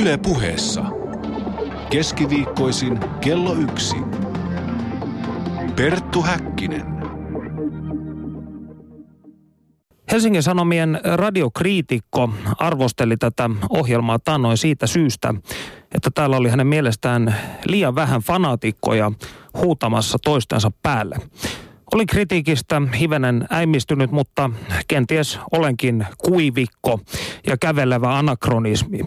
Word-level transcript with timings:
Yle 0.00 0.18
puheessa. 0.18 0.84
Keskiviikkoisin 1.90 3.00
kello 3.20 3.54
yksi. 3.54 3.96
Perttu 5.76 6.22
Häkkinen. 6.22 6.86
Helsingin 10.12 10.42
Sanomien 10.42 11.00
radiokriitikko 11.04 12.30
arvosteli 12.58 13.16
tätä 13.16 13.50
ohjelmaa 13.70 14.18
tannoin 14.18 14.56
siitä 14.56 14.86
syystä, 14.86 15.34
että 15.94 16.10
täällä 16.14 16.36
oli 16.36 16.48
hänen 16.48 16.66
mielestään 16.66 17.36
liian 17.66 17.94
vähän 17.94 18.20
fanaatikkoja 18.20 19.12
huutamassa 19.54 20.18
toistensa 20.24 20.70
päälle. 20.82 21.16
Olin 21.94 22.06
kritiikistä 22.06 22.82
hivenen 23.00 23.46
äimistynyt, 23.50 24.10
mutta 24.10 24.50
kenties 24.88 25.38
olenkin 25.52 26.06
kuivikko 26.18 27.00
ja 27.46 27.56
kävelevä 27.60 28.18
anakronismi. 28.18 29.00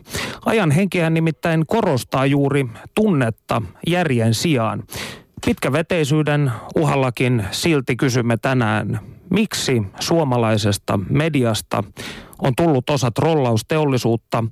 Ajan 0.45 0.71
henkeä 0.71 1.09
nimittäin 1.09 1.65
korostaa 1.67 2.25
juuri 2.25 2.65
tunnetta 2.95 3.61
järjen 3.87 4.33
sijaan. 4.33 4.83
Pitkäveteisyyden 5.45 6.51
uhallakin 6.75 7.45
silti 7.51 7.95
kysymme 7.95 8.37
tänään, 8.37 8.99
miksi 9.29 9.83
suomalaisesta 9.99 10.99
mediasta 11.09 11.83
on 12.39 12.53
tullut 12.57 12.89
osa 12.89 13.11
trollausteollisuutta, 13.11 14.43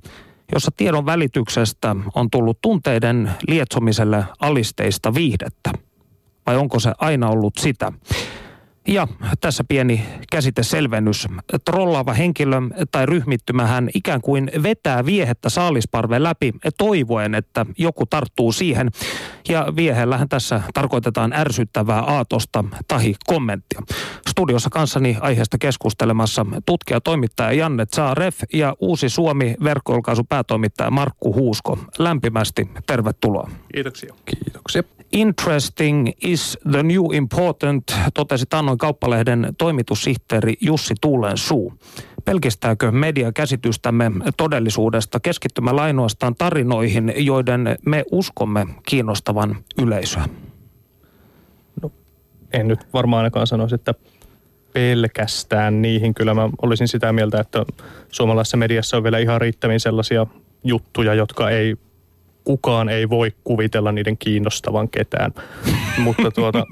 jossa 0.52 0.70
tiedon 0.76 1.06
välityksestä 1.06 1.96
on 2.14 2.30
tullut 2.30 2.58
tunteiden 2.60 3.30
lietsomiselle 3.48 4.24
alisteista 4.40 5.14
viihdettä 5.14 5.72
vai 6.50 6.56
onko 6.56 6.80
se 6.80 6.92
aina 6.98 7.28
ollut 7.28 7.54
sitä? 7.58 7.92
Ja 8.88 9.08
tässä 9.40 9.64
pieni 9.68 10.06
käsiteselvennys. 10.32 11.28
Trollaava 11.64 12.12
henkilö 12.12 12.56
tai 12.90 13.06
ryhmittymähän 13.06 13.90
ikään 13.94 14.20
kuin 14.20 14.50
vetää 14.62 15.06
viehettä 15.06 15.48
saalisparven 15.48 16.22
läpi 16.22 16.52
toivoen, 16.78 17.34
että 17.34 17.66
joku 17.78 18.06
tarttuu 18.06 18.52
siihen. 18.52 18.90
Ja 19.48 19.66
viehellähän 19.76 20.28
tässä 20.28 20.60
tarkoitetaan 20.74 21.32
ärsyttävää 21.32 22.00
aatosta 22.00 22.64
tahi 22.88 23.14
kommenttia. 23.26 23.82
Studiossa 24.30 24.70
kanssani 24.70 25.16
aiheesta 25.20 25.58
keskustelemassa 25.58 26.46
tutkija 26.66 27.00
toimittaja 27.00 27.52
Janne 27.52 27.86
Zaaref 27.86 28.40
ja 28.52 28.76
Uusi 28.80 29.08
Suomi 29.08 29.54
verkkoilkaisu 29.64 30.24
päätoimittaja 30.24 30.90
Markku 30.90 31.34
Huusko. 31.34 31.78
Lämpimästi 31.98 32.68
tervetuloa. 32.86 33.50
Kiitoksia. 33.74 34.14
Kiitoksia. 34.24 34.82
Interesting 35.12 36.08
is 36.22 36.58
the 36.70 36.82
new 36.82 37.14
important, 37.14 37.84
totesi 38.14 38.46
Tannoin 38.46 38.78
kauppalehden 38.78 39.54
toimitussihteeri 39.58 40.54
Jussi 40.60 40.94
Tuulen 41.00 41.38
suu. 41.38 41.72
Pelkistääkö 42.24 42.90
media 42.92 43.32
käsitystämme 43.32 44.10
todellisuudesta 44.36 45.20
keskittymällä 45.20 45.82
ainoastaan 45.82 46.34
tarinoihin, 46.34 47.12
joiden 47.16 47.76
me 47.86 48.04
uskomme 48.12 48.66
kiinnostavan 48.88 49.56
yleisöä? 49.82 50.24
No, 51.82 51.92
en 52.52 52.68
nyt 52.68 52.86
varmaan 52.92 53.18
ainakaan 53.20 53.46
sanoisi, 53.46 53.74
että 53.74 53.94
pelkästään 54.72 55.82
niihin. 55.82 56.14
Kyllä 56.14 56.34
mä 56.34 56.50
olisin 56.62 56.88
sitä 56.88 57.12
mieltä, 57.12 57.40
että 57.40 57.64
suomalaisessa 58.08 58.56
mediassa 58.56 58.96
on 58.96 59.02
vielä 59.02 59.18
ihan 59.18 59.40
riittävin 59.40 59.80
sellaisia 59.80 60.26
juttuja, 60.64 61.14
jotka 61.14 61.50
ei 61.50 61.76
kukaan 62.44 62.88
ei 62.88 63.08
voi 63.08 63.32
kuvitella 63.44 63.92
niiden 63.92 64.18
kiinnostavan 64.18 64.88
ketään. 64.88 65.32
Mutta 66.04 66.30
tuota, 66.30 66.64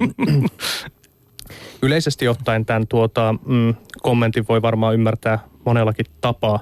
yleisesti 1.83 2.29
ottaen 2.29 2.67
tämän 2.67 2.87
tuota, 2.87 3.35
mm, 3.47 3.75
kommentin 4.03 4.45
voi 4.49 4.63
varmaan 4.63 4.95
ymmärtää 4.95 5.39
monellakin 5.65 6.07
tapaa. 6.21 6.61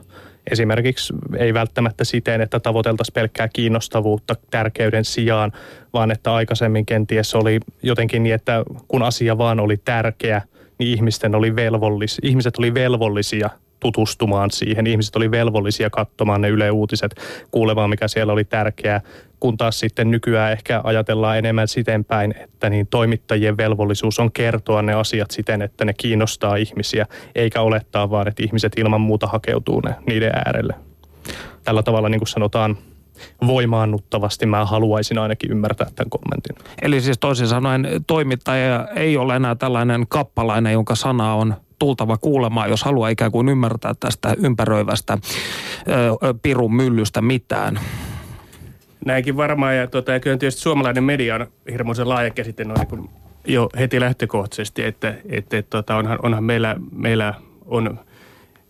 Esimerkiksi 0.50 1.14
ei 1.38 1.54
välttämättä 1.54 2.04
siten, 2.04 2.40
että 2.40 2.60
tavoiteltaisiin 2.60 3.14
pelkkää 3.14 3.48
kiinnostavuutta 3.48 4.34
tärkeyden 4.50 5.04
sijaan, 5.04 5.52
vaan 5.92 6.10
että 6.10 6.34
aikaisemmin 6.34 6.86
kenties 6.86 7.34
oli 7.34 7.60
jotenkin 7.82 8.22
niin, 8.22 8.34
että 8.34 8.64
kun 8.88 9.02
asia 9.02 9.38
vaan 9.38 9.60
oli 9.60 9.76
tärkeä, 9.76 10.42
niin 10.78 10.92
ihmisten 10.92 11.34
oli 11.34 11.56
velvollis, 11.56 12.18
ihmiset 12.22 12.58
oli 12.58 12.74
velvollisia 12.74 13.50
tutustumaan 13.80 14.50
siihen. 14.50 14.86
Ihmiset 14.86 15.16
oli 15.16 15.30
velvollisia 15.30 15.90
katsomaan 15.90 16.40
ne 16.40 16.48
Yle 16.48 16.70
Uutiset, 16.70 17.14
kuulemaan 17.50 17.90
mikä 17.90 18.08
siellä 18.08 18.32
oli 18.32 18.44
tärkeää, 18.44 19.00
kun 19.40 19.56
taas 19.56 19.80
sitten 19.80 20.10
nykyään 20.10 20.52
ehkä 20.52 20.80
ajatellaan 20.84 21.38
enemmän 21.38 21.68
sitenpäin, 21.68 22.34
että 22.38 22.70
niin 22.70 22.86
toimittajien 22.86 23.56
velvollisuus 23.56 24.18
on 24.18 24.32
kertoa 24.32 24.82
ne 24.82 24.94
asiat 24.94 25.30
siten, 25.30 25.62
että 25.62 25.84
ne 25.84 25.94
kiinnostaa 25.94 26.56
ihmisiä, 26.56 27.06
eikä 27.34 27.60
olettaa 27.60 28.10
vaan, 28.10 28.28
että 28.28 28.42
ihmiset 28.42 28.72
ilman 28.76 29.00
muuta 29.00 29.26
hakeutuu 29.26 29.80
ne 29.80 29.94
niiden 30.06 30.32
äärelle. 30.34 30.74
Tällä 31.64 31.82
tavalla, 31.82 32.08
niin 32.08 32.20
kuin 32.20 32.28
sanotaan, 32.28 32.78
voimaannuttavasti 33.46 34.46
mä 34.46 34.64
haluaisin 34.64 35.18
ainakin 35.18 35.50
ymmärtää 35.50 35.86
tämän 35.94 36.10
kommentin. 36.10 36.74
Eli 36.82 37.00
siis 37.00 37.18
toisin 37.18 37.48
sanoen 37.48 37.88
toimittaja 38.06 38.88
ei 38.96 39.16
ole 39.16 39.36
enää 39.36 39.54
tällainen 39.54 40.06
kappalainen, 40.08 40.72
jonka 40.72 40.94
sana 40.94 41.34
on 41.34 41.54
tultava 41.78 42.16
kuulemaan, 42.18 42.70
jos 42.70 42.84
haluaa 42.84 43.08
ikään 43.08 43.32
kuin 43.32 43.48
ymmärtää 43.48 43.94
tästä 44.00 44.34
ympäröivästä 44.38 45.18
ö, 45.88 46.34
pirun 46.42 46.74
myllystä 46.74 47.22
mitään. 47.22 47.80
Näinkin 49.06 49.36
varmaan, 49.36 49.76
ja, 49.76 49.86
tota, 49.86 50.12
ja 50.12 50.20
kyllä 50.20 50.36
tietysti 50.36 50.60
suomalainen 50.60 51.04
media 51.04 51.34
on 51.34 51.46
hirmuisen 51.70 52.08
laaja 52.08 52.30
käsite 52.30 52.64
noin 52.64 52.80
niin 52.90 53.10
jo 53.46 53.68
heti 53.78 54.00
lähtökohtaisesti, 54.00 54.84
että, 54.84 55.14
että, 55.28 55.56
että 55.56 55.70
tota, 55.70 55.96
onhan, 55.96 56.18
onhan 56.22 56.44
meillä, 56.44 56.76
meillä 56.92 57.34
on 57.66 58.00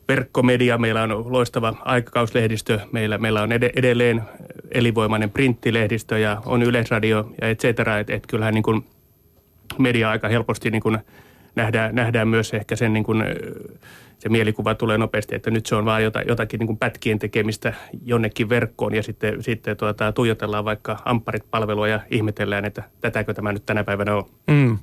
verkkomedia, 0.08 0.78
meillä 0.78 1.02
on 1.02 1.32
loistava 1.32 1.74
aikakauslehdistö, 1.84 2.80
meillä, 2.92 3.18
meillä 3.18 3.42
on 3.42 3.52
edelleen 3.52 4.22
elinvoimainen 4.72 5.30
printtilehdistö 5.30 6.18
ja 6.18 6.42
on 6.46 6.62
yleisradio 6.62 7.32
ja 7.40 7.48
et 7.48 7.60
cetera, 7.60 7.98
että 7.98 8.14
et 8.14 8.26
kyllähän 8.26 8.54
niin 8.54 8.62
kuin 8.62 8.86
media 9.78 10.10
aika 10.10 10.28
helposti 10.28 10.70
niin 10.70 10.82
kuin– 10.82 10.98
nähdään, 11.56 11.94
nähdään 11.94 12.28
myös 12.28 12.54
ehkä 12.54 12.76
sen 12.76 12.92
niin 12.92 13.04
kuin, 13.04 13.24
se 14.18 14.28
mielikuva 14.28 14.74
tulee 14.74 14.98
nopeasti, 14.98 15.34
että 15.34 15.50
nyt 15.50 15.66
se 15.66 15.74
on 15.74 15.84
vaan 15.84 16.02
jotakin 16.02 16.58
niin 16.58 16.66
kuin 16.66 16.78
pätkien 16.78 17.18
tekemistä 17.18 17.74
jonnekin 18.04 18.48
verkkoon 18.48 18.94
ja 18.94 19.02
sitten, 19.02 19.42
sitten 19.42 19.76
tuota, 19.76 20.12
tuijotellaan 20.12 20.64
vaikka 20.64 20.98
ampparit-palvelua 21.04 21.88
ja 21.88 22.00
ihmetellään, 22.10 22.64
että 22.64 22.82
tätäkö 23.00 23.34
tämä 23.34 23.52
nyt 23.52 23.66
tänä 23.66 23.84
päivänä 23.84 24.16
on. 24.16 24.24
Mm. 24.46 24.78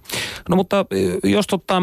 No 0.50 0.56
mutta 0.56 0.86
jos 1.24 1.48
tota, 1.48 1.82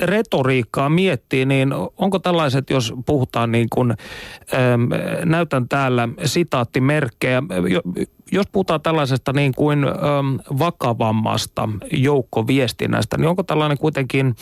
retoriikkaa 0.00 0.88
miettii, 0.88 1.46
niin 1.46 1.72
onko 1.96 2.18
tällaiset, 2.18 2.70
jos 2.70 2.94
puhutaan 3.06 3.52
niin 3.52 3.68
kuin, 3.70 3.94
näytän 5.24 5.68
täällä 5.68 6.08
sitaattimerkkejä, 6.24 7.42
jos 8.32 8.46
puhutaan 8.52 8.80
tällaisesta 8.80 9.32
niin 9.32 9.54
kuin 9.54 9.84
ähm, 9.84 10.58
vakavammasta 10.58 11.68
joukkoviestinnästä, 11.92 13.18
niin 13.18 13.28
onko 13.28 13.42
tällainen 13.42 13.78
kuitenkin 13.78 14.34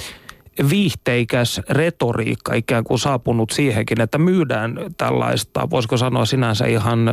viihteikäs 0.71 1.61
retoriikka 1.71 2.55
ikään 2.55 2.84
kuin 2.84 2.99
saapunut 2.99 3.50
siihenkin, 3.50 4.00
että 4.00 4.19
myydään 4.19 4.78
tällaista, 4.97 5.71
voisiko 5.71 5.97
sanoa 5.97 6.25
sinänsä 6.25 6.66
ihan 6.66 7.11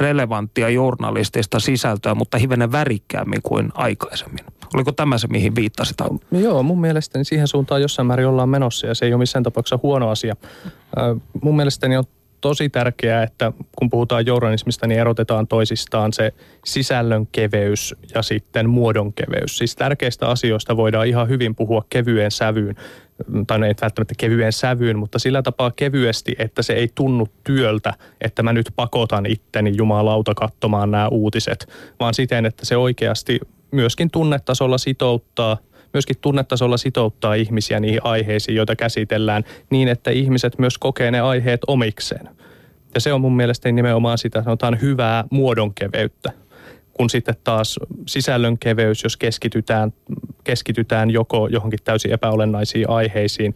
relevanttia 0.00 0.68
journalistista 0.68 1.60
sisältöä, 1.60 2.14
mutta 2.14 2.38
hivenen 2.38 2.72
värikkäämmin 2.72 3.42
kuin 3.42 3.68
aikaisemmin. 3.74 4.44
Oliko 4.74 4.92
tämä 4.92 5.18
se, 5.18 5.26
mihin 5.26 5.54
viittasit? 5.54 5.96
No, 6.30 6.38
joo, 6.38 6.62
mun 6.62 6.80
mielestäni 6.80 7.24
siihen 7.24 7.48
suuntaan 7.48 7.82
jossain 7.82 8.06
määrin 8.06 8.26
ollaan 8.26 8.48
menossa 8.48 8.86
ja 8.86 8.94
se 8.94 9.06
ei 9.06 9.12
ole 9.12 9.18
missään 9.18 9.42
tapauksessa 9.42 9.78
huono 9.82 10.10
asia. 10.10 10.36
Mun 11.42 11.56
mielestäni 11.56 11.96
on 11.96 12.04
tosi 12.40 12.68
tärkeää, 12.68 13.22
että 13.22 13.52
kun 13.76 13.90
puhutaan 13.90 14.26
journalismista, 14.26 14.86
niin 14.86 15.00
erotetaan 15.00 15.46
toisistaan 15.46 16.12
se 16.12 16.32
sisällön 16.64 17.26
keveys 17.26 17.94
ja 18.14 18.22
sitten 18.22 18.70
muodon 18.70 19.12
keveys. 19.12 19.58
Siis 19.58 19.76
tärkeistä 19.76 20.28
asioista 20.28 20.76
voidaan 20.76 21.06
ihan 21.06 21.28
hyvin 21.28 21.54
puhua 21.54 21.84
kevyen 21.90 22.30
sävyyn, 22.30 22.74
tai 23.46 23.58
no 23.58 23.66
ei 23.66 23.74
välttämättä 23.82 24.14
kevyen 24.18 24.52
sävyyn, 24.52 24.98
mutta 24.98 25.18
sillä 25.18 25.42
tapaa 25.42 25.70
kevyesti, 25.70 26.36
että 26.38 26.62
se 26.62 26.72
ei 26.72 26.88
tunnu 26.94 27.28
työltä, 27.44 27.94
että 28.20 28.42
mä 28.42 28.52
nyt 28.52 28.72
pakotan 28.76 29.26
itteni 29.26 29.72
jumalauta 29.76 30.34
katsomaan 30.34 30.90
nämä 30.90 31.08
uutiset, 31.08 31.68
vaan 32.00 32.14
siten, 32.14 32.46
että 32.46 32.66
se 32.66 32.76
oikeasti 32.76 33.40
myöskin 33.70 34.10
tunnetasolla 34.10 34.78
sitouttaa– 34.78 35.56
myöskin 35.92 36.16
tunnetasolla 36.20 36.76
sitouttaa 36.76 37.34
ihmisiä 37.34 37.80
niihin 37.80 38.00
aiheisiin, 38.04 38.56
joita 38.56 38.76
käsitellään, 38.76 39.44
niin 39.70 39.88
että 39.88 40.10
ihmiset 40.10 40.58
myös 40.58 40.78
kokee 40.78 41.10
ne 41.10 41.20
aiheet 41.20 41.60
omikseen. 41.66 42.28
Ja 42.94 43.00
se 43.00 43.12
on 43.12 43.20
mun 43.20 43.36
mielestäni 43.36 43.72
nimenomaan 43.72 44.18
sitä, 44.18 44.42
sanotaan 44.42 44.80
hyvää 44.80 45.24
muodonkeveyttä. 45.30 46.32
Kun 46.92 47.10
sitten 47.10 47.34
taas 47.44 47.78
sisällön 48.06 48.58
keveys, 48.58 49.02
jos 49.02 49.16
keskitytään, 49.16 49.92
keskitytään 50.44 51.10
joko 51.10 51.48
johonkin 51.48 51.78
täysin 51.84 52.12
epäolennaisiin 52.12 52.90
aiheisiin, 52.90 53.54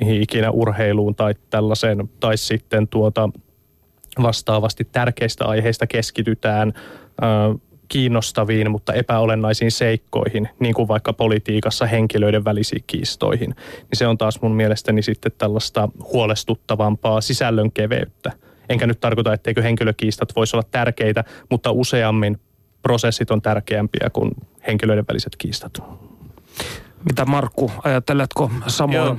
mihin 0.00 0.22
ikinä 0.22 0.50
urheiluun 0.50 1.14
tai 1.14 1.34
tällaiseen, 1.50 2.10
tai 2.20 2.36
sitten 2.36 2.88
tuota 2.88 3.28
vastaavasti 4.22 4.88
tärkeistä 4.92 5.44
aiheista 5.44 5.86
keskitytään 5.86 6.72
kiinnostaviin, 7.88 8.70
mutta 8.70 8.92
epäolennaisiin 8.92 9.70
seikkoihin, 9.70 10.48
niin 10.60 10.74
kuin 10.74 10.88
vaikka 10.88 11.12
politiikassa 11.12 11.86
henkilöiden 11.86 12.44
välisiin 12.44 12.84
kiistoihin, 12.86 13.50
niin 13.80 13.96
se 13.96 14.06
on 14.06 14.18
taas 14.18 14.42
mun 14.42 14.52
mielestäni 14.52 15.02
sitten 15.02 15.32
tällaista 15.38 15.88
huolestuttavampaa 16.12 17.20
sisällön 17.20 17.72
keveyttä. 17.72 18.32
Enkä 18.68 18.86
nyt 18.86 19.00
tarkoita, 19.00 19.32
etteikö 19.32 19.62
henkilökiistat 19.62 20.36
voisi 20.36 20.56
olla 20.56 20.66
tärkeitä, 20.70 21.24
mutta 21.50 21.70
useammin 21.70 22.40
prosessit 22.82 23.30
on 23.30 23.42
tärkeämpiä 23.42 24.10
kuin 24.12 24.30
henkilöiden 24.66 25.04
väliset 25.08 25.36
kiistat. 25.38 25.82
Mitä 27.04 27.24
Markku, 27.24 27.72
ajatteletko 27.84 28.50
samoin? 28.66 28.96
Joo, 28.96 29.16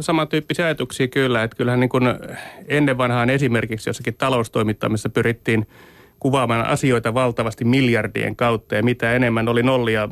samantyyppisiä 0.00 0.64
ajatuksia 0.64 1.08
kyllä. 1.08 1.42
Että 1.42 1.56
kyllähän 1.56 1.80
niin 1.80 1.90
kuin 1.90 2.04
ennen 2.68 2.98
vanhaan 2.98 3.30
esimerkiksi 3.30 3.90
jossakin 3.90 4.14
taloustoimittamisessa 4.14 5.08
pyrittiin 5.08 5.66
kuvaamaan 6.20 6.66
asioita 6.66 7.14
valtavasti 7.14 7.64
miljardien 7.64 8.36
kautta 8.36 8.74
ja 8.74 8.82
mitä 8.82 9.12
enemmän 9.12 9.48
oli 9.48 9.62
nollia 9.62 10.08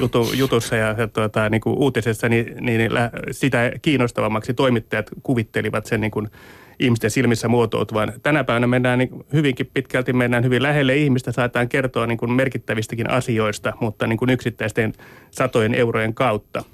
jutu, 0.00 0.32
jutussa 0.36 0.76
ja, 0.76 0.94
ja 0.98 1.08
tuota, 1.08 1.48
niin 1.48 1.60
kuin 1.60 1.78
uutisessa, 1.78 2.28
niin, 2.28 2.56
niin 2.60 2.90
sitä 3.30 3.72
kiinnostavammaksi 3.82 4.54
toimittajat 4.54 5.10
kuvittelivat 5.22 5.86
sen 5.86 6.00
niin 6.00 6.10
kuin 6.10 6.28
ihmisten 6.78 7.10
silmissä 7.10 7.48
muotoutuvan. 7.48 8.12
Tänä 8.22 8.44
päivänä 8.44 8.66
mennään 8.66 8.98
niin 8.98 9.10
hyvinkin 9.32 9.70
pitkälti, 9.74 10.12
mennään 10.12 10.44
hyvin 10.44 10.62
lähelle 10.62 10.96
ihmistä, 10.96 11.32
saataan 11.32 11.68
kertoa 11.68 12.06
niin 12.06 12.18
kuin 12.18 12.32
merkittävistäkin 12.32 13.10
asioista, 13.10 13.72
mutta 13.80 14.06
niin 14.06 14.18
kuin 14.18 14.30
yksittäisten 14.30 14.92
satojen 15.30 15.74
eurojen 15.74 16.14
kautta 16.14 16.64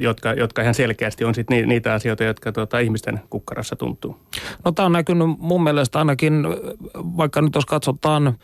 jotka, 0.00 0.32
jotka 0.32 0.62
ihan 0.62 0.74
selkeästi 0.74 1.24
on 1.24 1.34
sit 1.34 1.50
niitä 1.50 1.92
asioita, 1.92 2.24
jotka 2.24 2.52
tuota, 2.52 2.78
ihmisten 2.78 3.20
kukkarassa 3.30 3.76
tuntuu. 3.76 4.16
No 4.64 4.72
tämä 4.72 4.86
on 4.86 4.92
näkynyt 4.92 5.28
mun 5.38 5.62
mielestä 5.62 5.98
ainakin, 5.98 6.46
vaikka 6.94 7.42
nyt 7.42 7.54
jos 7.54 7.66
katsotaan 7.66 8.38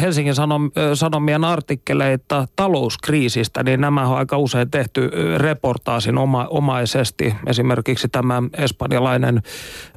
Helsingin 0.00 0.34
Sanomien 0.94 1.44
artikkeleita 1.44 2.48
talouskriisistä, 2.56 3.62
niin 3.62 3.80
nämä 3.80 4.08
on 4.08 4.16
aika 4.16 4.38
usein 4.38 4.70
tehty 4.70 5.10
reportaasin 5.36 6.18
oma, 6.18 6.46
omaisesti. 6.50 7.34
Esimerkiksi 7.46 8.08
tämä 8.08 8.42
espanjalainen 8.58 9.42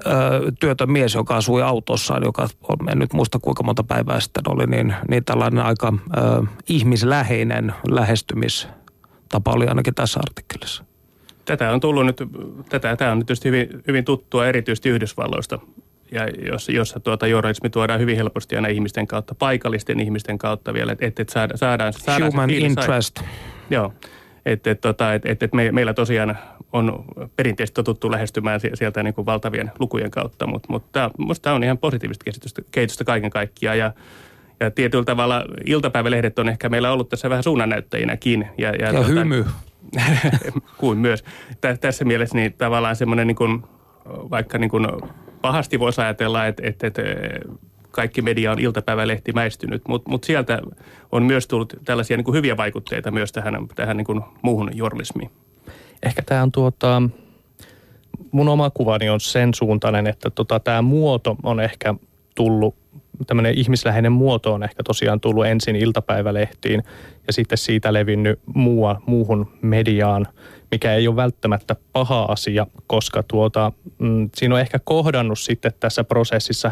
ö, 0.06 0.12
työtön 0.60 0.92
mies, 0.92 1.14
joka 1.14 1.36
asui 1.36 1.62
autossaan, 1.62 2.24
joka 2.24 2.48
on, 2.68 2.90
en 2.90 3.00
nyt 3.00 3.14
muista 3.14 3.40
kuinka 3.40 3.64
monta 3.64 3.84
päivää 3.84 4.20
sitten 4.20 4.44
oli, 4.48 4.68
niin, 4.68 4.96
niin 5.10 5.26
tällainen 5.26 5.64
aika 5.66 5.94
ö, 6.18 6.44
ihmisläheinen 6.70 7.74
lähestymistapa 9.34 9.52
oli 9.52 9.68
ainakin 9.68 9.96
tässä 9.96 10.20
artikkelissa. 10.20 10.84
Tätä 11.46 11.72
on 11.72 11.80
tullut 11.80 12.06
nyt, 12.06 12.24
tätä, 12.70 12.96
tämä 12.96 13.12
on 13.12 13.18
nyt 13.18 13.28
tietysti 13.28 13.50
hyvin, 13.50 13.84
hyvin 13.88 14.06
tuttua 14.06 14.48
erityisesti 14.48 14.90
Yhdysvalloista 14.90 15.60
ja 16.12 16.28
jossa, 16.52 16.72
jossa 16.72 17.00
tuota 17.00 17.28
journalismi 17.28 17.70
tuodaan 17.70 18.00
hyvin 18.00 18.16
helposti 18.16 18.56
aina 18.56 18.68
ihmisten 18.68 19.08
kautta, 19.08 19.36
paikallisten 19.36 20.00
ihmisten 20.00 20.38
kautta 20.38 20.74
vielä, 20.74 20.96
että 21.00 21.22
et 21.22 21.30
saada, 21.30 21.58
saadaan, 21.58 21.94
saadaan 21.94 22.32
Human 22.32 22.50
interest. 22.50 23.18
Sai. 23.18 23.28
Joo, 23.70 23.94
että 24.46 24.72
et, 24.72 24.82
tota, 24.82 25.14
et, 25.14 25.26
et, 25.26 25.44
et 25.44 25.54
me, 25.54 25.72
meillä 25.72 25.94
tosiaan 25.94 26.38
on 26.74 27.06
perinteisesti 27.36 27.76
totuttu 27.76 28.12
lähestymään 28.12 28.60
sieltä 28.74 29.04
niin 29.04 29.14
kuin 29.14 29.26
valtavien 29.26 29.72
lukujen 29.80 30.12
kautta, 30.12 30.48
mutta 30.48 30.68
mut 30.74 30.84
minusta 31.18 31.44
tämä 31.44 31.56
on 31.56 31.64
ihan 31.64 31.78
positiivista 31.78 32.24
kehitystä, 32.24 32.62
kehitystä 32.72 33.04
kaiken 33.04 33.30
kaikkiaan 33.30 33.78
ja 33.78 33.94
ja 34.60 34.72
tietyllä 34.72 35.04
tavalla 35.04 35.46
iltapäivälehdet 35.66 36.40
on 36.40 36.50
ehkä 36.50 36.70
meillä 36.70 36.92
ollut 36.92 37.10
tässä 37.10 37.30
vähän 37.30 37.44
suunnannäyttäjinäkin. 37.44 38.48
Ja, 38.58 38.70
ja, 38.70 38.86
ja 38.86 38.94
tota, 38.94 39.08
hymy. 39.08 39.46
kuin 40.78 40.98
myös. 40.98 41.24
Tässä 41.82 42.06
mielessä 42.06 42.36
niin 42.36 42.54
tavallaan 42.54 42.96
semmoinen 42.96 43.28
niin 43.28 43.36
kuin, 43.36 43.64
vaikka 44.06 44.58
niin 44.58 44.70
kuin 44.70 44.88
pahasti 45.42 45.80
voisi 45.80 46.02
ajatella, 46.02 46.48
että, 46.48 46.64
että, 46.66 46.88
että 46.88 47.02
kaikki 47.92 48.22
media 48.22 48.52
on 48.52 48.60
iltapäivälehti 48.60 49.32
mäistynyt, 49.32 49.82
mutta 49.88 50.10
mut 50.10 50.24
sieltä 50.24 50.62
on 51.12 51.24
myös 51.24 51.48
tullut 51.48 51.74
tällaisia 51.86 52.18
niin 52.18 52.26
kuin 52.26 52.36
hyviä 52.36 52.58
vaikutteita 52.58 53.12
myös 53.12 53.32
tähän, 53.32 53.68
tähän 53.76 53.98
niin 53.98 54.06
kuin 54.06 54.22
muuhun 54.42 54.72
journalismiin. 54.74 55.32
Ehkä 56.04 56.22
tämä 56.22 56.44
on 56.44 56.52
tuota, 56.52 57.02
mun 58.32 58.50
oma 58.50 58.70
kuvani 58.70 59.10
on 59.10 59.20
sen 59.20 59.54
suuntainen, 59.54 60.08
että 60.08 60.30
tota, 60.30 60.60
tämä 60.60 60.82
muoto 60.82 61.36
on 61.44 61.60
ehkä 61.60 61.96
tullut, 62.40 62.76
tämmöinen 63.28 63.54
ihmisläheinen 63.54 64.12
muoto 64.12 64.54
on 64.54 64.64
ehkä 64.64 64.84
tosiaan 64.84 65.20
tullut 65.20 65.46
ensin 65.46 65.76
iltapäivälehtiin 65.76 66.84
ja 67.28 67.34
sitten 67.34 67.58
siitä 67.58 67.94
levinnyt 67.94 68.40
muua, 68.54 69.02
muuhun 69.06 69.52
mediaan– 69.62 70.28
mikä 70.72 70.94
ei 70.94 71.08
ole 71.08 71.16
välttämättä 71.16 71.76
paha 71.94 72.24
asia, 72.24 72.68
koska 72.88 73.24
tuota, 73.24 73.72
mm, 74.00 74.30
siinä 74.36 74.56
on 74.56 74.62
ehkä 74.62 74.80
kohdannut 74.84 75.40
sitten 75.40 75.72
tässä 75.80 76.04
prosessissa 76.04 76.72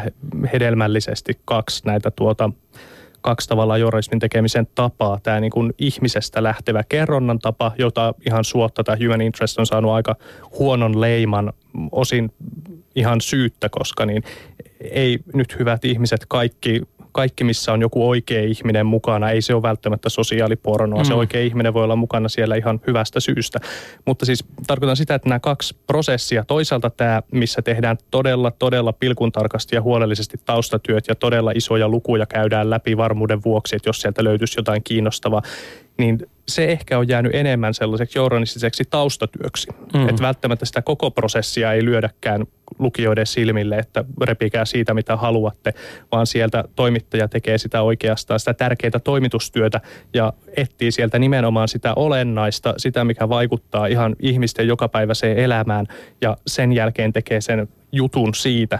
hedelmällisesti 0.52 1.40
kaksi 1.44 1.82
näitä 1.86 2.10
tuota, 2.10 2.50
kaksi 3.20 3.48
tavallaan 3.48 3.80
journalismin 3.80 4.20
tekemisen 4.20 4.68
tapaa. 4.74 5.20
Tämä 5.22 5.40
niin 5.40 5.50
kuin 5.50 5.74
ihmisestä 5.78 6.42
lähtevä 6.42 6.82
kerronnan 6.88 7.38
tapa, 7.38 7.72
jota 7.78 8.14
ihan 8.26 8.44
suotta 8.44 8.84
tämä 8.84 8.98
human 9.04 9.20
interest 9.20 9.58
on 9.58 9.66
saanut 9.66 9.92
aika 9.92 10.16
huonon 10.58 11.00
leiman, 11.00 11.52
osin 11.92 12.32
ihan 12.94 13.20
syyttä, 13.20 13.68
koska 13.68 14.06
niin 14.06 14.22
ei 14.80 15.18
nyt 15.34 15.58
hyvät 15.58 15.84
ihmiset 15.84 16.20
kaikki 16.28 16.82
kaikki, 17.12 17.44
missä 17.44 17.72
on 17.72 17.80
joku 17.80 18.08
oikea 18.08 18.42
ihminen 18.42 18.86
mukana, 18.86 19.30
ei 19.30 19.42
se 19.42 19.54
ole 19.54 19.62
välttämättä 19.62 20.08
sosiaalipornoa. 20.08 21.02
Mm. 21.02 21.06
Se 21.06 21.14
oikea 21.14 21.40
ihminen 21.40 21.74
voi 21.74 21.84
olla 21.84 21.96
mukana 21.96 22.28
siellä 22.28 22.56
ihan 22.56 22.80
hyvästä 22.86 23.20
syystä. 23.20 23.58
Mutta 24.04 24.26
siis 24.26 24.44
tarkoitan 24.66 24.96
sitä, 24.96 25.14
että 25.14 25.28
nämä 25.28 25.38
kaksi 25.40 25.76
prosessia, 25.86 26.44
toisaalta 26.44 26.90
tämä, 26.90 27.22
missä 27.32 27.62
tehdään 27.62 27.98
todella, 28.10 28.50
todella 28.50 28.92
pilkuntarkasti 28.92 29.76
ja 29.76 29.82
huolellisesti 29.82 30.40
taustatyöt 30.44 31.04
ja 31.08 31.14
todella 31.14 31.52
isoja 31.54 31.88
lukuja 31.88 32.26
käydään 32.26 32.70
läpi 32.70 32.96
varmuuden 32.96 33.44
vuoksi, 33.44 33.76
että 33.76 33.88
jos 33.88 34.00
sieltä 34.00 34.24
löytyisi 34.24 34.58
jotain 34.58 34.82
kiinnostavaa, 34.84 35.42
niin 35.98 36.26
se 36.48 36.64
ehkä 36.64 36.98
on 36.98 37.08
jäänyt 37.08 37.34
enemmän 37.34 37.74
sellaiseksi 37.74 38.18
journalistiseksi 38.18 38.84
taustatyöksi. 38.90 39.68
Mm. 39.94 40.08
Että 40.08 40.22
välttämättä 40.22 40.66
sitä 40.66 40.82
koko 40.82 41.10
prosessia 41.10 41.72
ei 41.72 41.84
lyödäkään 41.84 42.44
lukijoiden 42.78 43.26
silmille, 43.26 43.78
että 43.78 44.04
repikää 44.22 44.64
siitä 44.64 44.94
mitä 44.94 45.16
haluatte, 45.16 45.74
vaan 46.12 46.26
sieltä 46.26 46.64
toimittaja 46.76 47.28
tekee 47.28 47.58
sitä 47.58 47.82
oikeastaan, 47.82 48.40
sitä 48.40 48.54
tärkeää 48.54 49.00
toimitustyötä 49.04 49.80
ja 50.14 50.32
etsii 50.56 50.92
sieltä 50.92 51.18
nimenomaan 51.18 51.68
sitä 51.68 51.92
olennaista, 51.94 52.74
sitä 52.76 53.04
mikä 53.04 53.28
vaikuttaa 53.28 53.86
ihan 53.86 54.16
ihmisten 54.20 54.66
jokapäiväiseen 54.68 55.38
elämään 55.38 55.86
ja 56.20 56.36
sen 56.46 56.72
jälkeen 56.72 57.12
tekee 57.12 57.40
sen 57.40 57.68
jutun 57.92 58.34
siitä, 58.34 58.78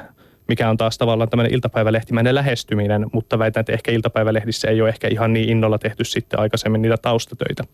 mikä 0.49 0.71
on 0.71 0.77
taas 0.77 0.99
tavallaan 0.99 1.31
tämmöinen 1.31 1.55
iltapäivälehtimäinen 1.55 2.35
lähestyminen, 2.35 3.06
mutta 3.12 3.39
väitän, 3.39 3.61
että 3.61 3.73
ehkä 3.73 3.93
iltapäivälehdissä 3.93 4.69
ei 4.69 4.81
ole 4.81 4.89
ehkä 4.89 5.09
ihan 5.09 5.33
niin 5.33 5.49
innolla 5.49 5.79
tehty 5.79 6.05
sitten 6.05 6.41
aikaisemmin 6.41 6.83
niitä 6.83 6.97
taustatöitä. 6.97 7.65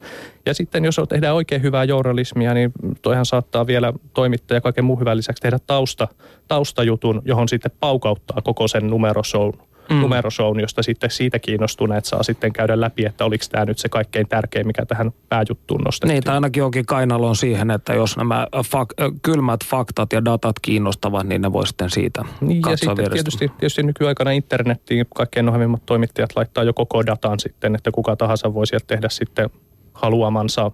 Ja 0.47 0.55
sitten 0.55 0.85
jos 0.85 1.01
tehdään 1.09 1.35
oikein 1.35 1.63
hyvää 1.63 1.85
journalismia, 1.85 2.55
niin 2.55 2.73
toihan 3.03 3.27
saattaa 3.27 3.67
vielä 3.67 3.93
toimittaja 4.15 4.61
kaiken 4.61 4.85
muun 4.85 5.01
hyvän 5.01 5.17
lisäksi 5.17 5.43
tehdä 5.43 5.59
tausta, 5.67 6.09
taustajutun, 6.49 7.23
johon 7.25 7.49
sitten 7.49 7.73
paukauttaa 7.81 8.43
koko 8.43 8.69
sen 8.69 8.91
numeroshown 8.91 9.53
mm. 9.91 9.97
numeroshown, 9.97 10.61
josta 10.61 10.83
sitten 10.83 11.11
siitä 11.11 11.39
kiinnostuneet 11.39 12.05
saa 12.05 12.23
sitten 12.23 12.53
käydä 12.53 12.81
läpi, 12.81 13.05
että 13.05 13.25
oliko 13.25 13.45
tämä 13.51 13.65
nyt 13.65 13.79
se 13.79 13.89
kaikkein 13.89 14.29
tärkein, 14.29 14.67
mikä 14.67 14.87
tähän 14.87 15.13
pääjuttuun 15.29 15.81
nostettiin. 15.81 16.15
Niin, 16.15 16.25
tai 16.25 16.35
ainakin 16.35 16.63
onkin 16.63 16.87
kainaloon 16.87 17.37
siihen, 17.37 17.71
että 17.71 17.95
jos 17.95 18.17
nämä 18.17 18.47
fak- 18.57 19.19
kylmät 19.23 19.61
faktat 19.65 20.13
ja 20.13 20.25
datat 20.25 20.61
kiinnostavat, 20.63 21.27
niin 21.27 21.43
ne 21.43 21.53
voi 21.53 21.67
sitten 21.67 21.91
siitä 21.91 22.25
niin, 22.41 22.63
katsoa 22.63 22.93
ja 22.93 22.97
sitten 22.97 23.13
tietysti, 23.13 23.49
tietysti 23.49 23.83
nykyaikana 23.83 24.31
internettiin 24.31 25.07
kaikkein 25.15 25.47
nohevimmat 25.47 25.87
toimittajat 25.87 26.31
laittaa 26.37 26.65
jo 26.65 26.73
koko 26.75 27.07
datan 27.07 27.41
sitten, 27.41 27.75
että 27.75 27.91
kuka 27.91 28.17
tahansa 28.17 28.55
voi 28.55 28.67
sieltä 28.67 28.87
tehdä 28.87 29.09
sitten 29.09 29.51
haluamansa 29.93 30.71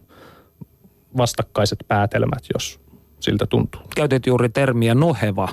vastakkaiset 1.17 1.79
päätelmät, 1.89 2.43
jos 2.55 2.81
siltä 3.21 3.47
tuntuu. 3.47 3.81
Käytit 3.97 4.27
juuri 4.27 4.49
termiä 4.49 4.95
noheva 4.95 5.49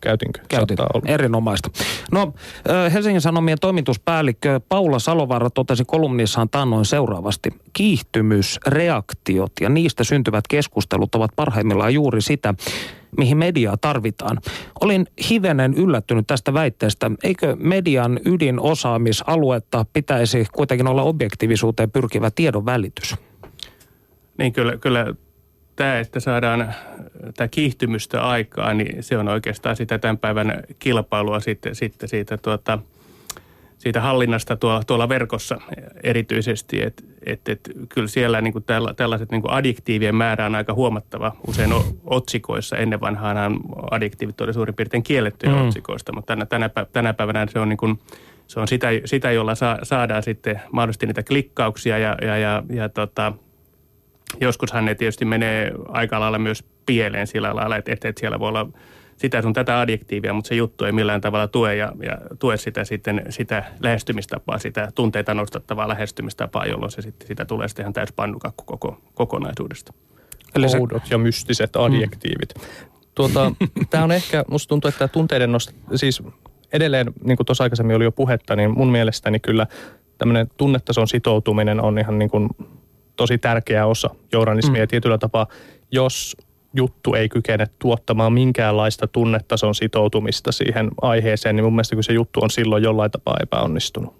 Käytinkö? 0.00 0.40
Käytin. 0.48 0.78
Erinomaista. 1.04 1.70
No 2.12 2.32
Helsingin 2.92 3.20
Sanomien 3.20 3.58
toimituspäällikkö 3.60 4.60
Paula 4.68 4.98
Salovaara 4.98 5.50
totesi 5.50 5.84
kolumnissaan 5.86 6.48
taannoin 6.48 6.84
seuraavasti. 6.84 7.50
Kiihtymys, 7.72 8.60
reaktiot 8.66 9.52
ja 9.60 9.68
niistä 9.68 10.04
syntyvät 10.04 10.44
keskustelut 10.48 11.14
ovat 11.14 11.30
parhaimmillaan 11.36 11.94
juuri 11.94 12.20
sitä, 12.20 12.54
mihin 13.18 13.36
mediaa 13.36 13.76
tarvitaan. 13.76 14.38
Olin 14.80 15.06
hivenen 15.30 15.74
yllättynyt 15.74 16.26
tästä 16.26 16.54
väitteestä. 16.54 17.10
Eikö 17.22 17.56
median 17.58 18.20
ydinosaamisaluetta 18.24 19.86
pitäisi 19.92 20.46
kuitenkin 20.52 20.86
olla 20.86 21.02
objektiivisuuteen 21.02 21.90
pyrkivä 21.90 22.30
tiedon 22.30 22.66
välitys? 22.66 23.16
Niin 24.38 24.52
kyllä, 24.52 24.76
kyllä 24.76 25.14
tämä, 25.80 25.98
että 25.98 26.20
saadaan 26.20 26.74
tämä 27.36 27.48
kiihtymystä 27.48 28.22
aikaa, 28.22 28.74
niin 28.74 29.02
se 29.02 29.18
on 29.18 29.28
oikeastaan 29.28 29.76
sitä 29.76 29.98
tämän 29.98 30.18
päivän 30.18 30.62
kilpailua 30.78 31.40
sitten, 31.40 31.74
sitten 31.74 32.08
siitä, 32.08 32.36
tuota, 32.36 32.78
siitä 33.78 34.00
hallinnasta 34.00 34.56
tuolla, 34.56 34.84
tuolla 34.84 35.08
verkossa 35.08 35.60
erityisesti. 36.02 36.82
Että 36.82 37.02
et, 37.26 37.48
et, 37.48 37.60
kyllä 37.88 38.08
siellä 38.08 38.40
niin 38.40 38.52
kuin 38.52 38.64
tällaiset 38.96 39.30
niin 39.30 39.42
kuin 39.42 39.52
addiktiivien 39.52 40.14
määrä 40.14 40.46
on 40.46 40.54
aika 40.54 40.74
huomattava. 40.74 41.36
Usein 41.46 41.70
otsikoissa 42.04 42.76
ennen 42.76 43.00
vanhaan 43.00 43.60
addiktiivit 43.90 44.40
oli 44.40 44.54
suurin 44.54 44.74
piirtein 44.74 45.02
kiellettyjä 45.02 45.52
mm. 45.52 45.66
otsikoista, 45.66 46.12
mutta 46.12 46.36
tänä, 46.36 46.46
tänä, 46.46 46.70
tänä 46.92 47.14
päivänä 47.14 47.46
se 47.46 47.58
on 47.58 47.68
niin 47.68 47.76
kuin, 47.76 47.98
se 48.46 48.60
on 48.60 48.68
sitä, 48.68 48.88
sitä 49.04 49.30
jolla 49.32 49.54
saa, 49.54 49.78
saadaan 49.82 50.22
sitten 50.22 50.60
mahdollisesti 50.72 51.06
niitä 51.06 51.22
klikkauksia 51.22 51.98
ja, 51.98 52.16
ja, 52.22 52.38
ja, 52.38 52.62
ja 52.70 52.88
tota, 52.88 53.32
joskushan 54.40 54.84
ne 54.84 54.94
tietysti 54.94 55.24
menee 55.24 55.72
aika 55.88 56.20
lailla 56.20 56.38
myös 56.38 56.64
pieleen 56.86 57.26
sillä 57.26 57.56
lailla, 57.56 57.76
että, 57.76 57.92
että 57.92 58.12
siellä 58.20 58.38
voi 58.38 58.48
olla 58.48 58.66
sitä 59.16 59.42
sun 59.42 59.52
tätä 59.52 59.80
adjektiivia, 59.80 60.32
mutta 60.32 60.48
se 60.48 60.54
juttu 60.54 60.84
ei 60.84 60.92
millään 60.92 61.20
tavalla 61.20 61.48
tue 61.48 61.76
ja, 61.76 61.92
ja 62.02 62.18
tue 62.38 62.56
sitä 62.56 62.84
sitten 62.84 63.22
sitä 63.28 63.64
lähestymistapaa, 63.80 64.58
sitä 64.58 64.88
tunteita 64.94 65.34
nostattavaa 65.34 65.88
lähestymistapaa, 65.88 66.66
jolloin 66.66 66.90
se 66.90 67.02
sitten 67.02 67.28
sitä 67.28 67.44
tulee 67.44 67.68
sitten 67.68 67.82
ihan 67.82 67.92
täys 67.92 68.12
pannukakku 68.12 68.64
koko, 68.64 69.00
kokonaisuudesta. 69.14 69.92
Eli 70.54 70.68
se... 70.68 70.78
Oudot 70.78 71.02
ja 71.10 71.18
mystiset 71.18 71.76
adjektiivit. 71.76 72.54
Mm. 72.54 72.90
Tuota, 73.14 73.52
tämä 73.90 74.04
on 74.04 74.12
ehkä, 74.12 74.44
musta 74.48 74.68
tuntuu, 74.68 74.88
että 74.88 75.08
tunteiden 75.08 75.52
nosta, 75.52 75.72
siis 75.94 76.22
edelleen, 76.72 77.12
niin 77.24 77.36
kuin 77.36 77.46
tuossa 77.46 77.64
aikaisemmin 77.64 77.96
oli 77.96 78.04
jo 78.04 78.12
puhetta, 78.12 78.56
niin 78.56 78.70
mun 78.70 78.92
mielestäni 78.92 79.40
kyllä 79.40 79.66
tämmöinen 80.18 80.46
tunnetason 80.56 81.08
sitoutuminen 81.08 81.80
on 81.80 81.98
ihan 81.98 82.18
niin 82.18 82.30
kuin 82.30 82.48
tosi 83.20 83.38
tärkeä 83.38 83.86
osa 83.86 84.10
journalismia. 84.32 84.84
Mm. 84.84 84.88
tietyllä 84.88 85.18
tapaa, 85.18 85.46
jos 85.92 86.36
juttu 86.74 87.14
ei 87.14 87.28
kykene 87.28 87.66
tuottamaan 87.78 88.32
minkäänlaista 88.32 89.06
tunnetason 89.06 89.74
sitoutumista 89.74 90.52
siihen 90.52 90.90
aiheeseen, 91.02 91.56
niin 91.56 91.64
mun 91.64 91.72
mielestä 91.72 91.96
kun 91.96 92.04
se 92.04 92.12
juttu 92.12 92.40
on 92.42 92.50
silloin 92.50 92.82
jollain 92.82 93.10
tapaa 93.10 93.36
epäonnistunut. 93.42 94.14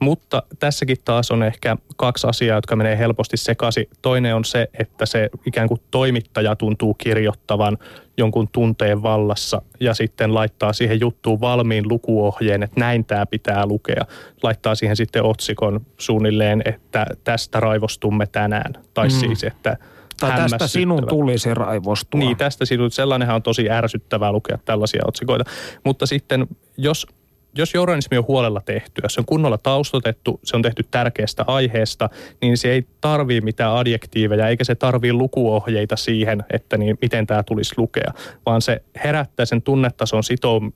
Mutta 0.00 0.42
tässäkin 0.58 0.96
taas 1.04 1.30
on 1.30 1.42
ehkä 1.42 1.76
kaksi 1.96 2.26
asiaa, 2.26 2.58
jotka 2.58 2.76
menee 2.76 2.98
helposti 2.98 3.36
sekaisin. 3.36 3.88
Toinen 4.02 4.34
on 4.34 4.44
se, 4.44 4.68
että 4.78 5.06
se 5.06 5.30
ikään 5.46 5.68
kuin 5.68 5.80
toimittaja 5.90 6.56
tuntuu 6.56 6.94
kirjoittavan 6.94 7.78
jonkun 8.16 8.48
tunteen 8.52 9.02
vallassa 9.02 9.62
ja 9.80 9.94
sitten 9.94 10.34
laittaa 10.34 10.72
siihen 10.72 11.00
juttuun 11.00 11.40
valmiin 11.40 11.88
lukuohjeen, 11.88 12.62
että 12.62 12.80
näin 12.80 13.04
tämä 13.04 13.26
pitää 13.26 13.66
lukea. 13.66 14.04
Laittaa 14.42 14.74
siihen 14.74 14.96
sitten 14.96 15.24
otsikon 15.24 15.80
suunnilleen, 15.98 16.62
että 16.64 17.06
tästä 17.24 17.60
raivostumme 17.60 18.26
tänään. 18.26 18.72
Tai 18.94 19.06
mm. 19.06 19.10
siis, 19.10 19.44
että 19.44 19.76
tai 20.20 20.36
tästä 20.36 20.66
sinun 20.66 21.06
tulisi 21.08 21.54
raivostua. 21.54 22.18
Niin, 22.18 22.36
tästä 22.36 22.64
sinun. 22.64 22.90
Sellainenhan 22.90 23.36
on 23.36 23.42
tosi 23.42 23.70
ärsyttävää 23.70 24.32
lukea 24.32 24.58
tällaisia 24.64 25.02
otsikoita. 25.06 25.44
Mutta 25.84 26.06
sitten, 26.06 26.46
jos 26.76 27.06
jos 27.54 27.74
journalismi 27.74 28.18
on 28.18 28.24
huolella 28.28 28.60
tehtyä, 28.64 29.08
se 29.08 29.20
on 29.20 29.26
kunnolla 29.26 29.58
taustotettu, 29.58 30.40
se 30.44 30.56
on 30.56 30.62
tehty 30.62 30.82
tärkeästä 30.90 31.44
aiheesta, 31.46 32.08
niin 32.42 32.56
se 32.56 32.70
ei 32.70 32.86
tarvii 33.00 33.40
mitään 33.40 33.76
adjektiiveja, 33.76 34.48
eikä 34.48 34.64
se 34.64 34.74
tarvii 34.74 35.12
lukuohjeita 35.12 35.96
siihen, 35.96 36.44
että 36.50 36.76
niin, 36.76 36.98
miten 37.02 37.26
tämä 37.26 37.42
tulisi 37.42 37.74
lukea, 37.76 38.12
vaan 38.46 38.62
se 38.62 38.82
herättää 39.04 39.46
sen 39.46 39.62
tunnetason 39.62 40.22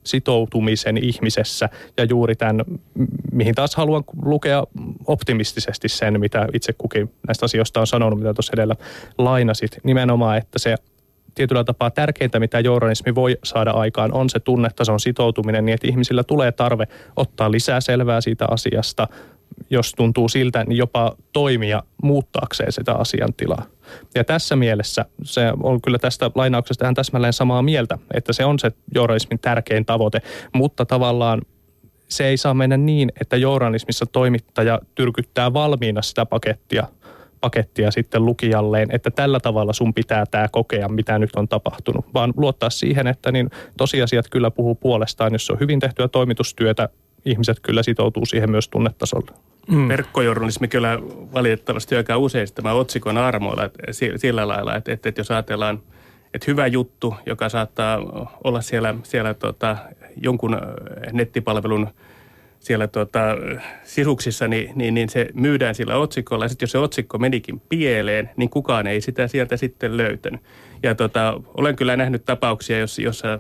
sitoutumisen 0.05 0.97
ihmisessä 0.97 1.69
ja 1.97 2.05
juuri 2.05 2.37
tämän, 2.37 2.65
mihin 3.33 3.55
taas 3.55 3.77
haluan 3.77 4.05
lukea 4.23 4.65
optimistisesti 5.07 5.89
sen, 5.89 6.21
mitä 6.21 6.49
itse 6.53 6.73
kukin 6.73 7.13
näistä 7.27 7.45
asioista 7.45 7.81
on 7.81 7.87
sanonut, 7.87 8.19
mitä 8.19 8.35
tuossa 8.35 8.53
edellä 8.55 8.77
lainasit, 9.19 9.79
nimenomaan, 9.85 10.39
että 10.39 10.59
se 10.59 10.77
tietyllä 11.37 11.65
tapaa 11.65 11.91
tärkeintä, 11.91 12.41
mitä 12.41 12.61
journalismi 12.61 13.15
voi 13.15 13.39
saada 13.45 13.71
aikaan, 13.71 14.13
on 14.13 14.31
se 14.31 14.41
tunnetason 14.41 15.01
sitoutuminen 15.01 15.65
niin, 15.65 15.75
että 15.75 15.89
ihmisillä 15.89 16.25
tulee 16.25 16.53
tarve 16.53 16.89
ottaa 17.17 17.51
lisää 17.51 17.81
selvää 17.81 18.21
siitä 18.21 18.47
asiasta, 18.51 19.09
jos 19.71 19.93
tuntuu 19.93 20.29
siltä, 20.29 20.65
niin 20.65 20.77
jopa 20.77 21.17
toimia 21.33 21.83
muuttaakseen 22.03 22.73
sitä 22.73 22.95
asiantilaa. 22.95 23.67
Ja 24.15 24.25
tässä 24.25 24.57
mielessä 24.57 25.05
se 25.23 25.53
on 25.63 25.83
kyllä 25.83 25.99
tästä 25.99 26.31
lainauksesta 26.35 26.85
ihan 26.85 26.95
täsmälleen 26.95 27.33
samaa 27.33 27.63
mieltä, 27.63 27.99
että 28.15 28.33
se 28.33 28.45
on 28.45 28.59
se 28.59 28.73
journalismin 28.95 29.39
tärkein 29.39 29.87
tavoite, 29.87 30.23
mutta 30.55 30.87
tavallaan 30.87 31.43
se 32.09 32.27
ei 32.27 32.37
saa 32.37 32.55
mennä 32.55 32.77
niin, 32.77 33.13
että 33.21 33.37
journalismissa 33.37 34.07
toimittaja 34.07 34.81
tyrkyttää 34.95 35.53
valmiina 35.53 36.03
sitä 36.03 36.27
pakettia 36.27 36.87
pakettia 37.47 37.91
sitten 37.91 38.27
lukijalleen, 38.27 38.89
että 38.93 39.11
tällä 39.11 39.41
tavalla 39.41 39.73
sun 39.73 39.95
pitää 39.95 40.27
tämä 40.27 40.49
kokea, 40.49 40.89
mitä 40.89 41.19
nyt 41.19 41.31
on 41.37 41.49
tapahtunut, 41.49 42.07
vaan 42.15 42.33
luottaa 42.37 42.71
siihen, 42.71 43.07
että 43.07 43.33
niin 43.33 43.51
tosiasiat 43.77 44.27
kyllä 44.31 44.51
puhuu 44.51 44.75
puolestaan, 44.75 45.33
jos 45.33 45.47
se 45.47 45.53
on 45.53 45.61
hyvin 45.61 45.81
tehtyä 45.81 46.09
toimitustyötä, 46.09 46.89
ihmiset 47.25 47.61
kyllä 47.61 47.83
sitoutuu 47.83 48.27
siihen 48.27 48.51
myös 48.51 48.69
tunnetasolla. 48.69 49.31
Mm. 49.69 49.89
Verkkojournalismi 49.89 50.69
kyllä 50.69 50.99
valitettavasti 51.35 51.97
aika 51.97 52.19
usein 52.19 52.49
tämä 52.55 52.73
otsikon 52.73 53.17
armoilla 53.17 53.65
että 53.65 53.79
sillä 54.17 54.49
lailla, 54.49 54.77
että, 54.77 54.93
että, 54.93 55.09
että 55.09 55.21
jos 55.21 55.31
ajatellaan, 55.31 55.83
että 56.35 56.45
hyvä 56.47 56.67
juttu, 56.67 57.15
joka 57.27 57.49
saattaa 57.49 57.99
olla 58.45 58.61
siellä, 58.61 58.95
siellä 59.03 59.35
tota, 59.35 59.77
jonkun 60.23 60.59
nettipalvelun 61.13 61.89
siellä 62.59 62.87
tuota, 62.87 63.21
sisuksissa, 63.85 64.49
niin, 64.49 64.73
niin, 64.75 64.95
niin 64.95 65.09
se 65.09 65.29
myydään 65.35 65.75
sillä 65.75 65.97
otsikolla. 65.97 66.45
Ja 66.45 66.49
sitten 66.49 66.67
jos 66.67 66.73
se 66.73 66.79
otsikko 66.79 67.19
menikin 67.19 67.63
pieleen, 67.69 68.31
niin 68.37 68.51
kukaan 68.51 68.87
ei 68.87 69.01
sitä 69.01 69.29
sieltä 69.29 69.57
sitten 69.57 69.97
löytänyt. 69.97 70.41
Ja 70.83 70.95
tota, 70.95 71.41
olen 71.55 71.77
kyllä 71.77 71.97
nähnyt 71.97 72.25
tapauksia, 72.25 72.79
jossa, 72.79 73.03
jossa 73.03 73.39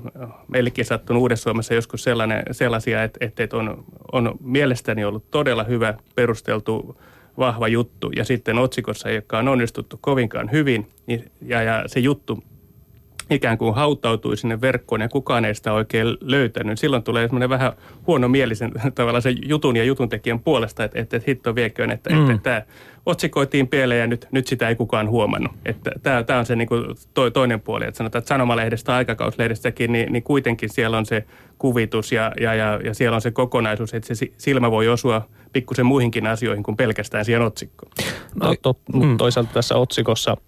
meillekin 0.48 0.84
sattunut 0.84 1.20
Uudessa-Suomessa 1.20 1.74
joskus 1.74 2.02
sellainen, 2.02 2.42
sellaisia, 2.50 3.02
että, 3.02 3.26
että 3.26 3.56
on, 3.56 3.84
on 4.12 4.34
mielestäni 4.40 5.04
ollut 5.04 5.30
todella 5.30 5.64
hyvä 5.64 5.94
perusteltu 6.14 7.00
vahva 7.38 7.68
juttu 7.68 8.10
ja 8.16 8.24
sitten 8.24 8.58
otsikossa 8.58 9.08
ei 9.08 9.16
olekaan 9.16 9.48
onnistuttu 9.48 9.98
kovinkaan 10.00 10.52
hyvin 10.52 10.88
niin, 11.06 11.30
ja, 11.42 11.62
ja 11.62 11.84
se 11.86 12.00
juttu 12.00 12.42
ikään 13.30 13.58
kuin 13.58 13.74
hautautui 13.74 14.36
sinne 14.36 14.60
verkkoon 14.60 15.00
ja 15.00 15.08
kukaan 15.08 15.44
ei 15.44 15.54
sitä 15.54 15.72
oikein 15.72 16.16
löytänyt. 16.20 16.78
Silloin 16.78 17.02
tulee 17.02 17.26
semmoinen 17.26 17.48
vähän 17.48 17.72
huonomielisen 18.06 18.72
tavalla 18.94 19.20
se 19.20 19.34
jutun 19.46 19.76
ja 19.76 19.84
jutun 19.84 20.08
tekijän 20.08 20.40
puolesta, 20.40 20.84
että, 20.84 21.00
että 21.00 21.20
hitto 21.28 21.54
vieköön, 21.54 21.90
että, 21.90 22.10
mm. 22.10 22.30
että 22.30 22.42
tämä 22.42 22.62
otsikoitiin 23.06 23.68
pieleen 23.68 24.00
ja 24.00 24.06
nyt, 24.06 24.28
nyt 24.30 24.46
sitä 24.46 24.68
ei 24.68 24.76
kukaan 24.76 25.08
huomannut. 25.08 25.52
Että 25.64 25.90
tämä, 26.02 26.22
tämä 26.22 26.38
on 26.38 26.46
se 26.46 26.56
niin 26.56 26.68
kuin 26.68 26.84
to, 27.14 27.30
toinen 27.30 27.60
puoli, 27.60 27.84
että 27.84 27.98
sanotaan, 27.98 28.20
että 28.20 28.28
sanomalehdestä, 28.28 28.94
aikakauslehdestäkin, 28.94 29.92
niin, 29.92 30.12
niin 30.12 30.22
kuitenkin 30.22 30.68
siellä 30.68 30.98
on 30.98 31.06
se 31.06 31.24
kuvitus 31.58 32.12
ja, 32.12 32.32
ja, 32.40 32.54
ja, 32.54 32.80
ja 32.84 32.94
siellä 32.94 33.14
on 33.14 33.22
se 33.22 33.30
kokonaisuus, 33.30 33.94
että 33.94 34.14
se 34.14 34.26
silmä 34.38 34.70
voi 34.70 34.88
osua 34.88 35.28
pikkusen 35.52 35.86
muihinkin 35.86 36.26
asioihin 36.26 36.62
kuin 36.62 36.76
pelkästään 36.76 37.24
siihen 37.24 37.42
otsikkoon. 37.42 37.92
No, 38.34 38.54
to, 38.62 38.76
mm. 38.94 39.16
toisaalta 39.16 39.50
tässä 39.52 39.76
otsikossa– 39.76 40.36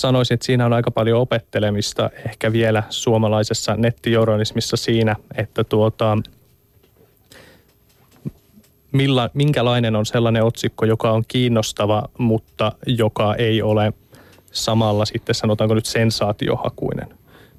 sanoisin, 0.00 0.34
että 0.34 0.46
siinä 0.46 0.66
on 0.66 0.72
aika 0.72 0.90
paljon 0.90 1.20
opettelemista 1.20 2.10
ehkä 2.26 2.52
vielä 2.52 2.82
suomalaisessa 2.90 3.76
nettijournalismissa 3.76 4.76
siinä, 4.76 5.16
että 5.36 5.64
tuota, 5.64 6.18
milla, 8.92 9.30
minkälainen 9.34 9.96
on 9.96 10.06
sellainen 10.06 10.44
otsikko, 10.44 10.84
joka 10.84 11.10
on 11.10 11.24
kiinnostava, 11.28 12.08
mutta 12.18 12.72
joka 12.86 13.34
ei 13.34 13.62
ole 13.62 13.92
samalla 14.52 15.04
sitten 15.04 15.34
sanotaanko 15.34 15.74
nyt 15.74 15.86
sensaatiohakuinen. 15.86 17.08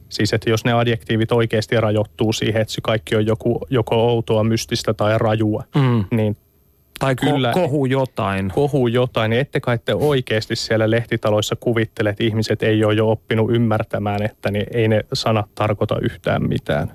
Siis 0.09 0.33
että 0.33 0.49
jos 0.49 0.65
ne 0.65 0.73
adjektiivit 0.73 1.31
oikeasti 1.31 1.81
rajoittuu 1.81 2.33
siihen, 2.33 2.61
että 2.61 2.73
se 2.73 2.81
kaikki 2.81 3.15
on 3.15 3.25
joku, 3.25 3.67
joko 3.69 3.95
outoa, 3.95 4.43
mystistä 4.43 4.93
tai 4.93 5.17
rajua, 5.17 5.63
mm. 5.75 6.05
niin 6.11 6.37
tai 6.99 7.15
Kyllä, 7.15 7.51
kohu 7.51 7.85
jotain. 7.85 8.51
Kohu 8.55 8.87
jotain, 8.87 9.29
niin 9.29 9.39
ette 9.39 9.59
kai 9.59 9.79
te 9.85 9.95
oikeasti 9.95 10.55
siellä 10.55 10.91
lehtitaloissa 10.91 11.55
kuvittele, 11.55 12.09
että 12.09 12.23
ihmiset 12.23 12.63
ei 12.63 12.83
ole 12.83 12.93
jo 12.93 13.11
oppinut 13.11 13.51
ymmärtämään, 13.51 14.23
että 14.23 14.51
niin 14.51 14.65
ei 14.73 14.87
ne 14.87 15.01
sanat 15.13 15.49
tarkoita 15.55 15.95
yhtään 16.01 16.47
mitään. 16.47 16.91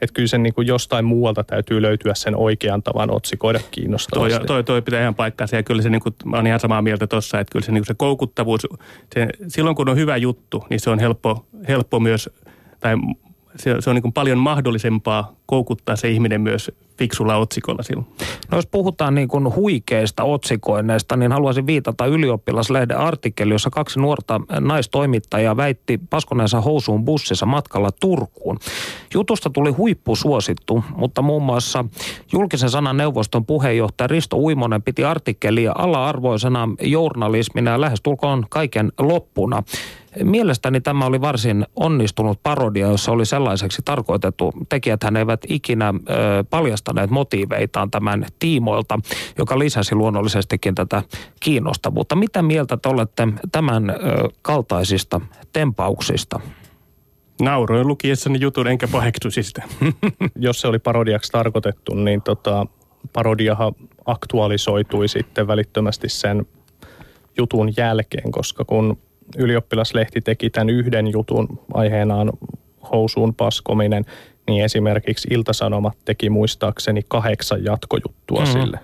Että 0.00 0.14
kyllä 0.14 0.28
sen 0.28 0.42
niin 0.42 0.54
kuin 0.54 0.66
jostain 0.66 1.04
muualta 1.04 1.44
täytyy 1.44 1.82
löytyä 1.82 2.14
sen 2.14 2.36
oikean 2.36 2.82
tavan 2.82 3.10
otsikoida 3.10 3.60
kiinnostavasti. 3.70 4.38
Toi, 4.38 4.46
toi, 4.46 4.64
toi 4.64 4.82
pitää 4.82 5.00
ihan 5.00 5.14
paikkaansa 5.14 5.56
ja 5.56 5.62
kyllä 5.62 5.82
se, 5.82 5.90
niin 5.90 6.02
kuin, 6.02 6.14
mä 6.24 6.36
olen 6.36 6.46
ihan 6.46 6.60
samaa 6.60 6.82
mieltä 6.82 7.06
tuossa, 7.06 7.40
että 7.40 7.52
kyllä 7.52 7.66
se, 7.66 7.72
niin 7.72 7.80
kuin 7.80 7.86
se 7.86 7.94
koukuttavuus, 7.94 8.66
se, 9.14 9.28
silloin 9.48 9.76
kun 9.76 9.88
on 9.88 9.96
hyvä 9.96 10.16
juttu, 10.16 10.64
niin 10.70 10.80
se 10.80 10.90
on 10.90 10.98
helppo, 10.98 11.46
helppo 11.68 12.00
myös, 12.00 12.30
tai 12.80 12.96
se, 13.56 13.76
se 13.80 13.90
on 13.90 13.96
niin 13.96 14.02
kuin 14.02 14.12
paljon 14.12 14.38
mahdollisempaa 14.38 15.32
koukuttaa 15.46 15.96
se 15.96 16.08
ihminen 16.08 16.40
myös 16.40 16.70
fiksulla 16.98 17.36
otsikolla 17.36 17.82
silloin. 17.82 18.06
No 18.50 18.58
jos 18.58 18.66
puhutaan 18.66 19.14
niin 19.14 19.28
kuin 19.28 19.54
huikeista 19.54 20.24
otsikoinneista, 20.24 21.16
niin 21.16 21.32
haluaisin 21.32 21.66
viitata 21.66 22.06
ylioppilaslehden 22.06 22.98
artikkeli, 22.98 23.54
jossa 23.54 23.70
kaksi 23.70 24.00
nuorta 24.00 24.40
naistoimittajaa 24.60 25.56
väitti 25.56 26.00
paskoneensa 26.10 26.60
housuun 26.60 27.04
bussissa 27.04 27.46
matkalla 27.46 27.90
Turkuun. 28.00 28.58
Jutusta 29.14 29.50
tuli 29.50 29.70
huippusuosittu, 29.70 30.84
mutta 30.96 31.22
muun 31.22 31.42
muassa 31.42 31.84
julkisen 32.32 32.70
sanan 32.70 32.96
neuvoston 32.96 33.46
puheenjohtaja 33.46 34.08
Risto 34.08 34.36
Uimonen 34.36 34.82
piti 34.82 35.04
artikkelia 35.04 35.72
ala-arvoisena 35.78 36.68
journalismina 36.82 37.70
ja 37.70 37.80
lähestulkoon 37.80 38.46
kaiken 38.50 38.92
loppuna. 38.98 39.62
Mielestäni 40.24 40.80
tämä 40.80 41.06
oli 41.06 41.20
varsin 41.20 41.66
onnistunut 41.76 42.42
parodia, 42.42 42.86
jossa 42.86 43.12
oli 43.12 43.26
sellaiseksi 43.26 43.82
tarkoitettu. 43.84 44.52
Tekijät 44.68 45.00
eivät 45.18 45.40
ikinä 45.48 45.88
ö, 45.88 45.92
paljastaneet 46.50 47.10
motiiveitaan 47.10 47.90
tämän 47.90 48.26
tiimoilta, 48.38 48.98
joka 49.38 49.58
lisäsi 49.58 49.94
luonnollisestikin 49.94 50.74
tätä 50.74 51.02
kiinnostavuutta. 51.40 52.16
Mitä 52.16 52.42
mieltä 52.42 52.76
te 52.76 52.88
olette 52.88 53.28
tämän 53.52 53.90
ö, 53.90 53.94
kaltaisista 54.42 55.20
tempauksista? 55.52 56.40
Nauroin 57.40 57.86
lukiessani 57.86 58.40
jutun 58.40 58.66
enkä 58.66 58.88
paheksuisi 58.88 59.42
sitä. 59.42 59.62
Jos 60.36 60.60
se 60.60 60.68
oli 60.68 60.78
parodiaksi 60.78 61.32
tarkoitettu, 61.32 61.94
niin 61.94 62.22
tota, 62.22 62.66
parodiahan 63.12 63.72
aktualisoitui 64.06 65.08
sitten 65.08 65.46
välittömästi 65.46 66.08
sen 66.08 66.46
jutun 67.38 67.72
jälkeen, 67.76 68.32
koska 68.32 68.64
kun 68.64 68.98
ylioppilaslehti 69.36 70.20
teki 70.20 70.50
tämän 70.50 70.70
yhden 70.70 71.06
jutun 71.12 71.60
aiheenaan 71.74 72.32
housuun 72.92 73.34
paskominen, 73.34 74.04
niin 74.46 74.64
esimerkiksi 74.64 75.28
Iltasanomat 75.30 75.98
teki 76.04 76.30
muistaakseni 76.30 77.00
kahdeksan 77.08 77.64
jatkojuttua 77.64 78.40
mm-hmm. 78.40 78.60
sille. 78.60 78.80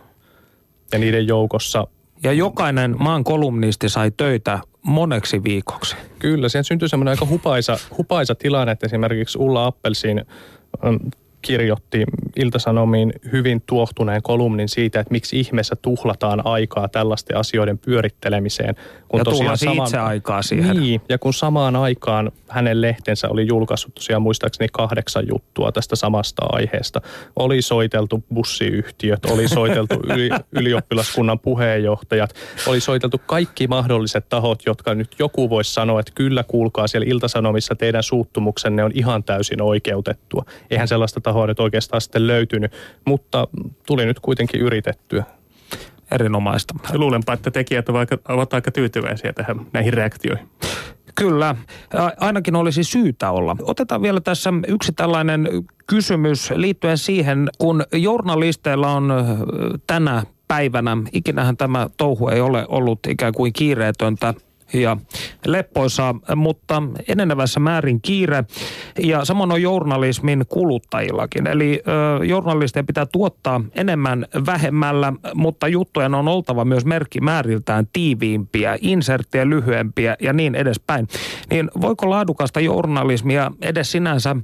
Ja 0.93 0.99
niiden 0.99 1.27
joukossa... 1.27 1.87
Ja 2.23 2.33
jokainen 2.33 2.97
maan 2.99 3.25
kolumnisti 3.25 3.89
sai 3.89 4.11
töitä 4.17 4.59
moneksi 4.83 5.45
viikoksi. 5.45 5.97
Kyllä, 6.19 6.49
siihen 6.49 6.65
syntyi 6.65 6.89
semmoinen 6.89 7.11
aika 7.11 7.27
hupaisa, 7.27 7.77
hupaisa 7.99 8.35
tilanne, 8.35 8.73
että 8.73 8.87
esimerkiksi 8.87 9.39
Ulla 9.39 9.67
Appelsin 9.67 10.25
kirjoitti 11.47 12.05
Iltasanomiin 12.37 13.13
hyvin 13.33 13.63
tuohtuneen 13.67 14.23
kolumnin 14.23 14.69
siitä, 14.69 15.01
että 15.01 15.13
miksi 15.13 15.41
ihmeessä 15.41 15.77
tuhlataan 15.77 16.47
aikaa 16.47 16.89
tällaisten 16.89 17.37
asioiden 17.37 17.79
pyörittelemiseen. 17.79 18.77
Kun 19.09 19.21
ja 19.21 19.25
tosiaan 19.25 19.59
samaan, 19.59 19.87
itse 19.87 19.99
aikaa 19.99 20.43
siihen. 20.43 20.77
Niin, 20.77 21.01
ja 21.09 21.19
kun 21.19 21.35
samaan 21.35 21.77
aikaan 21.77 22.33
hänen 22.49 22.81
lehtensä 22.81 23.29
oli 23.29 23.47
julkaissut 23.47 23.95
tosiaan 23.95 24.23
muistaakseni 24.23 24.69
kahdeksan 24.73 25.25
juttua 25.29 25.73
tästä 25.73 25.97
samasta 25.97 26.47
aiheesta. 26.53 27.01
Oli 27.37 27.63
soiteltu 27.63 28.25
bussiyhtiöt, 28.35 29.25
oli 29.25 29.49
soiteltu 29.49 29.95
yli, 29.95 30.31
ylioppilaskunnan 30.61 31.39
puheenjohtajat, 31.39 32.35
oli 32.67 32.81
soiteltu 32.81 33.21
kaikki 33.27 33.67
mahdolliset 33.67 34.29
tahot, 34.29 34.63
jotka 34.67 34.95
nyt 34.95 35.17
joku 35.19 35.51
voisi 35.51 35.75
sanoa, 35.75 36.01
että 36.01 36.13
kyllä 36.15 36.45
kuulkaa 36.45 36.87
siellä 36.87 37.07
Iltasanomissa 37.09 37.75
teidän 37.75 38.03
suuttumuksenne 38.03 38.85
on 38.85 38.91
ihan 38.95 39.25
täysin 39.25 39.63
oikeutettua. 39.63 40.45
Eihän 40.71 40.89
sellaista 40.89 41.21
tahoa 41.21 41.36
nyt 41.47 41.61
oikeastaan 41.61 42.01
sitten 42.01 42.27
löytynyt, 42.27 42.73
mutta 43.05 43.49
tuli 43.87 44.07
nyt 44.07 44.21
kuitenkin 44.21 44.61
yritettyä. 44.61 45.25
Erinomaista. 46.11 46.75
Luulenpa, 46.95 47.33
että 47.33 47.51
tekijät 47.51 47.89
ovat 48.29 48.55
aika 48.55 48.71
tyytyväisiä 48.71 49.33
tähän 49.33 49.67
näihin 49.73 49.93
reaktioihin. 49.93 50.49
Kyllä, 51.15 51.55
ainakin 52.21 52.57
olisi 52.57 52.85
syytä 52.85 53.31
olla. 53.31 53.57
Otetaan 53.63 54.03
vielä 54.03 54.21
tässä 54.21 54.53
yksi 54.69 54.93
tällainen 54.93 55.49
kysymys 55.87 56.51
liittyen 56.55 56.99
siihen, 56.99 57.49
kun 57.59 57.85
journalisteilla 57.93 58.89
on 58.93 59.13
tänä 59.87 60.23
päivänä, 60.49 60.97
ikinähän 61.13 61.57
tämä 61.57 61.87
touhu 61.97 62.29
ei 62.29 62.41
ole 62.41 62.67
ollut 62.69 62.99
ikään 63.09 63.33
kuin 63.33 63.53
kiireetöntä 63.53 64.35
ja 64.73 64.97
leppoisa, 65.47 66.15
mutta 66.37 66.83
enenevässä 67.09 67.61
määrin 67.61 68.01
kiire. 68.01 68.45
Ja 69.03 69.25
samoin 69.25 69.53
on 69.53 69.63
journalismin 69.63 70.45
kuluttajillakin. 70.49 71.47
Eli 71.47 71.83
ö, 72.21 72.25
journalistien 72.25 72.87
pitää 72.87 73.07
tuottaa 73.07 73.61
enemmän 73.75 74.27
vähemmällä, 74.47 75.13
mutta 75.35 75.69
juttujen 75.69 76.15
on 76.15 76.29
oltava 76.29 76.65
myös 76.65 76.85
merkkimääriltään 76.85 77.87
tiiviimpiä, 77.93 78.79
inserttejä 78.81 79.49
lyhyempiä 79.49 80.17
ja 80.21 80.33
niin 80.33 80.55
edespäin. 80.55 81.09
Niin 81.51 81.71
voiko 81.81 82.11
laadukasta 82.11 82.61
journalismia 82.61 83.53
edes 83.63 83.93
sinänsä 83.93 84.37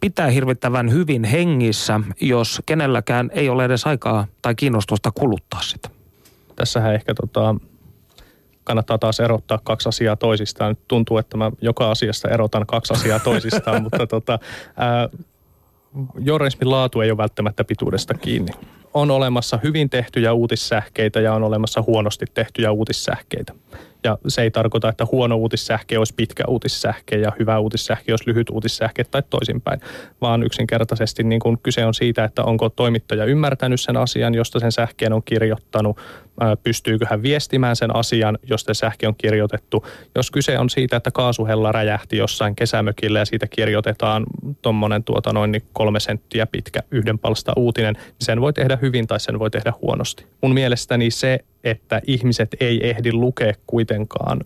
pitää 0.00 0.30
hirvittävän 0.30 0.92
hyvin 0.92 1.24
hengissä, 1.24 2.00
jos 2.20 2.62
kenelläkään 2.66 3.30
ei 3.32 3.48
ole 3.48 3.64
edes 3.64 3.86
aikaa 3.86 4.26
tai 4.42 4.54
kiinnostusta 4.54 5.10
kuluttaa 5.10 5.62
sitä? 5.62 5.90
Tässähän 6.56 6.94
ehkä 6.94 7.14
tota, 7.14 7.54
kannattaa 8.64 8.98
taas 8.98 9.20
erottaa 9.20 9.58
kaksi 9.64 9.88
asiaa 9.88 10.16
toisistaan. 10.16 10.70
Nyt 10.70 10.88
tuntuu, 10.88 11.18
että 11.18 11.36
mä 11.36 11.50
joka 11.60 11.90
asiasta 11.90 12.28
erotan 12.28 12.66
kaksi 12.66 12.92
asiaa 12.92 13.18
toisistaan, 13.18 13.82
mutta 13.84 14.06
tota, 14.06 14.38
ää, 14.76 15.08
journalismin 16.18 16.70
laatu 16.70 17.00
ei 17.00 17.10
ole 17.10 17.18
välttämättä 17.18 17.64
pituudesta 17.64 18.14
kiinni. 18.14 18.52
On 18.94 19.10
olemassa 19.10 19.58
hyvin 19.62 19.90
tehtyjä 19.90 20.32
uutissähkeitä 20.32 21.20
ja 21.20 21.34
on 21.34 21.42
olemassa 21.42 21.84
huonosti 21.86 22.26
tehtyjä 22.34 22.70
uutissähkeitä. 22.70 23.52
Ja 24.04 24.18
se 24.28 24.42
ei 24.42 24.50
tarkoita, 24.50 24.88
että 24.88 25.06
huono 25.12 25.36
uutissähke 25.36 25.98
olisi 25.98 26.14
pitkä 26.14 26.44
uutissähke 26.48 27.16
ja 27.16 27.32
hyvä 27.38 27.58
uutissähke 27.58 28.12
olisi 28.12 28.26
lyhyt 28.26 28.50
uutissähke 28.50 29.04
tai 29.04 29.22
toisinpäin, 29.30 29.80
vaan 30.20 30.42
yksinkertaisesti 30.42 31.22
niin 31.22 31.40
kuin 31.40 31.58
kyse 31.62 31.86
on 31.86 31.94
siitä, 31.94 32.24
että 32.24 32.44
onko 32.44 32.68
toimittaja 32.68 33.24
ymmärtänyt 33.24 33.80
sen 33.80 33.96
asian, 33.96 34.34
josta 34.34 34.60
sen 34.60 34.72
sähkeen 34.72 35.12
on 35.12 35.22
kirjoittanut, 35.22 35.98
pystyykö 36.62 37.06
hän 37.10 37.22
viestimään 37.22 37.76
sen 37.76 37.96
asian, 37.96 38.38
josta 38.42 38.74
sähke 38.74 39.08
on 39.08 39.14
kirjoitettu. 39.18 39.86
Jos 40.14 40.30
kyse 40.30 40.58
on 40.58 40.70
siitä, 40.70 40.96
että 40.96 41.10
kaasuhella 41.10 41.72
räjähti 41.72 42.16
jossain 42.16 42.56
kesämökillä 42.56 43.18
ja 43.18 43.24
siitä 43.24 43.46
kirjoitetaan 43.46 44.26
tuommoinen 44.62 45.04
tuota 45.04 45.32
noin 45.32 45.52
niin 45.52 45.62
kolme 45.72 46.00
senttiä 46.00 46.46
pitkä 46.46 46.80
yhden 46.90 47.18
palsta 47.18 47.52
uutinen, 47.56 47.94
niin 47.94 48.14
sen 48.20 48.40
voi 48.40 48.52
tehdä 48.52 48.78
hyvin 48.82 49.06
tai 49.06 49.20
sen 49.20 49.38
voi 49.38 49.50
tehdä 49.50 49.72
huonosti. 49.82 50.26
Mun 50.42 50.54
mielestäni 50.54 51.10
se, 51.10 51.38
että 51.64 52.00
ihmiset 52.06 52.56
ei 52.60 52.88
ehdi 52.90 53.12
lukea 53.12 53.52
kuitenkaan 53.66 54.40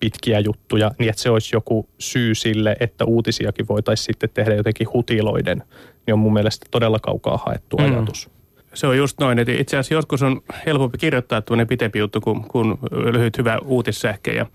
pitkiä 0.00 0.40
juttuja, 0.40 0.90
niin 0.98 1.08
että 1.08 1.22
se 1.22 1.30
olisi 1.30 1.56
joku 1.56 1.88
syy 1.98 2.34
sille, 2.34 2.76
että 2.80 3.04
uutisiakin 3.04 3.68
voitaisiin 3.68 4.04
sitten 4.04 4.30
tehdä 4.34 4.54
jotenkin 4.54 4.92
hutiloiden, 4.92 5.62
niin 6.06 6.14
on 6.14 6.18
mun 6.18 6.32
mielestä 6.32 6.66
todella 6.70 6.98
kaukaa 6.98 7.42
haettu 7.46 7.76
mm. 7.76 7.84
ajatus. 7.84 8.35
Se 8.76 8.86
on 8.86 8.96
just 8.96 9.20
noin, 9.20 9.38
että 9.38 9.52
itse 9.52 9.76
asiassa 9.76 9.94
joskus 9.94 10.22
on 10.22 10.40
helpompi 10.66 10.98
kirjoittaa 10.98 11.40
tuonne 11.42 11.64
pitempi 11.64 11.98
juttu 11.98 12.20
kuin, 12.20 12.44
kuin 12.44 12.78
lyhyt 13.12 13.38
hyvä 13.38 13.58
uutissähke. 13.64 14.32
Ja, 14.32 14.46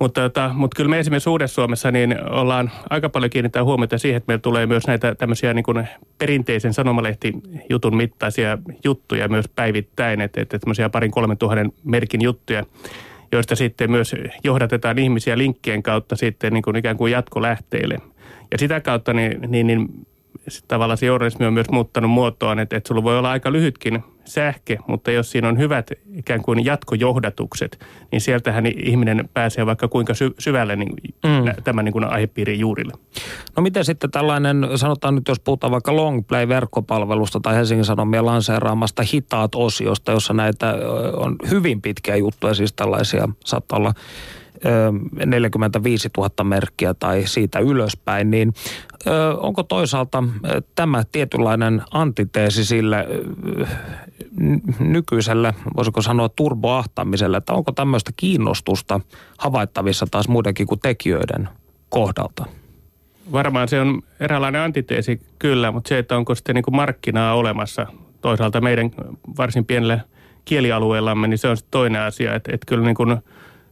mutta, 0.00 0.20
tota, 0.20 0.50
mutta 0.54 0.76
kyllä 0.76 0.90
me 0.90 0.98
esimerkiksi 0.98 1.30
Uudessa-Suomessa 1.30 1.90
niin 1.90 2.30
ollaan 2.30 2.70
aika 2.90 3.08
paljon 3.08 3.30
kiinnittää 3.30 3.64
huomiota 3.64 3.98
siihen, 3.98 4.16
että 4.16 4.30
meillä 4.30 4.42
tulee 4.42 4.66
myös 4.66 4.86
näitä 4.86 5.14
tämmöisiä 5.14 5.54
niin 5.54 5.62
kuin 5.62 5.88
perinteisen 6.18 6.74
sanomalehtijutun 6.74 7.96
mittaisia 7.96 8.58
juttuja 8.84 9.28
myös 9.28 9.48
päivittäin, 9.56 10.20
että, 10.20 10.40
että 10.40 10.58
tämmöisiä 10.58 10.88
parin 10.88 11.10
kolmen 11.10 11.38
tuhannen 11.38 11.72
merkin 11.84 12.22
juttuja 12.22 12.64
joista 13.32 13.56
sitten 13.56 13.90
myös 13.90 14.14
johdatetaan 14.44 14.98
ihmisiä 14.98 15.38
linkkien 15.38 15.82
kautta 15.82 16.16
sitten 16.16 16.52
niin 16.52 16.62
kuin 16.62 16.76
ikään 16.76 16.96
kuin 16.96 17.12
jatkolähteille. 17.12 17.98
Ja 18.52 18.58
sitä 18.58 18.80
kautta 18.80 19.12
niin, 19.12 19.40
niin, 19.48 19.66
niin 19.66 20.06
tavallaan 20.68 20.98
se 20.98 21.06
journalismi 21.06 21.46
on 21.46 21.52
myös 21.52 21.70
muuttanut 21.70 22.10
muotoaan, 22.10 22.58
että, 22.58 22.76
että 22.76 22.88
sulla 22.88 23.02
voi 23.02 23.18
olla 23.18 23.30
aika 23.30 23.52
lyhytkin 23.52 24.04
sähke, 24.24 24.78
mutta 24.86 25.10
jos 25.10 25.30
siinä 25.30 25.48
on 25.48 25.58
hyvät 25.58 25.90
ikään 26.14 26.42
kuin 26.42 26.64
jatkojohdatukset, 26.64 27.86
niin 28.12 28.20
sieltähän 28.20 28.66
ihminen 28.66 29.28
pääsee 29.34 29.66
vaikka 29.66 29.88
kuinka 29.88 30.14
sy- 30.14 30.34
syvälle 30.38 30.76
niin, 30.76 30.92
mm. 31.26 31.62
tämän 31.64 31.84
niin 31.84 31.92
kuin 31.92 32.04
aihepiirin 32.04 32.58
juurille. 32.58 32.92
No 33.56 33.62
miten 33.62 33.84
sitten 33.84 34.10
tällainen, 34.10 34.68
sanotaan 34.74 35.14
nyt 35.14 35.28
jos 35.28 35.40
puhutaan 35.40 35.70
vaikka 35.70 35.96
Longplay-verkkopalvelusta 35.96 37.40
tai 37.42 37.54
Helsingin 37.54 37.84
Sanomien 37.84 38.26
lanseeraamasta 38.26 39.02
hitaat 39.12 39.54
osiosta, 39.54 40.12
jossa 40.12 40.32
näitä 40.32 40.74
on 41.16 41.36
hyvin 41.50 41.82
pitkiä 41.82 42.16
juttuja, 42.16 42.54
siis 42.54 42.72
tällaisia 42.72 43.28
saattaa 43.44 43.78
olla 43.78 43.92
45 45.26 46.08
000 46.16 46.44
merkkiä 46.44 46.94
tai 46.94 47.22
siitä 47.26 47.58
ylöspäin, 47.58 48.30
niin 48.30 48.54
onko 49.40 49.62
toisaalta 49.62 50.24
tämä 50.74 51.02
tietynlainen 51.12 51.82
antiteesi 51.90 52.64
sille 52.64 53.06
nykyiselle, 54.80 55.54
voisiko 55.76 56.02
sanoa 56.02 56.28
turboahtamiselle, 56.28 57.36
että 57.36 57.52
onko 57.52 57.72
tämmöistä 57.72 58.10
kiinnostusta 58.16 59.00
havaittavissa 59.38 60.06
taas 60.10 60.28
muidenkin 60.28 60.66
kuin 60.66 60.80
tekijöiden 60.80 61.48
kohdalta? 61.88 62.46
Varmaan 63.32 63.68
se 63.68 63.80
on 63.80 64.02
eräänlainen 64.20 64.60
antiteesi 64.60 65.20
kyllä, 65.38 65.72
mutta 65.72 65.88
se, 65.88 65.98
että 65.98 66.16
onko 66.16 66.34
sitten 66.34 66.54
niin 66.54 66.64
kuin 66.64 66.76
markkinaa 66.76 67.34
olemassa 67.34 67.86
toisaalta 68.20 68.60
meidän 68.60 68.90
varsin 69.36 69.64
pienellä 69.64 70.00
kielialueellamme, 70.44 71.28
niin 71.28 71.38
se 71.38 71.48
on 71.48 71.56
toinen 71.70 72.02
asia. 72.02 72.34
Että, 72.34 72.52
että 72.54 72.66
kyllä 72.66 72.84
niin 72.84 72.96
kuin– 72.96 73.16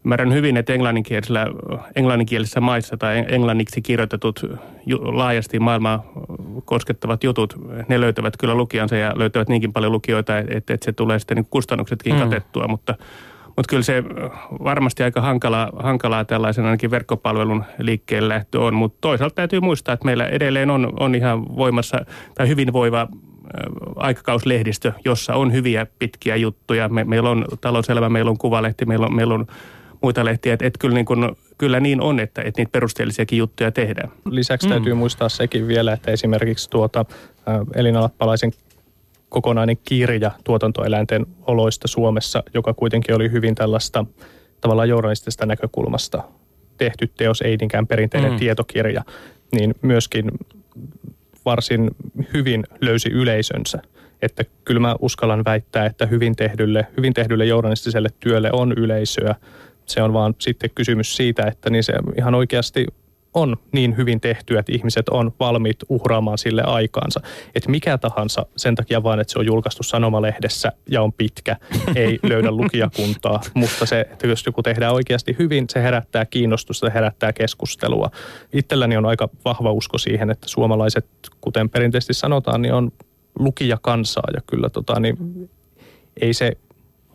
Ymmärrän 0.07 0.33
hyvin, 0.33 0.57
että 0.57 0.73
englanninkielisellä, 0.73 1.47
englanninkielisissä 1.97 2.61
maissa 2.61 2.97
tai 2.97 3.25
englanniksi 3.29 3.83
kirjoitetut 3.83 4.41
laajasti 5.03 5.59
maailmaa 5.59 6.13
koskettavat 6.65 7.25
jutut, 7.25 7.55
ne 7.89 8.01
löytävät 8.01 8.37
kyllä 8.37 8.55
lukijansa 8.55 8.97
ja 8.97 9.13
löytävät 9.17 9.49
niinkin 9.49 9.73
paljon 9.73 9.93
lukijoita, 9.93 10.39
että, 10.39 10.75
että 10.75 10.85
se 10.85 10.93
tulee 10.93 11.19
sitten 11.19 11.37
niin 11.37 11.47
kustannuksetkin 11.51 12.15
mm. 12.15 12.21
katettua, 12.21 12.69
mutta 12.69 12.95
mutta 13.47 13.69
kyllä 13.69 13.83
se 13.83 14.05
varmasti 14.65 15.03
aika 15.03 15.21
hankalaa, 15.21 15.71
hankalaa 15.79 16.25
tällaisen 16.25 16.65
ainakin 16.65 16.91
verkkopalvelun 16.91 17.65
liikkeelle 17.79 18.29
lähtö 18.29 18.61
on. 18.61 18.75
Mutta 18.75 18.99
toisaalta 19.01 19.35
täytyy 19.35 19.61
muistaa, 19.61 19.93
että 19.93 20.05
meillä 20.05 20.27
edelleen 20.27 20.71
on, 20.71 20.93
on 21.01 21.15
ihan 21.15 21.57
voimassa 21.57 21.99
tai 22.35 22.49
hyvin 22.49 22.73
voiva 22.73 23.09
aikakauslehdistö, 23.97 24.93
jossa 25.05 25.35
on 25.35 25.53
hyviä 25.53 25.87
pitkiä 25.99 26.37
juttuja. 26.37 26.89
Me, 26.89 27.05
meillä 27.05 27.31
on 27.31 27.45
talouselämä, 27.61 28.09
meillä 28.09 28.31
on 28.31 28.39
kuvalehti, 28.39 28.85
meillä 28.87 29.07
on, 29.07 29.17
meillä 29.17 29.35
on 29.35 29.47
muita 30.07 30.25
lehtiä. 30.25 30.53
Että 30.53 30.67
et 30.67 30.79
kyllä, 30.79 30.95
niin 30.95 31.07
kun, 31.07 31.37
kyllä 31.59 31.81
niin 31.81 32.01
on, 32.01 32.21
että 32.21 32.43
et 32.43 32.57
niitä 32.57 32.73
perusteellisiakin 32.73 33.39
juttuja 33.39 33.73
tehdään. 33.73 34.13
Lisäksi 34.31 34.67
mm. 34.67 34.71
täytyy 34.71 34.95
muistaa 34.95 35.29
sekin 35.29 35.69
vielä, 35.69 35.93
että 35.93 36.11
esimerkiksi 36.11 36.71
tuota 36.71 37.05
Elinalappalaisen 37.75 38.53
kokonainen 39.29 39.77
kirja 39.85 40.31
tuotantoeläinten 40.45 41.27
oloista 41.47 41.89
Suomessa, 41.89 42.43
joka 42.55 42.75
kuitenkin 42.75 43.15
oli 43.15 43.31
hyvin 43.31 43.55
tällaista 43.55 44.05
tavallaan 44.61 44.89
journalistista 44.89 45.47
näkökulmasta 45.47 46.23
tehty 46.79 47.11
teos, 47.17 47.43
ei 47.43 47.57
niinkään 47.57 47.87
perinteinen 47.87 48.33
mm. 48.33 48.39
tietokirja, 48.39 49.03
niin 49.53 49.75
myöskin 49.83 50.31
varsin 51.45 51.91
hyvin 52.35 52.65
löysi 52.81 53.09
yleisönsä. 53.09 53.83
Että 54.23 54.45
kyllä 54.65 54.81
mä 54.81 54.97
uskallan 55.01 55.45
väittää, 55.45 55.87
että 55.87 56.07
hyvin 56.07 56.37
tehdylle, 56.37 56.87
hyvin 56.97 57.15
tehdylle 57.15 57.45
journalistiselle 57.45 58.09
työlle 58.21 58.51
on 58.53 58.73
yleisöä 58.73 59.35
se 59.87 60.03
on 60.03 60.13
vaan 60.13 60.35
sitten 60.39 60.71
kysymys 60.75 61.17
siitä, 61.17 61.47
että 61.47 61.71
niin 61.71 61.85
se 61.85 61.93
ihan 62.19 62.35
oikeasti 62.35 62.87
on 63.37 63.57
niin 63.73 63.97
hyvin 63.97 64.21
tehty, 64.21 64.59
että 64.59 64.73
ihmiset 64.73 65.09
on 65.09 65.33
valmiit 65.41 65.77
uhraamaan 65.89 66.39
sille 66.39 66.63
aikaansa. 66.63 67.21
Että 67.55 67.71
mikä 67.71 67.99
tahansa 67.99 68.47
sen 68.57 68.75
takia 68.75 69.03
vaan, 69.03 69.21
että 69.21 69.33
se 69.33 69.39
on 69.39 69.47
julkaistu 69.47 69.83
sanomalehdessä 69.83 70.73
ja 70.91 71.03
on 71.03 71.13
pitkä, 71.13 71.57
ei 71.95 72.19
löydä 72.23 72.51
lukijakuntaa. 72.51 73.41
Mutta 73.55 73.87
se, 73.87 74.01
että 74.01 74.27
jos 74.27 74.47
joku 74.47 74.63
tehdään 74.63 74.95
oikeasti 74.95 75.37
hyvin, 75.39 75.65
se 75.71 75.83
herättää 75.83 76.27
kiinnostusta, 76.27 76.87
se 76.87 76.95
herättää 76.95 77.33
keskustelua. 77.33 78.11
Itselläni 78.53 78.97
on 78.97 79.07
aika 79.07 79.29
vahva 79.45 79.73
usko 79.73 79.99
siihen, 79.99 80.31
että 80.31 80.49
suomalaiset, 80.49 81.07
kuten 81.41 81.71
perinteisesti 81.71 82.15
sanotaan, 82.15 82.63
niin 82.63 82.75
on 82.75 82.93
lukijakansaa 83.39 84.29
ja 84.35 84.41
kyllä 84.47 84.71
tota, 84.71 85.01
niin 85.01 85.17
ei 86.21 86.35
se 86.35 86.53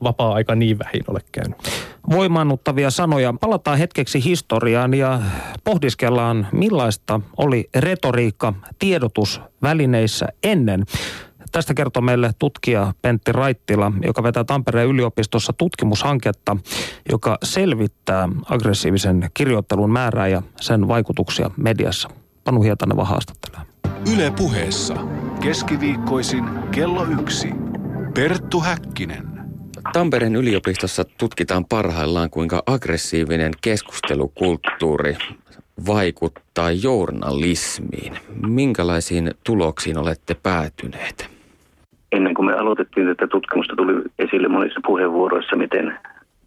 vapaa-aika 0.04 0.56
niin 0.56 0.80
vähin 0.80 1.04
ole 1.08 1.20
käynyt. 1.32 1.58
Voimaannuttavia 2.12 2.92
sanoja. 2.92 3.34
Palataan 3.42 3.78
hetkeksi 3.78 4.24
historiaan 4.24 4.94
ja 4.94 5.20
pohdiskellaan, 5.64 6.48
millaista 6.52 7.20
oli 7.38 7.70
retoriikka 7.76 8.54
tiedotusvälineissä 8.80 10.28
ennen. 10.44 10.84
Tästä 11.52 11.74
kertoo 11.74 12.02
meille 12.02 12.32
tutkija 12.40 12.94
Pentti 13.02 13.32
Raittila, 13.32 13.92
joka 14.04 14.24
vetää 14.24 14.44
Tampereen 14.44 14.88
yliopistossa 14.88 15.54
tutkimushanketta, 15.54 16.58
joka 17.12 17.38
selvittää 17.44 18.30
aggressiivisen 18.50 19.30
kirjoittelun 19.34 19.92
määrää 19.92 20.28
ja 20.28 20.42
sen 20.62 20.88
vaikutuksia 20.88 21.52
mediassa. 21.58 22.10
Panu 22.44 22.62
Hietaneva 22.62 23.06
haastattelee. 23.06 23.62
Yle 24.14 24.32
puheessa. 24.32 24.96
Keskiviikkoisin 25.42 26.46
kello 26.72 27.06
yksi. 27.06 27.50
Perttu 28.14 28.60
Häkkinen. 28.60 29.31
Tampereen 29.94 30.36
yliopistossa 30.36 31.04
tutkitaan 31.18 31.66
parhaillaan, 31.66 32.30
kuinka 32.30 32.64
aggressiivinen 32.66 33.52
keskustelukulttuuri 33.62 35.18
vaikuttaa 35.88 36.72
journalismiin. 36.72 38.14
Minkälaisiin 38.48 39.32
tuloksiin 39.44 39.98
olette 39.98 40.36
päätyneet? 40.44 41.30
Ennen 42.12 42.34
kuin 42.34 42.46
me 42.46 42.54
aloitettiin 42.54 43.08
tätä 43.08 43.28
tutkimusta, 43.28 43.76
tuli 43.76 44.04
esille 44.20 44.48
monissa 44.48 44.80
puheenvuoroissa, 44.86 45.56
miten 45.56 45.98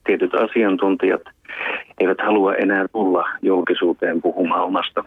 tietyt 0.06 0.34
asiantuntijat 0.34 1.22
eivät 2.00 2.18
halua 2.20 2.54
enää 2.54 2.88
tulla 2.88 3.28
julkisuuteen 3.42 4.22
puhumaan 4.22 4.64
omasta 4.64 5.04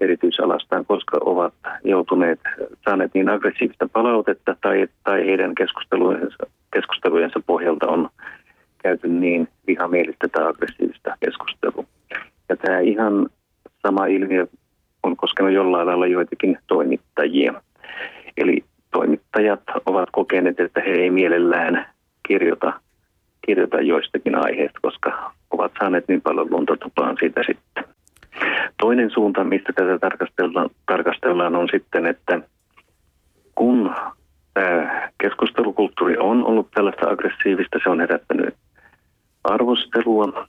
erityisalastaan, 0.00 0.86
koska 0.86 1.18
ovat 1.20 1.54
joutuneet, 1.84 2.40
saaneet 2.84 3.14
niin 3.14 3.28
aggressiivista 3.28 3.88
palautetta 3.92 4.56
tai, 4.60 4.88
tai 5.04 5.26
heidän 5.26 5.54
keskustelujensa, 5.54 6.46
keskustelujensa 6.74 7.40
pohjalta 7.46 7.86
on 7.86 8.08
käyty 8.82 9.08
niin 9.08 9.48
vihamielistä 9.66 10.28
tai 10.28 10.46
aggressiivista 10.46 11.16
keskustelua. 11.20 11.84
Ja 12.48 12.56
tämä 12.56 12.78
ihan 12.78 13.28
sama 13.82 14.06
ilmiö 14.06 14.46
on 15.02 15.16
koskenut 15.16 15.52
jollain 15.52 15.86
lailla 15.86 16.06
joitakin 16.06 16.58
toimittajia. 16.66 17.62
Eli 18.36 18.64
toimittajat 18.92 19.60
ovat 19.86 20.08
kokeneet, 20.12 20.60
että 20.60 20.80
he 20.80 20.90
ei 20.90 21.10
mielellään 21.10 21.86
kirjoita, 22.28 22.72
kirjoita 23.46 23.80
joistakin 23.80 24.34
aiheista, 24.34 24.78
koska 24.82 25.32
ovat 25.50 25.72
saaneet 25.78 26.08
niin 26.08 26.20
paljon 26.20 26.50
lunta 26.50 26.76
tupaan 26.76 27.16
siitä 27.20 27.42
sitten. 27.46 27.84
Toinen 28.80 29.10
suunta, 29.10 29.44
mistä 29.44 29.72
tätä 29.72 29.98
tarkastellaan, 29.98 30.70
tarkastellaan 30.86 31.56
on 31.56 31.68
sitten, 31.72 32.06
että 32.06 32.40
kun 33.54 33.94
keskustelukulttuuri 35.22 36.16
on 36.18 36.44
ollut 36.44 36.70
tällaista 36.70 37.10
aggressiivista, 37.10 37.78
se 37.82 37.90
on 37.90 38.00
herättänyt 38.00 38.54
arvostelua 39.44 40.46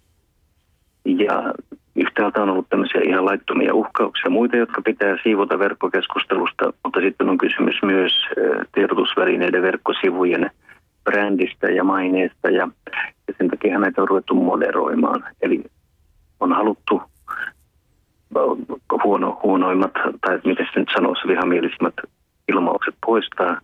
ja 1.06 1.54
yhtäältä 1.95 2.43
on 2.43 2.50
ollut 2.50 2.69
tämmöisiä 2.69 3.02
ihan 3.02 3.26
laittomia 3.26 3.74
uhkauksia 3.74 4.30
muita, 4.30 4.58
jotka 4.58 4.82
pitää 4.82 5.17
siivota 5.24 5.60
verkkokeskustelusta, 5.60 6.74
mutta 6.84 7.00
sitten 7.00 7.30
on 7.30 7.38
kysymys 7.38 7.76
myös 7.84 8.13
tiedotusvälineiden 8.71 9.62
verkkosivujen 9.62 10.52
brändistä 11.04 11.67
ja 11.67 11.84
maineesta 11.84 12.50
ja, 12.50 12.67
ja 13.28 13.34
sen 13.38 13.47
takia 13.47 13.80
näitä 13.80 14.02
on 14.02 14.08
ruvettu 14.08 14.36
moderoimaan. 14.36 15.24
Eli 15.41 15.63
on 16.39 16.54
haluttu 16.54 17.02
huono, 19.04 19.39
huonoimmat, 19.43 19.91
tai 20.21 20.39
miten 20.45 20.67
se 20.74 20.80
nyt 20.80 20.89
sanoisi, 20.93 21.28
vihamielisimmät 21.28 21.93
ilmaukset 22.47 22.95
poistaa, 23.06 23.62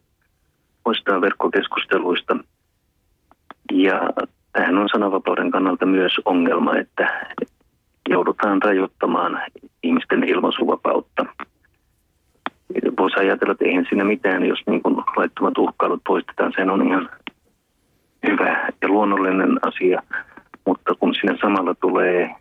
poistaa 0.88 1.22
verkkokeskusteluista. 1.22 2.38
Ja 3.72 4.10
tähän 4.54 4.78
on 4.78 4.90
sananvapauden 4.92 5.52
kannalta 5.52 5.86
myös 5.86 6.12
ongelma, 6.26 6.78
että 6.78 7.28
joudutaan 8.10 8.62
rajoittamaan 8.62 9.42
ihmisten 9.84 10.24
ilmaisuvapautta. 10.24 11.26
Voisi 13.00 13.20
ajatella, 13.20 13.52
että 13.52 13.66
eihän 13.66 13.86
siinä 13.90 14.04
mitään, 14.04 14.46
jos 14.46 14.60
niin 14.68 14.84
kuin 14.84 14.96
laittomat 15.18 15.58
uhkailut 15.58 16.02
poistetaan, 16.08 16.54
sen 16.56 16.70
on 16.70 16.88
ihan 16.88 17.10
hyvä 18.28 18.70
ja 18.82 18.88
luonnollinen 18.88 19.60
asia, 19.62 20.02
mutta 20.66 20.96
kun 20.96 21.16
sinne 21.16 21.38
samalla 21.42 21.76
tulee 21.76 22.36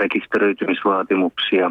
rekisteröitymisvaatimuksia 0.00 1.70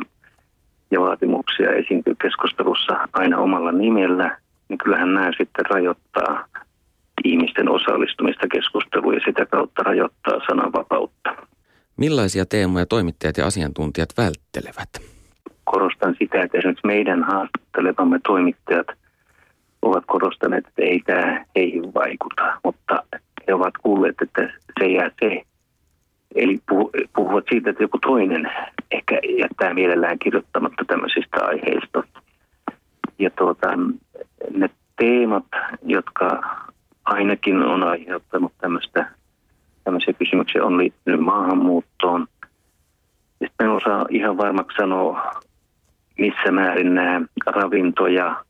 ja 0.92 1.00
vaatimuksia 1.00 1.72
esiintyy 1.72 2.16
keskustelussa 2.22 3.08
aina 3.14 3.38
omalla 3.38 3.72
nimellä, 3.72 4.38
niin 4.70 4.78
kyllähän 4.78 5.14
nämä 5.14 5.32
sitten 5.38 5.66
rajoittaa 5.70 6.46
ihmisten 7.24 7.70
osallistumista 7.70 8.48
keskusteluun 8.48 9.14
ja 9.14 9.22
sitä 9.26 9.46
kautta 9.46 9.84
rajoittaa 9.84 10.40
sananvapautta. 10.48 11.36
Millaisia 11.98 12.46
teemoja 12.46 12.86
toimittajat 12.86 13.38
ja 13.38 13.46
asiantuntijat 13.46 14.10
välttelevät? 14.18 14.90
Korostan 15.64 16.16
sitä, 16.20 16.42
että 16.42 16.58
esimerkiksi 16.58 16.88
meidän 16.88 17.24
haastattelevamme 17.24 18.20
toimittajat 18.28 18.88
ovat 19.82 20.04
korostaneet, 20.08 20.68
että 20.68 20.82
ei 20.82 21.00
tämä 21.06 21.46
heihin 21.56 21.94
vaikuta, 21.94 22.60
mutta 22.64 23.04
he 23.48 23.54
ovat 23.54 23.74
kuulleet, 23.84 24.16
että 24.22 24.54
se 24.80 24.88
jää 24.88 25.12
se 25.20 25.44
Eli 26.36 26.60
puhuvat 27.16 27.44
siitä, 27.50 27.70
että 27.70 27.84
joku 27.84 27.98
toinen 27.98 28.52
ehkä 28.92 29.20
jättää 29.40 29.74
mielellään 29.74 30.20
kirjoittamatta 30.20 30.86
tämmöisistä 30.88 31.46
aiheista. 31.46 32.04
Ja 33.20 33.30
tuota, 33.30 33.68
ne 34.52 34.70
teemat, 34.96 35.46
jotka 35.86 36.44
ainakin 37.06 37.62
on 37.62 37.84
aiheuttanut 37.84 38.54
tämmöistä, 38.62 39.12
kysymyksiä, 40.50 40.66
on 40.66 40.78
liittynyt 40.78 41.20
maahanmuuttoon. 41.20 42.28
Sitten 43.40 43.68
en 43.68 43.70
osaa 43.70 44.06
ihan 44.10 44.38
varmaksi 44.38 44.78
sanoa, 44.78 45.32
missä 46.18 46.52
määrin 46.52 46.96
nämä 46.96 47.22
ravinto- 47.46 48.08
ja 48.08 48.44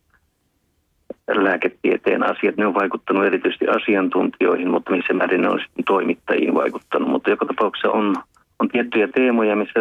lääketieteen 1.28 2.24
asiat, 2.24 2.58
ne 2.58 2.66
on 2.66 2.74
vaikuttanut 2.74 3.26
erityisesti 3.26 3.68
asiantuntijoihin, 3.68 4.70
mutta 4.70 4.92
missä 4.92 5.14
määrin 5.14 5.42
ne 5.42 5.50
on 5.50 5.60
sitten 5.60 5.86
toimittajiin 5.86 6.54
vaikuttanut. 6.54 7.10
Mutta 7.10 7.30
joka 7.30 7.46
tapauksessa 7.46 7.92
on, 7.92 8.16
on 8.60 8.70
tiettyjä 8.70 9.08
teemoja, 9.08 9.56
missä 9.56 9.80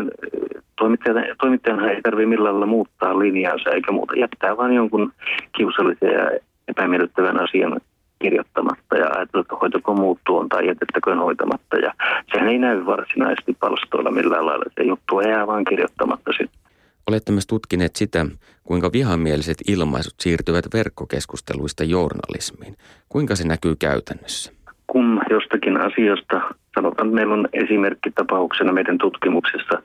toimittajan, 0.77 1.25
toimittajan 1.41 1.89
ei 1.89 2.03
tarvitse 2.03 2.27
millään 2.29 2.55
lailla 2.55 2.67
muuttaa 2.67 3.19
linjaansa 3.19 3.71
eikä 3.71 3.93
muuta. 3.93 4.19
Jättää 4.19 4.57
vain 4.57 4.73
jonkun 4.73 5.13
kiusallisen 5.57 6.13
ja 6.13 6.31
epämiellyttävän 6.69 7.41
asian 7.41 7.81
kirjoittamatta 8.19 8.97
ja 8.97 9.07
ajatella, 9.07 9.41
että 9.41 9.57
hoitako 9.61 9.88
muut 9.99 10.19
tuon 10.27 10.49
tai 10.49 10.67
jätettäköön 10.67 11.19
hoitamatta. 11.19 11.77
Ja 11.77 11.95
sehän 12.33 12.49
ei 12.49 12.59
näy 12.59 12.87
varsinaisesti 12.87 13.57
palstoilla 13.61 14.11
millään 14.11 14.47
lailla. 14.47 14.65
Se 14.75 14.83
juttu 14.83 15.21
jää 15.21 15.47
vain 15.47 15.65
kirjoittamatta 15.65 16.33
sitten. 16.33 16.61
Olette 17.09 17.33
myös 17.33 17.47
tutkineet 17.47 17.97
sitä, 17.97 18.27
kuinka 18.65 18.93
vihamieliset 18.93 19.57
ilmaisut 19.69 20.15
siirtyvät 20.21 20.65
verkkokeskusteluista 20.75 21.85
journalismiin. 21.85 22.77
Kuinka 23.09 23.37
se 23.37 23.49
näkyy 23.49 23.77
käytännössä? 23.79 24.53
Kun 24.87 25.21
jostakin 25.31 25.81
asiasta, 25.81 26.41
sanotaan, 26.75 27.09
että 27.09 27.15
meillä 27.15 27.35
on 27.35 27.49
esimerkkitapauksena 27.53 28.73
meidän 28.73 28.99
tutkimuksessa 28.99 29.83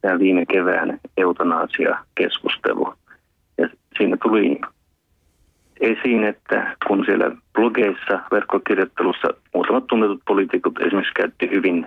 tämä 0.00 0.18
viime 0.18 0.46
kevään 0.46 1.00
eutanasia-keskustelu. 1.16 2.94
Ja 3.58 3.68
siinä 3.98 4.16
tuli 4.22 4.60
esiin, 5.80 6.24
että 6.24 6.76
kun 6.86 7.04
siellä 7.04 7.30
blogeissa, 7.54 8.20
verkkokirjoittelussa 8.32 9.28
muutamat 9.54 9.86
tunnetut 9.86 10.20
poliitikot 10.26 10.80
esimerkiksi 10.80 11.14
käytti 11.14 11.50
hyvin 11.50 11.86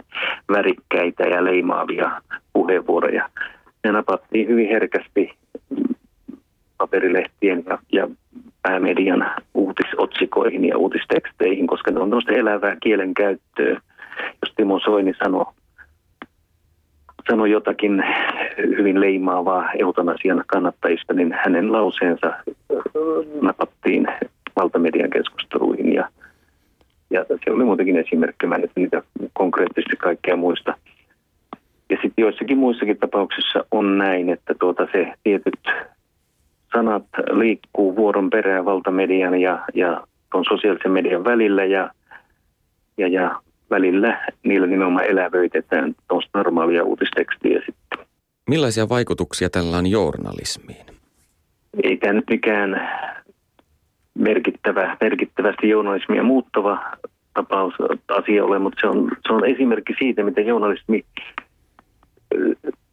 värikkäitä 0.52 1.24
ja 1.24 1.44
leimaavia 1.44 2.22
puheenvuoroja, 2.54 3.30
ne 3.84 3.92
napattiin 3.92 4.48
hyvin 4.48 4.70
herkästi 4.70 5.34
paperilehtien 6.78 7.64
ja, 7.70 7.78
ja 7.92 8.08
päämedian 8.62 9.32
uutisotsikoihin 9.54 10.66
ja 10.66 10.78
uutisteksteihin, 10.78 11.68
koska 11.68 11.92
ne 11.92 12.00
on 12.00 12.10
tämmöistä 12.10 12.34
elävää 12.34 12.76
kielenkäyttöä. 12.84 13.82
Jos 14.42 14.54
Timo 14.56 14.80
Soini 14.80 15.14
sanoi 17.30 17.38
sano 17.38 17.46
jotakin 17.46 18.04
hyvin 18.58 19.02
leimaavaa 19.02 19.72
eutanasian 19.72 20.44
kannattajista, 20.48 21.14
niin 21.14 21.36
hänen 21.44 21.72
lauseensa 21.72 22.34
napattiin 23.42 24.08
valtamedian 24.56 25.10
keskusteluihin. 25.10 25.94
Ja, 25.94 26.10
ja 27.10 27.26
se 27.46 27.52
oli 27.52 27.64
muutenkin 27.64 27.98
esimerkki, 27.98 28.48
mä 28.48 28.58
nyt 28.58 28.72
niitä 28.76 29.04
konkreettisesti 29.34 29.96
kaikkea 29.96 30.36
muista. 30.36 30.74
Ja 31.90 31.98
sitten 32.02 32.24
joissakin 32.24 32.58
muissakin 32.58 32.98
tapauksissa 32.98 33.66
on 33.72 33.98
näin, 33.98 34.30
että 34.30 34.54
tuota 34.60 34.88
se 34.92 35.14
tietyt 35.24 35.60
sanat 36.74 37.06
liikkuu 37.32 37.96
vuoron 37.96 38.30
perään 38.30 38.66
valtamedian 38.66 39.42
ja, 39.42 39.60
ja 39.74 40.08
tuon 40.32 40.46
sosiaalisen 40.46 40.92
median 40.92 41.24
välillä 41.24 41.66
ja, 41.66 41.92
ja, 42.98 43.08
ja 43.08 43.43
välillä 43.76 44.28
niillä 44.44 44.68
nimenomaan 44.68 45.06
elävöitetään 45.06 45.96
tuosta 46.08 46.38
normaalia 46.38 46.84
uutistekstiä 46.84 47.60
sitten. 47.66 48.06
Millaisia 48.50 48.90
vaikutuksia 48.90 49.50
tällä 49.50 49.78
on 49.78 49.88
journalismiin? 49.88 50.86
Ei 51.84 51.98
tämä 51.98 52.14
nyt 52.14 52.30
mikään 52.30 52.90
merkittävä, 54.20 54.98
merkittävästi 55.02 55.70
journalismia 55.70 56.24
muuttava 56.24 56.80
tapaus, 57.34 57.74
asia 58.18 58.46
ole, 58.46 58.60
mutta 58.60 58.82
se 58.82 58.88
on, 58.88 59.12
se 59.28 59.34
on 59.34 59.46
esimerkki 59.46 59.94
siitä, 60.00 60.24
miten 60.24 60.46
journalismi 60.46 61.06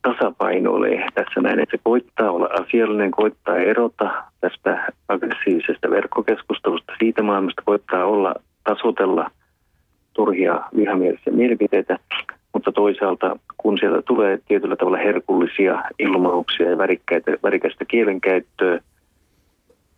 tasapainoilee 0.02 1.06
tässä 1.14 1.40
näin, 1.40 1.60
että 1.60 1.76
se 1.76 1.80
koittaa 1.84 2.30
olla 2.30 2.48
asiallinen, 2.60 3.10
koittaa 3.10 3.56
erota 3.56 4.24
tästä 4.40 4.92
aggressiivisesta 5.08 5.90
verkkokeskustelusta 5.90 6.92
siitä 6.98 7.22
maailmasta, 7.22 7.62
koittaa 7.64 8.04
olla 8.04 8.34
tasoitella 8.64 9.30
turhia 10.12 10.60
vihamielisiä 10.76 11.32
mielipiteitä, 11.32 11.98
mutta 12.52 12.72
toisaalta 12.72 13.36
kun 13.56 13.78
sieltä 13.78 14.02
tulee 14.02 14.38
tietyllä 14.48 14.76
tavalla 14.76 14.98
herkullisia 14.98 15.82
ilmauksia 15.98 16.70
ja 16.70 16.78
värikästä 17.42 17.84
kielenkäyttöä, 17.84 18.80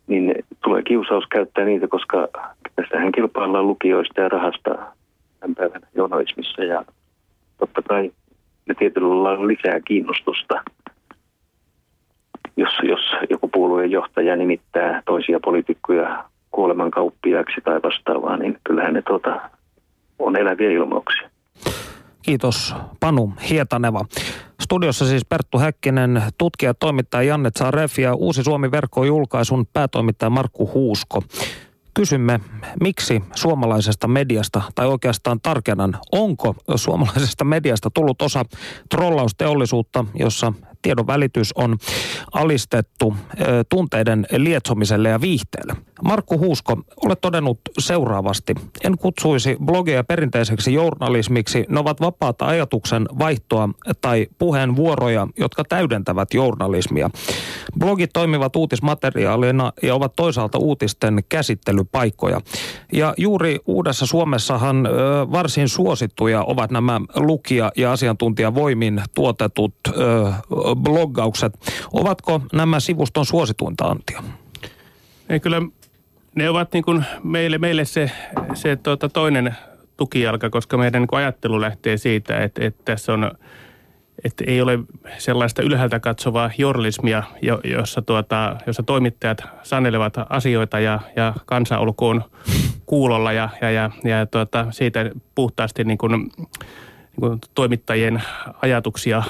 niin 0.06 0.34
tulee 0.64 0.82
kiusaus 0.82 1.24
käyttää 1.30 1.64
niitä, 1.64 1.88
koska 1.88 2.28
tässähän 2.76 3.12
kilpaillaan 3.12 3.66
lukijoista 3.66 4.20
ja 4.20 4.28
rahasta 4.28 4.70
tämän 5.40 5.54
päivän 5.54 5.82
journalismissa 5.94 6.64
ja 6.64 6.84
totta 7.58 7.82
kai 7.82 8.12
ne 8.68 8.74
tietyllä 8.74 9.22
lailla 9.22 9.46
lisää 9.46 9.80
kiinnostusta. 9.80 10.62
Jos, 12.56 12.72
jos 12.82 13.00
joku 13.30 13.48
puolueen 13.48 13.90
johtaja 13.90 14.36
nimittää 14.36 15.02
toisia 15.04 15.40
poliitikkoja 15.44 16.24
kuoleman 16.50 16.90
kauppiaaksi 16.90 17.60
tai 17.64 17.80
vastaavaa, 17.82 18.36
niin 18.36 18.58
kyllähän 18.64 18.94
ne 18.94 19.02
tuota, 19.02 19.40
on 20.26 20.36
eläviä 20.36 20.70
ilmauksia. 20.70 21.30
Kiitos 22.22 22.74
Panu 23.00 23.32
Hietaneva. 23.50 24.04
Studiossa 24.62 25.06
siis 25.06 25.24
Perttu 25.24 25.58
Häkkinen, 25.58 26.22
tutkija, 26.38 26.74
toimittaja 26.74 27.22
Janne 27.22 27.50
Zaref 27.58 27.98
ja 27.98 28.14
Uusi 28.14 28.42
Suomi 28.42 28.70
verkko 28.70 29.04
julkaisun 29.04 29.66
päätoimittaja 29.72 30.30
Markku 30.30 30.70
Huusko. 30.74 31.22
Kysymme, 31.94 32.40
miksi 32.80 33.22
suomalaisesta 33.34 34.08
mediasta, 34.08 34.62
tai 34.74 34.86
oikeastaan 34.86 35.40
tarkennan, 35.40 35.98
onko 36.12 36.54
suomalaisesta 36.76 37.44
mediasta 37.44 37.90
tullut 37.94 38.22
osa 38.22 38.44
trollausteollisuutta, 38.90 40.04
jossa 40.14 40.52
tiedon 40.82 41.06
välitys 41.06 41.52
on 41.52 41.76
alistettu 42.32 43.16
tunteiden 43.68 44.26
lietsomiselle 44.36 45.08
ja 45.08 45.20
viihteelle. 45.20 45.76
Markku 46.04 46.38
Huusko, 46.38 46.82
olet 47.04 47.20
todennut 47.20 47.60
seuraavasti. 47.78 48.54
En 48.84 48.98
kutsuisi 48.98 49.56
blogeja 49.64 50.04
perinteiseksi 50.04 50.74
journalismiksi. 50.74 51.64
Ne 51.68 51.80
ovat 51.80 52.00
vapaata 52.00 52.46
ajatuksen 52.46 53.08
vaihtoa 53.18 53.68
tai 54.00 54.26
puheenvuoroja, 54.38 55.28
jotka 55.38 55.64
täydentävät 55.64 56.34
journalismia. 56.34 57.10
Blogit 57.78 58.10
toimivat 58.12 58.56
uutismateriaalina 58.56 59.72
ja 59.82 59.94
ovat 59.94 60.12
toisaalta 60.16 60.58
uutisten 60.58 61.24
käsittelypaikkoja. 61.28 62.40
Ja 62.92 63.14
juuri 63.16 63.58
Uudessa 63.66 64.06
Suomessahan 64.06 64.88
varsin 65.32 65.68
suosittuja 65.68 66.44
ovat 66.44 66.70
nämä 66.70 67.00
lukija- 67.16 67.72
ja 67.76 67.92
asiantuntijavoimin 67.92 69.02
tuotetut 69.14 69.74
bloggaukset. 70.76 71.52
Ovatko 71.92 72.40
nämä 72.52 72.80
sivuston 72.80 73.26
suosituinta 73.26 73.84
antia? 73.84 74.22
Ei 75.28 75.40
kyllä, 75.40 75.62
ne 76.34 76.50
ovat 76.50 76.72
niin 76.72 76.84
kuin 76.84 77.04
meille, 77.22 77.58
meille 77.58 77.84
se, 77.84 78.10
se 78.54 78.76
tuota 78.76 79.08
toinen 79.08 79.56
tukijalka, 79.96 80.50
koska 80.50 80.76
meidän 80.76 81.02
niin 81.02 81.18
ajattelu 81.18 81.60
lähtee 81.60 81.96
siitä, 81.96 82.42
että, 82.42 82.64
että 82.64 82.82
tässä 82.84 83.12
on 83.12 83.30
että 84.24 84.44
ei 84.46 84.60
ole 84.60 84.78
sellaista 85.18 85.62
ylhäältä 85.62 86.00
katsovaa 86.00 86.50
journalismia, 86.58 87.22
jossa, 87.64 88.02
tuota, 88.02 88.56
jossa 88.66 88.82
toimittajat 88.82 89.42
sanelevat 89.62 90.14
asioita 90.28 90.80
ja, 90.80 91.00
ja 91.16 91.34
kansa 91.46 91.78
olkoon 91.78 92.24
kuulolla 92.86 93.32
ja, 93.32 93.48
ja, 93.60 93.70
ja, 93.70 93.90
ja 94.04 94.26
tuota, 94.26 94.66
siitä 94.70 95.10
puhtaasti 95.34 95.84
niin 95.84 95.98
kuin, 95.98 96.12
niin 96.12 96.48
kuin 97.20 97.38
toimittajien 97.54 98.22
ajatuksia 98.62 99.22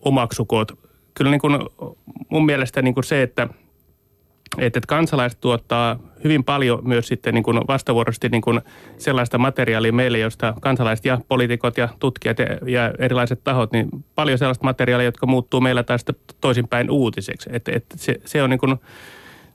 omaksukoot 0.00 0.87
kyllä 1.18 1.30
niin 1.30 1.40
kuin 1.40 1.58
mun 2.28 2.46
mielestä 2.46 2.82
niin 2.82 2.94
kuin 2.94 3.04
se, 3.04 3.22
että, 3.22 3.48
että 4.58 4.80
kansalaiset 4.88 5.40
tuottaa 5.40 5.98
hyvin 6.24 6.44
paljon 6.44 6.80
myös 6.82 7.08
sitten 7.08 7.34
niin 7.34 7.44
kuin 7.44 7.60
vastavuoroisesti 7.68 8.28
niin 8.28 8.42
kuin 8.42 8.60
sellaista 8.98 9.38
materiaalia 9.38 9.92
meille, 9.92 10.18
josta 10.18 10.54
kansalaiset 10.60 11.04
ja 11.04 11.20
poliitikot 11.28 11.78
ja 11.78 11.88
tutkijat 11.98 12.38
ja, 12.38 12.46
ja 12.66 12.92
erilaiset 12.98 13.44
tahot, 13.44 13.72
niin 13.72 13.88
paljon 14.14 14.38
sellaista 14.38 14.64
materiaalia, 14.64 15.04
jotka 15.04 15.26
muuttuu 15.26 15.60
meillä 15.60 15.82
taas 15.82 16.04
toisinpäin 16.40 16.90
uutiseksi. 16.90 17.50
Että, 17.52 17.72
että 17.74 17.96
se, 17.98 18.14
se 18.24 18.42
on 18.42 18.50
niin 18.50 18.60
kuin, 18.60 18.76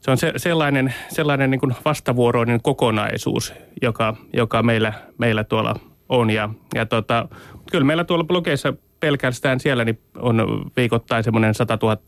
se 0.00 0.10
on 0.10 0.18
se, 0.18 0.32
sellainen, 0.36 0.94
sellainen 1.08 1.50
niin 1.50 1.60
kuin 1.60 1.74
vastavuoroinen 1.84 2.62
kokonaisuus, 2.62 3.54
joka, 3.82 4.16
joka 4.32 4.62
meillä, 4.62 4.92
meillä 5.18 5.44
tuolla 5.44 5.76
on. 6.08 6.30
Ja, 6.30 6.48
ja 6.74 6.86
tota, 6.86 7.28
kyllä 7.70 7.84
meillä 7.84 8.04
tuolla 8.04 8.24
blogeissa 8.24 8.74
pelkästään 9.04 9.60
siellä 9.60 9.84
niin 9.84 9.98
on 10.18 10.64
viikoittain 10.76 11.24
semmoinen 11.24 11.54
100 11.54 11.78
000 11.82 11.98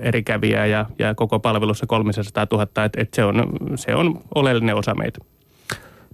eri 0.00 0.22
kävijää 0.22 0.66
ja, 0.66 0.86
ja 0.98 1.14
koko 1.14 1.38
palvelussa 1.38 1.86
300 1.86 2.46
000, 2.52 2.62
että 2.62 2.82
et 2.96 3.14
se, 3.14 3.24
on, 3.24 3.52
se 3.74 3.94
on 3.94 4.20
oleellinen 4.34 4.76
osa 4.76 4.94
meitä. 4.94 5.18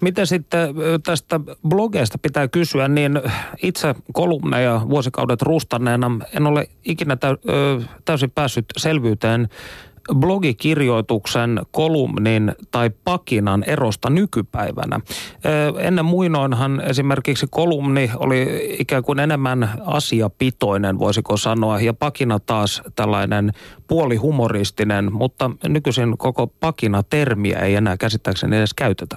Miten 0.02 0.26
sitten 0.26 0.74
tästä 1.02 1.40
blogeista 1.68 2.18
pitää 2.18 2.48
kysyä, 2.48 2.88
niin 2.88 3.20
itse 3.62 3.94
kolumneja 4.12 4.80
vuosikaudet 4.90 5.42
rustanneena 5.42 6.10
en 6.36 6.46
ole 6.46 6.68
ikinä 6.84 7.16
täysin 8.04 8.30
päässyt 8.30 8.64
selvyyteen 8.76 9.48
blogikirjoituksen, 10.14 11.60
kolumnin 11.70 12.52
tai 12.70 12.90
pakinan 13.04 13.64
erosta 13.66 14.10
nykypäivänä. 14.10 15.00
Ennen 15.78 16.04
muinoinhan 16.04 16.80
esimerkiksi 16.80 17.46
kolumni 17.50 18.10
oli 18.16 18.76
ikään 18.78 19.02
kuin 19.02 19.18
enemmän 19.18 19.70
asiapitoinen, 19.86 20.98
voisiko 20.98 21.36
sanoa, 21.36 21.80
ja 21.80 21.94
pakina 21.94 22.38
taas 22.38 22.82
tällainen 22.96 23.52
puolihumoristinen, 23.86 25.12
mutta 25.12 25.50
nykyisin 25.68 26.18
koko 26.18 26.46
pakina-termiä 26.46 27.58
ei 27.58 27.74
enää 27.74 27.96
käsittääkseni 27.96 28.56
edes 28.56 28.74
käytetä. 28.74 29.16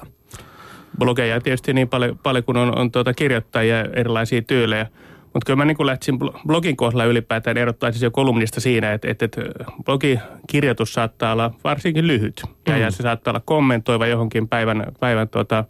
Blogeja 1.00 1.42
tietysti 1.42 1.74
niin 1.74 1.90
paljon, 1.90 2.20
paljon 2.24 2.44
kun 2.44 2.58
on, 2.58 2.78
on 2.78 2.92
tuota 2.92 3.14
kirjoittajia 3.14 3.86
erilaisia 3.94 4.42
tyylejä– 4.42 4.88
mutta 5.36 5.46
kyllä 5.46 5.58
mä 5.58 5.66
niin 5.66 5.86
lähtisin 5.86 6.20
blogin 6.48 6.76
kohdalla 6.76 7.06
ylipäätään 7.06 7.58
erottaisin 7.58 8.06
jo 8.06 8.12
kolumnista 8.12 8.62
siinä, 8.62 8.94
että, 8.94 9.12
että, 9.12 9.26
että 9.26 9.42
blogikirjoitus 9.86 10.94
saattaa 10.94 11.34
olla 11.34 11.52
varsinkin 11.64 12.08
lyhyt. 12.08 12.44
Ja, 12.68 12.76
mm. 12.76 12.82
ja 12.82 12.92
se 12.92 13.04
saattaa 13.04 13.32
olla 13.32 13.42
kommentoiva 13.46 14.08
johonkin 14.08 14.48
päivän, 14.48 14.86
päivän 15.00 15.30
tuota, 15.30 15.64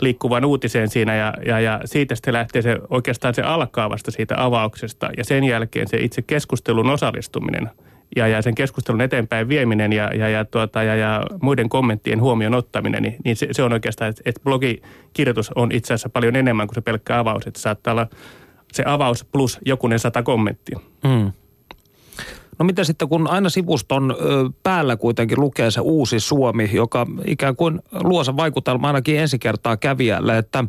liikkuvan 0.00 0.44
uutiseen 0.44 0.88
siinä 0.88 1.14
ja, 1.14 1.34
ja, 1.46 1.60
ja 1.60 1.80
siitä 1.84 2.14
sitten 2.14 2.34
lähtee 2.34 2.62
se 2.62 2.78
oikeastaan 2.90 3.34
se 3.34 3.42
alkaa 3.42 3.90
vasta 3.90 4.10
siitä 4.10 4.34
avauksesta 4.44 5.10
ja 5.16 5.24
sen 5.24 5.44
jälkeen 5.44 5.88
se 5.88 5.96
itse 5.96 6.22
keskustelun 6.22 6.90
osallistuminen 6.90 7.70
ja, 8.16 8.28
ja 8.28 8.42
sen 8.42 8.54
keskustelun 8.54 9.00
eteenpäin 9.00 9.48
vieminen 9.48 9.92
ja, 9.92 10.14
ja, 10.14 10.28
ja, 10.28 10.44
tuota, 10.44 10.82
ja, 10.82 10.96
ja 10.96 11.22
muiden 11.42 11.68
kommenttien 11.68 12.20
huomioon 12.20 12.54
ottaminen, 12.54 13.02
niin, 13.02 13.16
niin 13.24 13.36
se, 13.36 13.48
se 13.52 13.62
on 13.62 13.72
oikeastaan, 13.72 14.10
että, 14.10 14.22
että 14.24 14.40
blogikirjoitus 14.44 15.50
on 15.54 15.72
itse 15.72 15.94
asiassa 15.94 16.08
paljon 16.08 16.36
enemmän 16.36 16.66
kuin 16.66 16.74
se 16.74 16.80
pelkkä 16.80 17.18
avaus, 17.18 17.46
että 17.46 17.60
saattaa 17.60 17.92
olla 17.92 18.06
se 18.74 18.82
avaus 18.86 19.24
plus 19.32 19.58
jokunen 19.66 19.98
sata 19.98 20.22
kommenttia. 20.22 20.80
Mm. 21.04 21.32
No 22.58 22.64
mitä 22.64 22.84
sitten, 22.84 23.08
kun 23.08 23.28
aina 23.28 23.48
sivuston 23.48 24.16
päällä 24.62 24.96
kuitenkin 24.96 25.40
lukee 25.40 25.70
se 25.70 25.80
uusi 25.80 26.20
Suomi, 26.20 26.70
joka 26.72 27.06
ikään 27.26 27.56
kuin 27.56 27.80
luo 28.02 28.24
se 28.24 28.36
vaikutelma 28.36 28.86
ainakin 28.86 29.18
ensi 29.18 29.38
kertaa 29.38 29.76
kävijälle, 29.76 30.38
että 30.38 30.64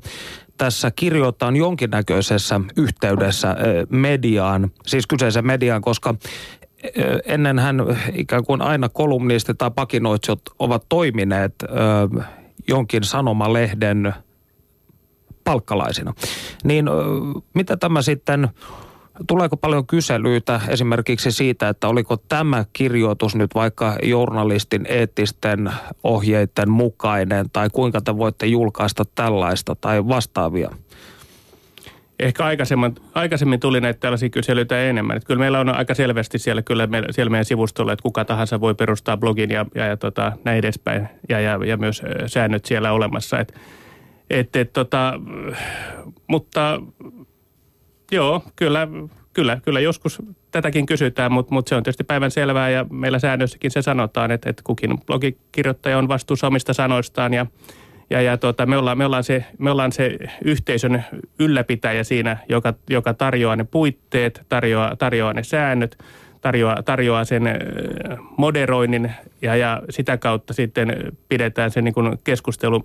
tässä 0.57 0.91
kirjoittaa 0.91 1.51
jonkinnäköisessä 1.51 2.61
yhteydessä 2.77 3.55
mediaan, 3.89 4.71
siis 4.87 5.07
kyseisen 5.07 5.47
mediaan, 5.47 5.81
koska 5.81 6.15
ennen 7.25 7.59
hän 7.59 7.81
ikään 8.13 8.45
kuin 8.45 8.61
aina 8.61 8.89
kolumnistit 8.89 9.57
tai 9.57 9.71
pakinoitsijat 9.75 10.41
ovat 10.59 10.85
toimineet 10.89 11.55
jonkin 12.67 13.03
sanomalehden 13.03 14.13
palkkalaisina. 15.43 16.13
Niin 16.63 16.85
mitä 17.53 17.77
tämä 17.77 18.01
sitten, 18.01 18.49
tuleeko 19.27 19.57
paljon 19.57 19.87
kyselyitä 19.87 20.61
esimerkiksi 20.67 21.31
siitä, 21.31 21.69
että 21.69 21.87
oliko 21.87 22.17
tämä 22.17 22.65
kirjoitus 22.73 23.35
nyt 23.35 23.55
vaikka 23.55 23.97
journalistin 24.03 24.85
eettisten 24.89 25.71
ohjeiden 26.03 26.69
mukainen 26.69 27.45
tai 27.53 27.69
kuinka 27.73 28.01
te 28.01 28.17
voitte 28.17 28.45
julkaista 28.45 29.03
tällaista 29.15 29.75
tai 29.81 30.07
vastaavia? 30.07 30.69
ehkä 32.19 32.45
aikaisemmin, 32.45 32.95
aikaisemmin 33.13 33.59
tuli 33.59 33.81
näitä 33.81 33.99
tällaisia 33.99 34.29
kyselyitä 34.29 34.83
enemmän. 34.83 35.17
Että 35.17 35.27
kyllä 35.27 35.39
meillä 35.39 35.59
on 35.59 35.69
aika 35.69 35.93
selvästi 35.93 36.39
siellä, 36.39 36.61
kyllä 36.61 36.87
me, 36.87 37.03
siellä 37.11 37.29
meidän 37.29 37.45
sivustolla, 37.45 37.93
että 37.93 38.03
kuka 38.03 38.25
tahansa 38.25 38.61
voi 38.61 38.75
perustaa 38.75 39.17
blogin 39.17 39.51
ja, 39.51 39.65
ja, 39.75 39.85
ja 39.85 39.97
tota, 39.97 40.31
näin 40.43 40.57
edespäin. 40.57 41.09
Ja, 41.29 41.39
ja, 41.39 41.59
ja 41.65 41.77
myös 41.77 42.01
säännöt 42.27 42.65
siellä 42.65 42.91
olemassa. 42.91 43.39
Et, 43.39 43.53
et, 44.33 44.55
et, 44.55 44.73
tota, 44.73 45.13
mutta 46.27 46.81
joo, 48.11 48.43
kyllä, 48.55 48.87
kyllä, 49.33 49.59
kyllä 49.65 49.79
joskus 49.79 50.21
tätäkin 50.51 50.85
kysytään, 50.85 51.31
mutta, 51.31 51.53
mutta 51.53 51.69
se 51.69 51.75
on 51.75 51.83
tietysti 51.83 52.03
päivän 52.03 52.31
selvää 52.31 52.69
ja 52.69 52.85
meillä 52.89 53.19
säännössäkin 53.19 53.71
se 53.71 53.81
sanotaan, 53.81 54.31
että, 54.31 54.49
että 54.49 54.61
kukin 54.65 54.97
blogikirjoittaja 55.05 55.97
on 55.97 56.07
vastuussa 56.07 56.47
omista 56.47 56.73
sanoistaan 56.73 57.33
ja 57.33 57.45
ja, 58.09 58.21
ja 58.21 58.37
tota, 58.37 58.65
me, 58.65 58.77
ollaan, 58.77 58.97
me, 58.97 59.05
ollaan 59.05 59.23
se, 59.23 59.45
me 59.57 59.71
ollaan 59.71 59.91
se 59.91 60.17
yhteisön 60.45 61.03
ylläpitäjä 61.39 62.03
siinä, 62.03 62.37
joka, 62.49 62.73
joka 62.89 63.13
tarjoaa 63.13 63.55
ne 63.55 63.63
puitteet, 63.63 64.45
tarjoaa, 64.49 64.95
tarjoaa 64.95 65.33
ne 65.33 65.43
säännöt, 65.43 65.97
tarjoaa, 66.41 66.83
tarjoaa 66.83 67.25
sen 67.25 67.43
moderoinnin 68.37 69.11
ja, 69.41 69.55
ja 69.55 69.81
sitä 69.89 70.17
kautta 70.17 70.53
sitten 70.53 71.13
pidetään 71.29 71.71
se 71.71 71.81
niin 71.81 71.93
keskustelu, 72.23 72.83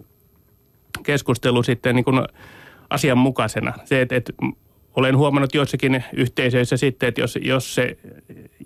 keskustelu 1.02 1.62
sitten 1.62 1.94
niin 1.94 2.04
kuin 2.04 2.22
asianmukaisena. 2.90 3.72
Se, 3.84 4.00
että, 4.00 4.16
että 4.16 4.32
olen 4.96 5.16
huomannut 5.16 5.54
joissakin 5.54 6.04
yhteisöissä 6.12 6.76
sitten, 6.76 7.08
että 7.08 7.20
jos, 7.20 7.38
jos 7.42 7.74
se, 7.74 7.96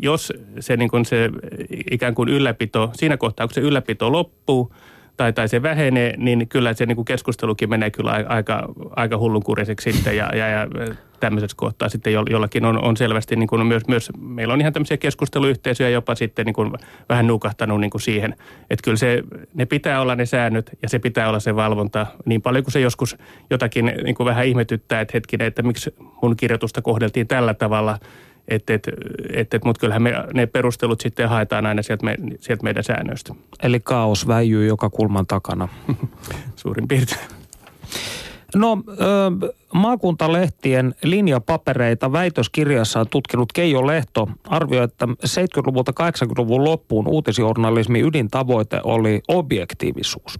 jos 0.02 0.32
se, 0.60 0.76
niin 0.76 0.90
kuin 0.90 1.04
se 1.04 1.30
ikään 1.90 2.14
kuin 2.14 2.28
ylläpito, 2.28 2.90
siinä 2.94 3.16
kohtaa 3.16 3.46
kun 3.46 3.54
se 3.54 3.60
ylläpito 3.60 4.12
loppuu, 4.12 4.74
tai, 5.16 5.32
tai 5.32 5.48
se 5.48 5.62
vähenee, 5.62 6.14
niin 6.16 6.48
kyllä 6.48 6.74
se 6.74 6.86
niin 6.86 6.96
kuin 6.96 7.04
keskustelukin 7.04 7.70
menee 7.70 7.90
kyllä 7.90 8.24
aika, 8.28 8.68
aika 8.96 9.18
hullunkuriseksi 9.18 9.92
sitten 9.92 10.16
ja, 10.16 10.36
ja, 10.36 10.48
ja 10.48 10.66
tämmöisessä 11.22 11.56
kohtaa 11.56 11.88
sitten 11.88 12.12
jollakin 12.12 12.64
on, 12.64 12.84
on 12.84 12.96
selvästi 12.96 13.36
niin 13.36 13.46
kuin 13.46 13.66
myös, 13.66 13.82
myös, 13.88 14.10
meillä 14.18 14.54
on 14.54 14.60
ihan 14.60 14.72
tämmöisiä 14.72 14.96
keskusteluyhteisöjä 14.96 15.88
jopa 15.88 16.14
sitten 16.14 16.46
niin 16.46 16.54
kuin 16.54 16.72
vähän 17.08 17.26
nukahtanut 17.26 17.80
niin 17.80 17.90
kuin 17.90 18.02
siihen, 18.02 18.34
että 18.70 18.84
kyllä 18.84 18.96
se, 18.96 19.22
ne 19.54 19.66
pitää 19.66 20.00
olla 20.00 20.14
ne 20.14 20.26
säännöt 20.26 20.70
ja 20.82 20.88
se 20.88 20.98
pitää 20.98 21.28
olla 21.28 21.40
se 21.40 21.56
valvonta 21.56 22.06
niin 22.24 22.42
paljon 22.42 22.64
kuin 22.64 22.72
se 22.72 22.80
joskus 22.80 23.16
jotakin 23.50 23.92
niin 24.04 24.14
kuin 24.14 24.24
vähän 24.24 24.46
ihmetyttää, 24.46 25.00
että 25.00 25.12
hetkinen, 25.14 25.46
että 25.46 25.62
miksi 25.62 25.94
mun 26.22 26.36
kirjoitusta 26.36 26.82
kohdeltiin 26.82 27.28
tällä 27.28 27.54
tavalla– 27.54 27.98
et, 28.48 28.70
et, 28.70 28.88
et, 29.32 29.54
et, 29.54 29.64
Mutta 29.64 29.80
kyllähän 29.80 30.02
me 30.02 30.14
ne 30.34 30.46
perustelut 30.46 31.00
sitten 31.00 31.28
haetaan 31.28 31.66
aina 31.66 31.82
sieltä, 31.82 32.04
me, 32.04 32.16
sieltä 32.40 32.62
meidän 32.62 32.84
säännöistä. 32.84 33.34
Eli 33.62 33.80
kaos 33.80 34.28
väijyy 34.28 34.66
joka 34.66 34.90
kulman 34.90 35.26
takana. 35.26 35.68
Suurin 36.56 36.88
piirtein. 36.88 37.41
No, 38.54 38.78
maakuntalehtien 39.74 40.94
linjapapereita 41.04 42.12
väitöskirjassaan 42.12 43.06
tutkinut 43.10 43.52
Keijo 43.52 43.86
Lehto 43.86 44.28
arvioi, 44.48 44.84
että 44.84 45.06
70-luvulta 45.06 45.92
80-luvun 45.92 46.64
loppuun 46.64 47.08
uutisjournalismin 47.08 48.04
ydintavoite 48.04 48.80
oli 48.84 49.22
objektiivisuus. 49.28 50.38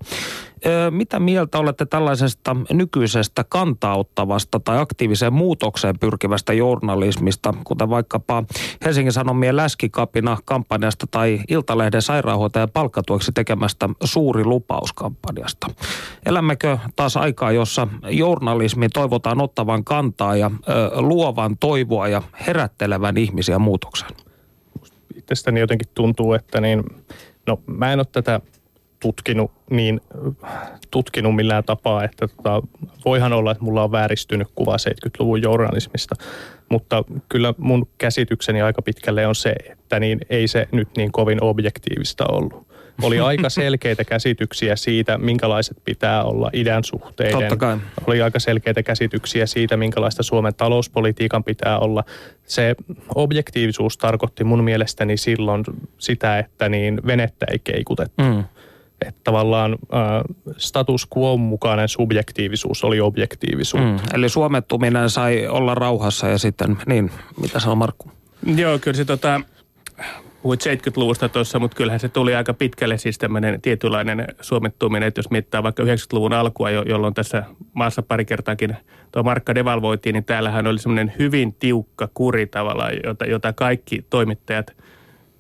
Mitä 0.91 1.21
mieltä 1.21 1.59
olette 1.59 1.87
tällaisesta 1.87 2.57
nykyisestä 2.73 3.45
kantauttavasta 3.49 4.61
tai 4.61 4.79
aktiiviseen 4.79 5.33
muutokseen 5.33 5.99
pyrkivästä 5.99 6.53
journalismista, 6.53 7.55
kuten 7.65 7.91
vaikkapa 7.91 8.45
Helsingin 8.85 9.13
Sanomien 9.13 9.57
läskikapina 9.57 10.39
kampanjasta 10.45 11.07
tai 11.11 11.41
Iltalehden 11.49 12.03
sairaanhoitajan 12.03 12.71
palkkatueksi 12.71 13.33
tekemästä 13.33 13.89
suuri 14.05 14.45
lupauskampanjasta? 14.45 15.67
Elämmekö 16.27 16.79
taas 16.97 17.17
aikaa, 17.17 17.53
jossa 17.53 17.89
journalismi 18.09 18.89
toivotaan 18.89 19.41
ottavan 19.41 19.85
kantaa 19.85 20.37
ja 20.37 20.51
ö, 20.69 21.01
luovan 21.01 21.57
toivoa 21.61 22.09
ja 22.09 22.23
herättelevän 22.47 23.17
ihmisiä 23.17 23.59
muutokseen? 23.59 24.13
Itsestäni 25.17 25.61
jotenkin 25.61 25.89
tuntuu, 25.95 26.33
että 26.33 26.61
niin, 26.61 26.85
no 27.47 27.61
mä 27.67 27.93
en 27.93 27.99
ole 27.99 28.07
tätä 28.13 28.41
tutkinut, 29.03 29.51
niin 29.71 30.01
tutkinut 30.91 31.37
millään 31.37 31.65
tapaa, 31.65 32.05
että 32.05 32.29
tota, 32.29 32.63
voihan 33.05 33.33
olla, 33.33 33.53
että 33.53 33.65
mulla 33.65 33.85
on 33.85 33.93
vääristynyt 33.93 34.49
kuva 34.55 34.77
70-luvun 34.77 35.43
journalismista, 35.43 36.15
mutta 36.69 37.05
kyllä 37.29 37.55
mun 37.59 37.89
käsitykseni 37.99 38.63
aika 38.63 38.83
pitkälle 38.83 39.27
on 39.27 39.35
se, 39.35 39.55
että 39.71 40.01
niin 40.01 40.21
ei 40.31 40.49
se 40.49 40.69
nyt 40.73 40.89
niin 40.97 41.13
kovin 41.13 41.45
objektiivista 41.45 42.25
ollut 42.29 42.73
oli 43.03 43.21
aika 43.21 43.49
selkeitä 43.61 44.05
käsityksiä 44.05 44.77
siitä, 44.77 45.19
minkälaiset 45.19 45.77
pitää 45.85 46.25
olla 46.25 46.51
idän 46.53 46.85
suhteiden. 46.85 47.39
Totta 47.39 47.57
kai. 47.57 47.77
Oli 48.07 48.23
aika 48.23 48.39
selkeitä 48.39 48.83
käsityksiä 48.83 49.47
siitä, 49.47 49.77
minkälaista 49.77 50.23
Suomen 50.23 50.55
talouspolitiikan 50.55 51.45
pitää 51.45 51.79
olla. 51.79 52.05
Se 52.45 52.75
objektiivisuus 53.15 53.99
tarkoitti 53.99 54.45
mun 54.45 54.65
mielestäni 54.65 55.17
silloin 55.17 55.65
sitä, 55.99 56.39
että 56.39 56.69
niin 56.69 57.01
venettä 57.07 57.47
ei 57.51 57.59
keikutettu. 57.65 58.23
Mm. 58.23 58.45
Että 59.09 59.21
tavallaan 59.25 59.73
äh, 59.73 60.23
status 60.57 61.09
quo 61.17 61.37
mukainen 61.37 61.89
subjektiivisuus 61.89 62.85
oli 62.85 63.01
objektiivisuus. 63.01 63.85
Mm. 63.85 63.99
Eli 64.15 64.29
suomettuminen 64.29 65.11
sai 65.11 65.47
olla 65.47 65.75
rauhassa 65.75 66.29
ja 66.29 66.39
sitten, 66.39 66.77
niin, 66.87 67.11
mitä 67.41 67.61
sanoo 67.61 67.77
Markku? 67.77 68.11
Joo, 68.57 68.79
kyllä 68.79 68.97
se 68.97 69.05
tota, 69.05 69.41
puhuit 70.43 70.65
70-luvusta 70.67 71.29
tuossa, 71.29 71.59
mutta 71.59 71.77
kyllähän 71.77 72.01
se 72.01 72.09
tuli 72.09 72.35
aika 72.35 72.55
pitkälle 72.55 72.99
siis 72.99 73.19
tämmöinen 73.19 73.61
tietynlainen 73.61 74.27
suomettuminen, 74.41 75.07
että 75.07 75.19
jos 75.19 75.31
mietitään 75.31 75.65
vaikka 75.65 75.83
90-luvun 75.83 76.33
alkua, 76.33 76.71
jolloin 76.71 77.15
tässä 77.15 77.43
maassa 77.73 78.03
pari 78.03 78.25
kertaakin 78.25 78.77
tuo 79.13 79.23
markka 79.23 79.55
devalvoitiin, 79.55 80.13
niin 80.15 80.25
täällähän 80.25 80.67
oli 80.67 80.79
semmoinen 80.79 81.13
hyvin 81.19 81.55
tiukka 81.55 82.09
kuri 82.15 82.47
tavallaan, 82.47 82.93
jota, 83.05 83.25
jota 83.25 83.53
kaikki 83.53 84.05
toimittajat 84.11 84.77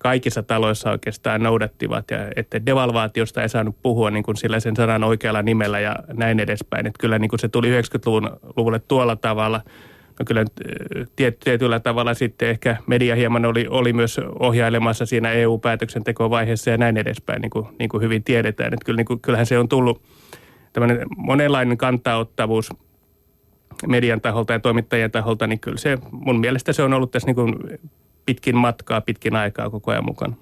kaikissa 0.03 0.43
taloissa 0.43 0.91
oikeastaan 0.91 1.43
noudattivat, 1.43 2.11
ja 2.11 2.19
että 2.37 2.67
devalvaatiosta 2.67 3.43
ei 3.43 3.49
saanut 3.49 3.77
puhua 3.83 4.11
niin 4.11 4.23
kuin 4.23 4.37
sillä 4.37 4.61
sen 4.61 4.77
sanan 4.77 5.05
oikealla 5.05 5.43
nimellä 5.43 5.81
ja 5.81 5.97
näin 6.13 6.41
edespäin. 6.41 6.87
Että 6.87 7.01
kyllä 7.01 7.19
niin 7.19 7.29
kuin 7.29 7.41
se 7.41 7.49
tuli 7.49 7.81
90-luvulle 7.81 8.79
tuolla 8.79 9.17
tavalla– 9.17 9.61
no 10.19 10.25
kyllä 10.25 10.41
äh, 10.41 11.07
tiet, 11.17 11.41
tietyllä 11.41 11.81
tavalla 11.81 12.15
sitten 12.15 12.49
ehkä 12.49 12.77
media 12.87 13.15
hieman 13.15 13.45
oli, 13.45 13.67
oli 13.71 13.93
myös 13.93 14.21
ohjailemassa 14.39 15.07
siinä 15.07 15.31
EU-päätöksentekovaiheessa 15.31 16.71
ja 16.71 16.77
näin 16.77 16.97
edespäin, 16.97 17.43
niin 17.43 17.51
kuin, 17.51 17.67
niin 17.79 17.89
kuin 17.89 18.03
hyvin 18.03 18.25
tiedetään. 18.25 18.75
Että 18.75 18.85
kyllä, 18.85 18.97
niin 18.97 19.07
kuin, 19.07 19.21
kyllähän 19.21 19.47
se 19.47 19.59
on 19.59 19.69
tullut 19.69 20.03
tämmöinen 20.73 21.07
monenlainen 21.17 21.79
kantaottavuus 21.79 22.71
median 23.87 24.21
taholta 24.21 24.53
ja 24.53 24.61
toimittajien 24.61 25.11
taholta, 25.11 25.47
niin 25.47 25.61
kyllä 25.61 25.79
se 25.79 25.99
mun 26.11 26.41
mielestä 26.41 26.73
se 26.73 26.83
on 26.83 26.93
ollut 26.93 27.11
tässä 27.11 27.27
niin 27.27 27.37
kuin 27.37 27.55
pitkin 28.27 28.57
matkaa, 28.57 29.01
pitkin 29.01 29.37
aikaa 29.37 29.71
koko 29.71 29.91
ajan 29.91 30.05
mukana. 30.05 30.37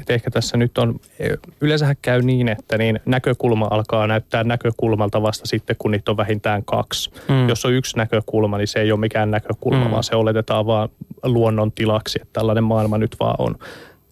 Et 0.00 0.10
ehkä 0.10 0.30
tässä 0.30 0.56
nyt 0.56 0.78
on, 0.78 1.00
yleensähän 1.60 1.96
käy 2.02 2.22
niin, 2.22 2.48
että 2.48 2.78
niin 2.78 3.00
näkökulma 3.06 3.68
alkaa 3.70 4.06
näyttää 4.06 4.44
näkökulmalta 4.44 5.22
vasta 5.22 5.46
sitten, 5.46 5.76
kun 5.78 5.90
niitä 5.90 6.10
on 6.10 6.16
vähintään 6.16 6.64
kaksi. 6.64 7.10
Mm. 7.28 7.48
Jos 7.48 7.64
on 7.64 7.72
yksi 7.72 7.96
näkökulma, 7.96 8.58
niin 8.58 8.68
se 8.68 8.80
ei 8.80 8.92
ole 8.92 9.00
mikään 9.00 9.30
näkökulma, 9.30 9.84
mm. 9.84 9.90
vaan 9.90 10.04
se 10.04 10.16
oletetaan 10.16 10.66
vaan 10.66 10.88
luonnon 11.22 11.72
tilaksi, 11.72 12.18
että 12.22 12.32
tällainen 12.32 12.64
maailma 12.64 12.98
nyt 12.98 13.16
vaan 13.20 13.36
on. 13.38 13.54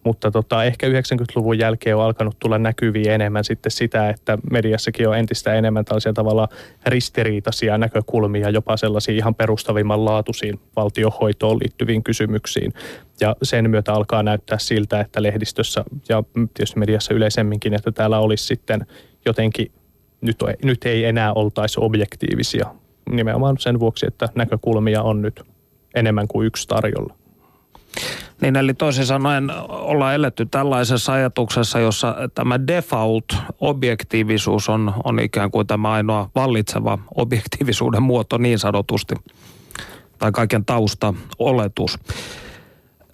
Mutta 0.07 0.31
tota, 0.31 0.63
ehkä 0.63 0.87
90-luvun 0.87 1.59
jälkeen 1.59 1.95
on 1.95 2.03
alkanut 2.03 2.35
tulla 2.39 2.57
näkyviä 2.57 3.15
enemmän 3.15 3.43
sitten 3.43 3.71
sitä, 3.71 4.09
että 4.09 4.37
mediassakin 4.51 5.09
on 5.09 5.17
entistä 5.17 5.53
enemmän 5.53 5.85
tällaisia 5.85 6.13
tavalla 6.13 6.47
ristiriitaisia 6.85 7.77
näkökulmia, 7.77 8.49
jopa 8.49 8.77
sellaisia 8.77 9.15
ihan 9.15 9.35
perustavimman 9.35 10.05
laatuisiin 10.05 10.59
valtiohoitoon 10.75 11.57
liittyviin 11.57 12.03
kysymyksiin. 12.03 12.73
Ja 13.21 13.35
sen 13.43 13.69
myötä 13.69 13.93
alkaa 13.93 14.23
näyttää 14.23 14.57
siltä, 14.57 14.99
että 14.99 15.23
lehdistössä 15.23 15.83
ja 16.09 16.23
tietysti 16.53 16.79
mediassa 16.79 17.13
yleisemminkin, 17.13 17.73
että 17.73 17.91
täällä 17.91 18.19
olisi 18.19 18.45
sitten 18.45 18.85
jotenkin, 19.25 19.71
nyt, 20.21 20.37
nyt 20.63 20.85
ei 20.85 21.05
enää 21.05 21.33
oltaisi 21.33 21.79
objektiivisia 21.81 22.65
nimenomaan 23.09 23.57
sen 23.59 23.79
vuoksi, 23.79 24.07
että 24.07 24.29
näkökulmia 24.35 25.01
on 25.01 25.21
nyt 25.21 25.41
enemmän 25.95 26.27
kuin 26.27 26.47
yksi 26.47 26.67
tarjolla. 26.67 27.15
Niin 28.41 28.55
eli 28.55 28.73
toisin 28.73 29.05
sanoen 29.05 29.51
ollaan 29.69 30.15
eletty 30.15 30.45
tällaisessa 30.45 31.13
ajatuksessa, 31.13 31.79
jossa 31.79 32.15
tämä 32.35 32.57
default-objektiivisuus 32.57 34.69
on, 34.69 34.93
on 35.03 35.19
ikään 35.19 35.51
kuin 35.51 35.67
tämä 35.67 35.91
ainoa 35.91 36.29
vallitseva 36.35 36.97
objektiivisuuden 37.15 38.03
muoto 38.03 38.37
niin 38.37 38.59
sanotusti. 38.59 39.15
Tai 40.19 40.31
kaiken 40.31 40.65
tausta 40.65 41.13
oletus. 41.39 41.99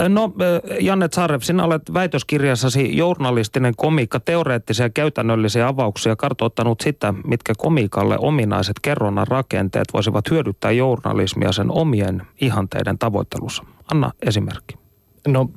No, 0.09 0.34
Janne 0.80 1.07
Tsarev, 1.07 1.41
sinä 1.41 1.63
olet 1.63 1.82
väitöskirjassasi 1.93 2.97
journalistinen 2.97 3.74
komiikka, 3.78 4.19
teoreettisia 4.19 4.86
ja 4.86 4.89
käytännöllisiä 4.89 5.67
avauksia 5.67 6.15
kartoittanut 6.15 6.82
sitä, 6.82 7.13
mitkä 7.28 7.53
komiikalle 7.57 8.17
ominaiset 8.19 8.76
kerronnan 8.82 9.28
rakenteet 9.28 9.93
voisivat 9.93 10.32
hyödyttää 10.32 10.71
journalismia 10.71 11.51
sen 11.51 11.71
omien 11.71 12.21
ihanteiden 12.41 12.97
tavoittelussa. 12.97 13.63
Anna 13.91 14.11
esimerkki. 14.21 14.82
No 15.28 15.49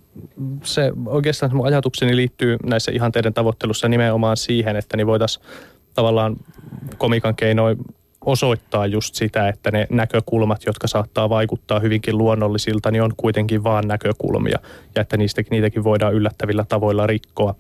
se 0.63 0.93
oikeastaan 1.07 1.57
mun 1.57 1.67
ajatukseni 1.67 2.17
liittyy 2.17 2.57
näissä 2.67 2.93
ihanteiden 2.93 3.35
tavoittelussa 3.35 3.89
nimenomaan 3.89 4.37
siihen, 4.37 4.77
että 4.77 4.97
niin 4.97 5.07
voitaisiin 5.07 5.47
tavallaan 5.95 6.37
komikan 6.99 7.37
keinoin 7.37 7.79
osoittaa 8.27 8.87
just 8.87 9.15
sitä, 9.15 9.49
että 9.49 9.71
ne 9.71 9.87
näkökulmat, 9.91 10.65
jotka 10.67 10.87
saattaa 10.87 11.29
vaikuttaa 11.29 11.81
hyvinkin 11.81 12.19
luonnollisilta, 12.19 12.91
niin 12.91 13.03
on 13.03 13.13
kuitenkin 13.17 13.65
vaan 13.65 13.89
näkökulmia 13.89 14.59
ja 14.95 15.03
että 15.03 15.17
niistäkin, 15.17 15.51
niitäkin 15.51 15.85
voidaan 15.85 16.15
yllättävillä 16.15 16.65
tavoilla 16.69 17.07
rikkoa. 17.07 17.55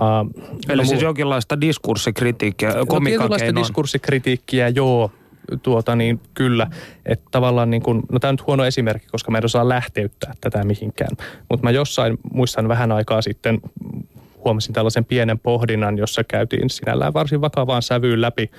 Uh, 0.00 0.44
Eli 0.68 0.82
no, 0.82 0.88
siis 0.88 1.02
jonkinlaista 1.02 1.60
diskurssikritiikkiä, 1.60 2.68
no, 2.68 3.00
tietynlaista 3.04 3.54
diskurssikritiikkiä, 3.54 4.68
joo, 4.68 5.10
tuota 5.62 5.96
niin 5.96 6.20
kyllä, 6.34 6.66
että 7.06 7.28
tavallaan 7.30 7.70
niin 7.70 7.82
kuin, 7.82 8.02
no 8.12 8.18
tämä 8.18 8.28
on 8.28 8.32
nyt 8.32 8.46
huono 8.46 8.64
esimerkki, 8.64 9.08
koska 9.08 9.30
mä 9.30 9.38
en 9.38 9.44
osaa 9.44 9.68
lähteyttää 9.68 10.34
tätä 10.40 10.64
mihinkään, 10.64 11.16
mutta 11.50 11.64
mä 11.64 11.70
jossain 11.70 12.18
muistan 12.32 12.68
vähän 12.68 12.92
aikaa 12.92 13.22
sitten 13.22 13.60
huomasin 14.44 14.72
tällaisen 14.72 15.04
pienen 15.04 15.38
pohdinnan, 15.38 15.98
jossa 15.98 16.24
käytiin 16.24 16.70
sinällään 16.70 17.14
varsin 17.14 17.40
vakavaan 17.40 17.82
sävyyn 17.82 18.20
läpi 18.20 18.50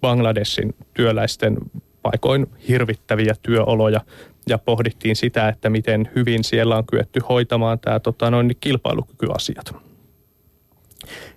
Bangladesin 0.00 0.74
työläisten 0.94 1.56
paikoin 2.02 2.46
hirvittäviä 2.68 3.34
työoloja 3.42 4.00
ja 4.48 4.58
pohdittiin 4.58 5.16
sitä, 5.16 5.48
että 5.48 5.70
miten 5.70 6.10
hyvin 6.14 6.44
siellä 6.44 6.76
on 6.76 6.86
kyetty 6.86 7.20
hoitamaan 7.28 7.78
tämä 7.78 8.00
tota, 8.00 8.30
noin 8.30 8.56
kilpailukykyasiat. 8.60 9.74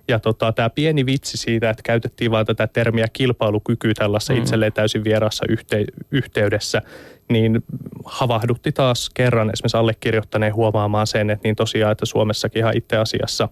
Ja 0.08 0.18
tota, 0.18 0.52
tämä 0.52 0.70
pieni 0.70 1.06
vitsi 1.06 1.36
siitä, 1.36 1.70
että 1.70 1.82
käytettiin 1.82 2.30
vain 2.30 2.46
tätä 2.46 2.66
termiä 2.66 3.06
kilpailukyky 3.12 3.94
tällaisessa 3.94 4.32
mm. 4.32 4.38
itselleen 4.38 4.72
täysin 4.72 5.04
vierassa 5.04 5.44
yhte- 5.50 6.06
yhteydessä, 6.10 6.82
niin 7.30 7.64
havahdutti 8.04 8.72
taas 8.72 9.10
kerran 9.14 9.50
esimerkiksi 9.52 9.76
allekirjoittaneen 9.76 10.54
huomaamaan 10.54 11.06
sen, 11.06 11.30
että 11.30 11.48
niin 11.48 11.56
tosiaan, 11.56 11.92
että 11.92 12.06
Suomessakin 12.06 12.60
ihan 12.60 12.76
itse 12.76 12.96
asiassa 12.96 13.48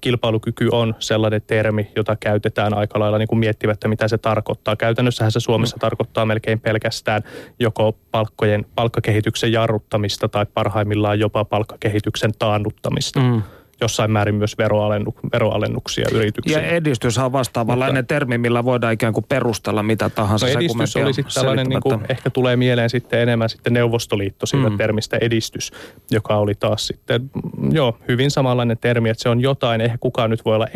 kilpailukyky 0.00 0.68
on 0.72 0.94
sellainen 0.98 1.42
termi, 1.46 1.90
jota 1.96 2.16
käytetään 2.16 2.74
aika 2.74 2.98
lailla 2.98 3.18
niin 3.18 3.28
kuin 3.28 3.38
miettimättä, 3.38 3.88
mitä 3.88 4.08
se 4.08 4.18
tarkoittaa. 4.18 4.76
Käytännössähän 4.76 5.32
se 5.32 5.40
Suomessa 5.40 5.76
mm. 5.76 5.80
tarkoittaa 5.80 6.26
melkein 6.26 6.60
pelkästään 6.60 7.22
joko 7.58 7.98
palkkojen, 8.10 8.66
palkkakehityksen 8.74 9.52
jarruttamista 9.52 10.28
tai 10.28 10.46
parhaimmillaan 10.54 11.18
jopa 11.18 11.44
palkkakehityksen 11.44 12.30
taannuttamista. 12.38 13.20
Mm 13.20 13.42
jossain 13.80 14.10
määrin 14.10 14.34
myös 14.34 14.58
veroalennu, 14.58 15.14
veroalennuksia 15.32 16.06
yrityksiin. 16.12 16.62
Ja 16.62 16.68
edistys 16.68 17.18
on 17.18 17.32
vastaavanlainen 17.32 18.02
Mutta, 18.02 18.14
termi, 18.14 18.38
millä 18.38 18.64
voidaan 18.64 18.92
ikään 18.92 19.12
kuin 19.12 19.24
perustella 19.28 19.82
mitä 19.82 20.10
tahansa. 20.10 20.46
No 20.46 20.52
edistys 20.52 20.96
oli 20.96 21.14
sitten 21.14 21.34
tällainen, 21.34 21.66
niin 21.66 21.80
kuin, 21.80 22.00
ehkä 22.08 22.30
tulee 22.30 22.56
mieleen 22.56 22.90
sitten 22.90 23.20
enemmän 23.20 23.48
sitten 23.48 23.72
Neuvostoliitto 23.72 24.46
siitä 24.46 24.70
mm. 24.70 24.76
termistä 24.76 25.18
edistys, 25.20 25.72
joka 26.10 26.36
oli 26.36 26.54
taas 26.54 26.86
sitten, 26.86 27.30
joo, 27.70 27.98
hyvin 28.08 28.30
samanlainen 28.30 28.78
termi, 28.78 29.08
että 29.08 29.22
se 29.22 29.28
on 29.28 29.40
jotain, 29.40 29.80
eihän 29.80 29.98
kukaan 29.98 30.30
nyt 30.30 30.44
voi 30.44 30.54
olla 30.54 30.68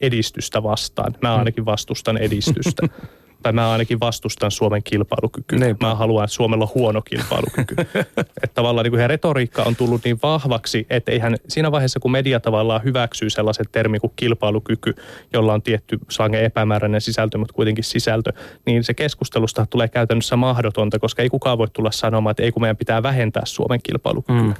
edistystä 0.00 0.62
vastaan. 0.62 1.14
Mä 1.22 1.32
mm. 1.32 1.38
ainakin 1.38 1.64
vastustan 1.64 2.18
edistystä. 2.18 2.82
tai 3.42 3.52
mä 3.52 3.70
ainakin 3.70 4.00
vastustan 4.00 4.50
Suomen 4.50 4.82
kilpailukykyä. 4.82 5.58
Neipä. 5.58 5.86
Mä 5.86 5.94
haluan, 5.94 6.24
että 6.24 6.34
Suomella 6.34 6.64
on 6.64 6.70
huono 6.74 7.02
kilpailukyky. 7.02 7.76
että 8.42 8.54
tavallaan 8.54 8.84
niin 8.84 8.92
kuin 8.92 9.08
retoriikka 9.08 9.62
on 9.62 9.76
tullut 9.76 10.04
niin 10.04 10.18
vahvaksi, 10.22 10.86
että 10.90 11.12
eihän 11.12 11.36
siinä 11.48 11.72
vaiheessa, 11.72 12.00
kun 12.00 12.12
media 12.12 12.40
tavallaan 12.40 12.84
hyväksyy 12.84 13.30
sellaisen 13.30 13.66
termin 13.72 14.00
kuin 14.00 14.12
kilpailukyky, 14.16 14.94
jolla 15.32 15.52
on 15.52 15.62
tietty 15.62 15.98
sange 16.10 16.44
epämääräinen 16.44 17.00
sisältö, 17.00 17.38
mutta 17.38 17.54
kuitenkin 17.54 17.84
sisältö, 17.84 18.32
niin 18.66 18.84
se 18.84 18.94
keskustelusta 18.94 19.66
tulee 19.66 19.88
käytännössä 19.88 20.36
mahdotonta, 20.36 20.98
koska 20.98 21.22
ei 21.22 21.28
kukaan 21.28 21.58
voi 21.58 21.68
tulla 21.72 21.90
sanomaan, 21.90 22.30
että 22.30 22.42
ei 22.42 22.52
kun 22.52 22.62
meidän 22.62 22.76
pitää 22.76 23.02
vähentää 23.02 23.42
Suomen 23.46 23.80
kilpailukykyä. 23.82 24.42
Mm 24.42 24.54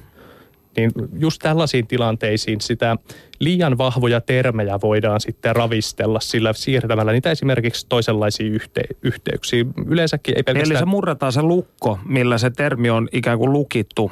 niin 0.77 0.91
just 1.19 1.43
tällaisiin 1.43 1.87
tilanteisiin 1.87 2.61
sitä 2.61 2.97
liian 3.39 3.79
vahvoja 3.79 4.21
termejä 4.21 4.79
voidaan 4.83 5.21
sitten 5.21 5.57
ravistella 5.57 6.21
sillä 6.21 6.53
siirtämällä 6.53 7.13
niitä 7.13 7.31
esimerkiksi 7.31 7.87
toisenlaisiin 7.89 8.55
yhte- 8.61 8.97
yhteyksiin. 9.03 9.75
Yleensäkin 9.87 10.37
ei 10.37 10.43
pelkästään... 10.43 10.73
Eli 10.73 10.79
se 10.79 10.85
murretaan 10.85 11.33
se 11.33 11.43
lukko, 11.43 11.99
millä 12.05 12.39
se 12.39 12.51
termi 12.51 12.91
on 12.91 13.09
ikään 13.13 13.39
kuin 13.39 13.53
lukittu 13.53 14.11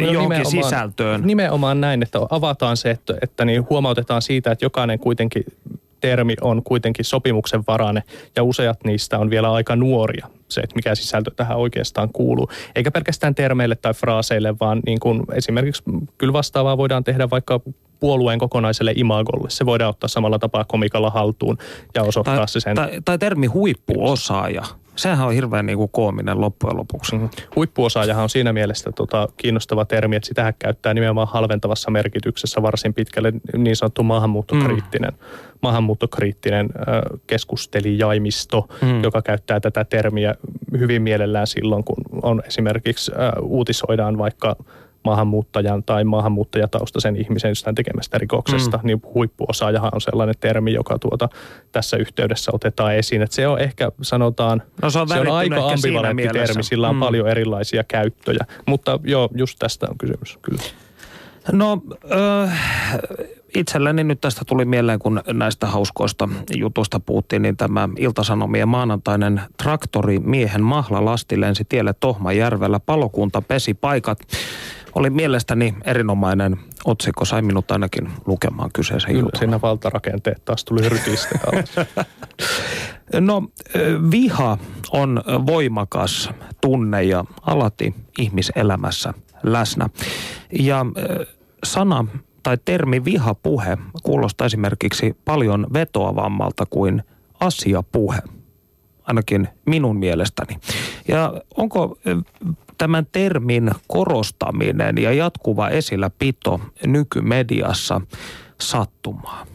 no, 0.00 0.10
johonkin 0.12 0.46
sisältöön. 0.46 1.22
Nimenomaan 1.24 1.80
näin, 1.80 2.02
että 2.02 2.18
avataan 2.30 2.76
se, 2.76 2.90
että, 2.90 3.14
että 3.22 3.44
niin 3.44 3.66
huomautetaan 3.70 4.22
siitä, 4.22 4.50
että 4.50 4.64
jokainen 4.64 4.98
kuitenkin 4.98 5.44
termi 6.00 6.34
on 6.40 6.62
kuitenkin 6.62 7.04
sopimuksen 7.04 7.64
varainen 7.66 8.02
ja 8.36 8.42
useat 8.42 8.84
niistä 8.84 9.18
on 9.18 9.30
vielä 9.30 9.52
aika 9.52 9.76
nuoria 9.76 10.26
se, 10.48 10.60
että 10.60 10.76
mikä 10.76 10.94
sisältö 10.94 11.30
tähän 11.36 11.56
oikeastaan 11.56 12.08
kuuluu. 12.12 12.48
Eikä 12.74 12.90
pelkästään 12.90 13.34
termeille 13.34 13.76
tai 13.76 13.94
fraaseille, 13.94 14.54
vaan 14.60 14.82
niin 14.86 15.00
kuin 15.00 15.22
esimerkiksi 15.32 15.82
kyllä 16.18 16.32
vastaavaa 16.32 16.76
voidaan 16.76 17.04
tehdä 17.04 17.30
vaikka 17.30 17.60
puolueen 18.00 18.38
kokonaiselle 18.38 18.92
imagolle. 18.96 19.50
Se 19.50 19.66
voidaan 19.66 19.90
ottaa 19.90 20.08
samalla 20.08 20.38
tapaa 20.38 20.64
komikalla 20.64 21.10
haltuun 21.10 21.58
ja 21.94 22.02
osoittaa 22.02 22.36
tai, 22.36 22.48
se 22.48 22.60
sen. 22.60 22.76
Tai, 22.76 22.90
tai 23.04 23.18
termi 23.18 23.46
huippuosaaja. 23.46 24.64
Sehän 24.96 25.26
on 25.26 25.32
hirveän 25.32 25.66
niin 25.66 25.78
kuin 25.78 25.90
koominen 25.92 26.40
loppujen 26.40 26.76
lopuksi. 26.76 27.12
Mm-hmm. 27.12 27.30
Huippuosaajahan 27.56 28.22
on 28.22 28.30
siinä 28.30 28.52
mielessä 28.52 28.92
tota, 28.92 29.28
kiinnostava 29.36 29.84
termi, 29.84 30.16
että 30.16 30.26
sitä 30.26 30.54
käyttää 30.58 30.94
nimenomaan 30.94 31.28
halventavassa 31.28 31.90
merkityksessä 31.90 32.62
varsin 32.62 32.94
pitkälle 32.94 33.32
niin 33.56 33.76
sanottu 33.76 34.02
maahanmuuttokriittinen, 34.02 35.10
mm. 35.10 35.56
maahanmuuttokriittinen 35.62 36.66
äh, 36.66 37.20
keskustelijaimisto, 37.26 38.68
mm. 38.82 39.02
joka 39.02 39.22
käyttää 39.22 39.60
tätä 39.60 39.84
termiä 39.84 40.34
hyvin 40.78 41.02
mielellään 41.02 41.46
silloin, 41.46 41.84
kun 41.84 41.96
on 42.22 42.42
esimerkiksi 42.46 43.12
äh, 43.12 43.32
uutisoidaan 43.42 44.18
vaikka– 44.18 44.56
maahanmuuttajan 45.06 45.82
tai 45.82 46.04
maahanmuuttajataustaisen 46.04 47.16
ihmisen 47.16 47.48
jostain 47.48 47.74
tekemästä 47.74 48.18
rikoksesta, 48.18 48.76
mm. 48.76 48.86
niin 48.86 49.02
huippuosaajahan 49.14 49.90
on 49.94 50.00
sellainen 50.00 50.34
termi, 50.40 50.72
joka 50.72 50.98
tuota, 50.98 51.28
tässä 51.72 51.96
yhteydessä 51.96 52.50
otetaan 52.54 52.94
esiin. 52.94 53.22
Että 53.22 53.36
se 53.36 53.48
on 53.48 53.60
ehkä, 53.60 53.92
sanotaan, 54.02 54.62
no 54.82 54.90
se 54.90 54.98
on, 54.98 55.08
se 55.08 55.20
on 55.20 55.28
aika 55.28 55.68
ambivalentti 55.68 56.28
termi, 56.32 56.62
sillä 56.62 56.88
on 56.88 56.96
mm. 56.96 57.00
paljon 57.00 57.28
erilaisia 57.28 57.84
käyttöjä. 57.84 58.44
Mutta 58.66 59.00
joo, 59.04 59.28
just 59.34 59.58
tästä 59.58 59.86
on 59.90 59.98
kysymys, 59.98 60.38
kyllä. 60.42 60.62
No, 61.52 61.82
äh, 62.12 62.60
itselleni 63.54 64.04
nyt 64.04 64.20
tästä 64.20 64.42
tuli 64.46 64.64
mieleen, 64.64 64.98
kun 64.98 65.22
näistä 65.32 65.66
hauskoista 65.66 66.28
jutusta 66.54 67.00
puhuttiin, 67.00 67.42
niin 67.42 67.56
tämä 67.56 67.88
Iltasanomien 67.98 68.68
maanantainen 68.68 69.40
traktori 69.62 70.18
miehen 70.18 70.62
mahla 70.62 71.04
lasti 71.04 71.40
lensi 71.40 71.64
tielle 71.68 71.94
Tohmajärvellä. 72.00 72.80
Palokunta 72.80 73.42
pesi 73.42 73.74
paikat 73.74 74.18
oli 74.96 75.10
mielestäni 75.10 75.74
erinomainen 75.84 76.56
otsikko, 76.84 77.24
sai 77.24 77.42
minut 77.42 77.70
ainakin 77.70 78.08
lukemaan 78.26 78.70
kyseisen 78.72 79.14
jutun. 79.14 79.30
siinä 79.38 79.60
valtarakenteet 79.60 80.44
taas 80.44 80.64
tuli 80.64 80.88
rytistä 80.88 81.38
No, 83.20 83.42
viha 84.10 84.58
on 84.92 85.22
voimakas 85.46 86.30
tunne 86.60 87.02
ja 87.02 87.24
alati 87.42 87.94
ihmiselämässä 88.18 89.14
läsnä. 89.42 89.88
Ja 90.58 90.86
sana 91.64 92.06
tai 92.42 92.58
termi 92.64 93.04
vihapuhe 93.04 93.78
kuulostaa 94.02 94.46
esimerkiksi 94.46 95.16
paljon 95.24 95.66
vetoavammalta 95.72 96.64
kuin 96.70 97.02
asiapuhe 97.40 98.18
ainakin 99.02 99.48
minun 99.66 99.96
mielestäni. 99.96 100.58
Ja 101.08 101.40
onko 101.56 101.98
tämän 102.78 103.06
termin 103.12 103.70
korostaminen 103.88 104.98
ja 104.98 105.12
jatkuva 105.12 105.68
esilläpito 105.68 106.60
nykymediassa 106.86 108.00
sattumaa? 108.60 109.46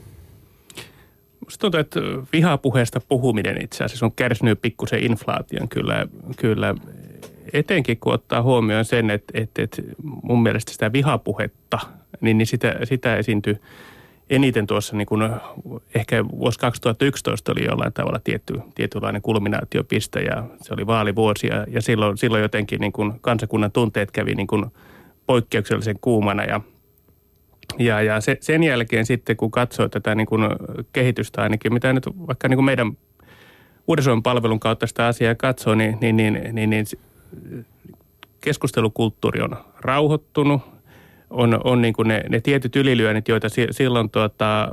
Musta 1.44 1.60
tuntuu, 1.60 1.80
että 1.80 2.00
vihapuheesta 2.32 3.00
puhuminen 3.08 3.62
itse 3.62 3.84
asiassa 3.84 4.06
on 4.06 4.12
kärsinyt 4.12 4.62
pikkusen 4.62 5.04
inflaation 5.04 5.68
kyllä, 5.68 6.06
kyllä 6.36 6.74
etenkin 7.52 7.98
kun 7.98 8.14
ottaa 8.14 8.42
huomioon 8.42 8.84
sen, 8.84 9.10
että, 9.10 9.32
että, 9.40 9.62
että 9.62 9.82
mun 10.22 10.42
mielestä 10.42 10.72
sitä 10.72 10.92
vihapuhetta, 10.92 11.78
niin, 12.20 12.38
niin 12.38 12.46
sitä, 12.46 12.76
sitä 12.84 13.16
esiintyy 13.16 13.60
eniten 14.32 14.66
tuossa 14.66 14.96
niin 14.96 15.06
kuin, 15.06 15.30
ehkä 15.94 16.24
vuosi 16.28 16.58
2011 16.58 17.52
oli 17.52 17.64
jollain 17.64 17.92
tavalla 17.92 18.20
tietty, 18.24 18.54
tietynlainen 18.74 19.22
kulminaatiopiste 19.22 20.20
ja 20.20 20.44
se 20.60 20.74
oli 20.74 20.86
vaalivuosi 20.86 21.46
ja, 21.46 21.66
ja 21.68 21.82
silloin, 21.82 22.18
silloin 22.18 22.42
jotenkin 22.42 22.80
niin 22.80 22.92
kuin 22.92 23.20
kansakunnan 23.20 23.72
tunteet 23.72 24.10
kävi 24.10 24.34
niin 24.34 24.46
kuin 24.46 24.66
poikkeuksellisen 25.26 25.98
kuumana 26.00 26.44
ja 26.44 26.60
ja, 27.78 28.02
ja 28.02 28.20
se, 28.20 28.36
sen 28.40 28.62
jälkeen 28.62 29.06
sitten, 29.06 29.36
kun 29.36 29.50
katsoo 29.50 29.88
tätä 29.88 30.14
niin 30.14 30.26
kuin 30.26 30.42
kehitystä 30.92 31.42
ainakin, 31.42 31.72
mitä 31.72 31.92
nyt 31.92 32.06
vaikka 32.26 32.48
niin 32.48 32.56
kuin 32.56 32.64
meidän 32.64 32.96
Uuden 33.86 34.22
palvelun 34.22 34.60
kautta 34.60 34.86
sitä 34.86 35.06
asiaa 35.06 35.34
katsoo, 35.34 35.74
niin, 35.74 35.98
niin, 36.00 36.16
niin, 36.16 36.54
niin, 36.54 36.70
niin 36.70 36.86
keskustelukulttuuri 38.40 39.40
on 39.40 39.56
rauhoittunut 39.80 40.62
on, 41.32 41.60
on 41.64 41.82
niin 41.82 41.94
kuin 41.94 42.08
ne, 42.08 42.22
ne 42.28 42.40
tietyt 42.40 42.76
ylilyönnit, 42.76 43.28
joita 43.28 43.48
si, 43.48 43.66
silloin 43.70 44.10
tuota, 44.10 44.68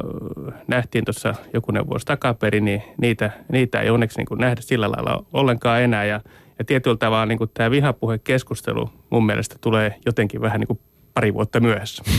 nähtiin 0.68 1.06
tuossa 1.06 1.34
jokunen 1.54 1.88
vuosi 1.88 2.06
takaperin, 2.06 2.66
niin 2.66 2.84
niitä, 3.02 3.32
niitä 3.52 3.82
ei 3.82 3.90
onneksi 3.90 4.18
niin 4.18 4.28
kuin 4.28 4.40
nähdä 4.40 4.62
sillä 4.62 4.92
lailla 4.92 5.26
ollenkaan 5.34 5.82
enää. 5.82 6.06
Ja, 6.06 6.22
ja 6.60 6.66
tietyllä 6.66 6.98
tavalla 6.98 7.26
niin 7.26 7.38
kuin 7.38 7.52
tämä 7.54 7.72
vihapuhekeskustelu 7.72 8.90
mun 9.10 9.26
mielestä 9.26 9.56
tulee 9.62 9.96
jotenkin 10.06 10.42
vähän 10.42 10.60
niin 10.60 10.68
kuin 10.68 10.80
pari 11.14 11.34
vuotta 11.34 11.60
myöhässä. 11.60 12.04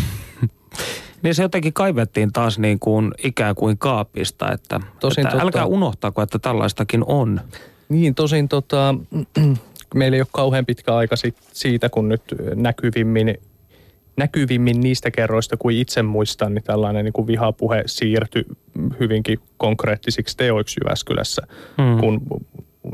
Niin 1.22 1.34
se 1.34 1.42
jotenkin 1.42 1.72
kaivettiin 1.72 2.32
taas 2.32 2.58
niin 2.58 2.78
kuin 2.78 3.10
ikään 3.24 3.54
kuin 3.54 3.78
kaapista, 3.78 4.52
että, 4.52 4.80
Tosin 5.00 5.26
että 5.26 5.30
totta, 5.30 5.44
älkää 5.44 5.66
unohtako, 5.66 6.22
että 6.22 6.38
tällaistakin 6.38 7.04
on. 7.06 7.40
Niin, 7.88 8.14
tosin 8.14 8.48
tota, 8.48 8.94
meillä 9.94 10.14
ei 10.14 10.20
ole 10.20 10.28
kauhean 10.32 10.66
pitkä 10.66 10.96
aika 10.96 11.16
siitä, 11.52 11.88
kun 11.88 12.08
nyt 12.08 12.22
näkyvimmin 12.54 13.38
näkyvimmin 14.20 14.80
niistä 14.80 15.10
kerroista, 15.10 15.56
kuin 15.56 15.78
itse 15.78 16.02
muistan, 16.02 16.54
niin 16.54 16.64
tällainen 16.64 17.04
niin 17.04 17.12
kuin 17.12 17.26
vihapuhe 17.26 17.82
siirtyi 17.86 18.44
hyvinkin 19.00 19.38
konkreettisiksi 19.56 20.36
teoiksi 20.36 20.80
Jyväskylässä, 20.80 21.42
hmm. 21.82 22.00
kun 22.00 22.20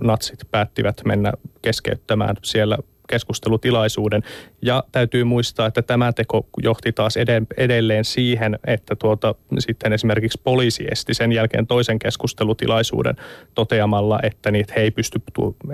natsit 0.02 0.40
päättivät 0.50 1.00
mennä 1.04 1.32
keskeyttämään 1.62 2.36
siellä 2.42 2.78
keskustelutilaisuuden. 3.06 4.22
Ja 4.62 4.84
täytyy 4.92 5.24
muistaa, 5.24 5.66
että 5.66 5.82
tämä 5.82 6.12
teko 6.12 6.46
johti 6.62 6.92
taas 6.92 7.14
edelleen 7.56 8.04
siihen, 8.04 8.58
että 8.66 8.96
tuota, 8.96 9.34
sitten 9.58 9.92
esimerkiksi 9.92 10.40
poliisi 10.44 10.86
esti 10.90 11.14
sen 11.14 11.32
jälkeen 11.32 11.66
toisen 11.66 11.98
keskustelutilaisuuden 11.98 13.16
toteamalla, 13.54 14.20
että 14.22 14.50
niitä 14.50 14.72
he, 14.76 14.80
ei 14.80 14.90
pysty, 14.90 15.22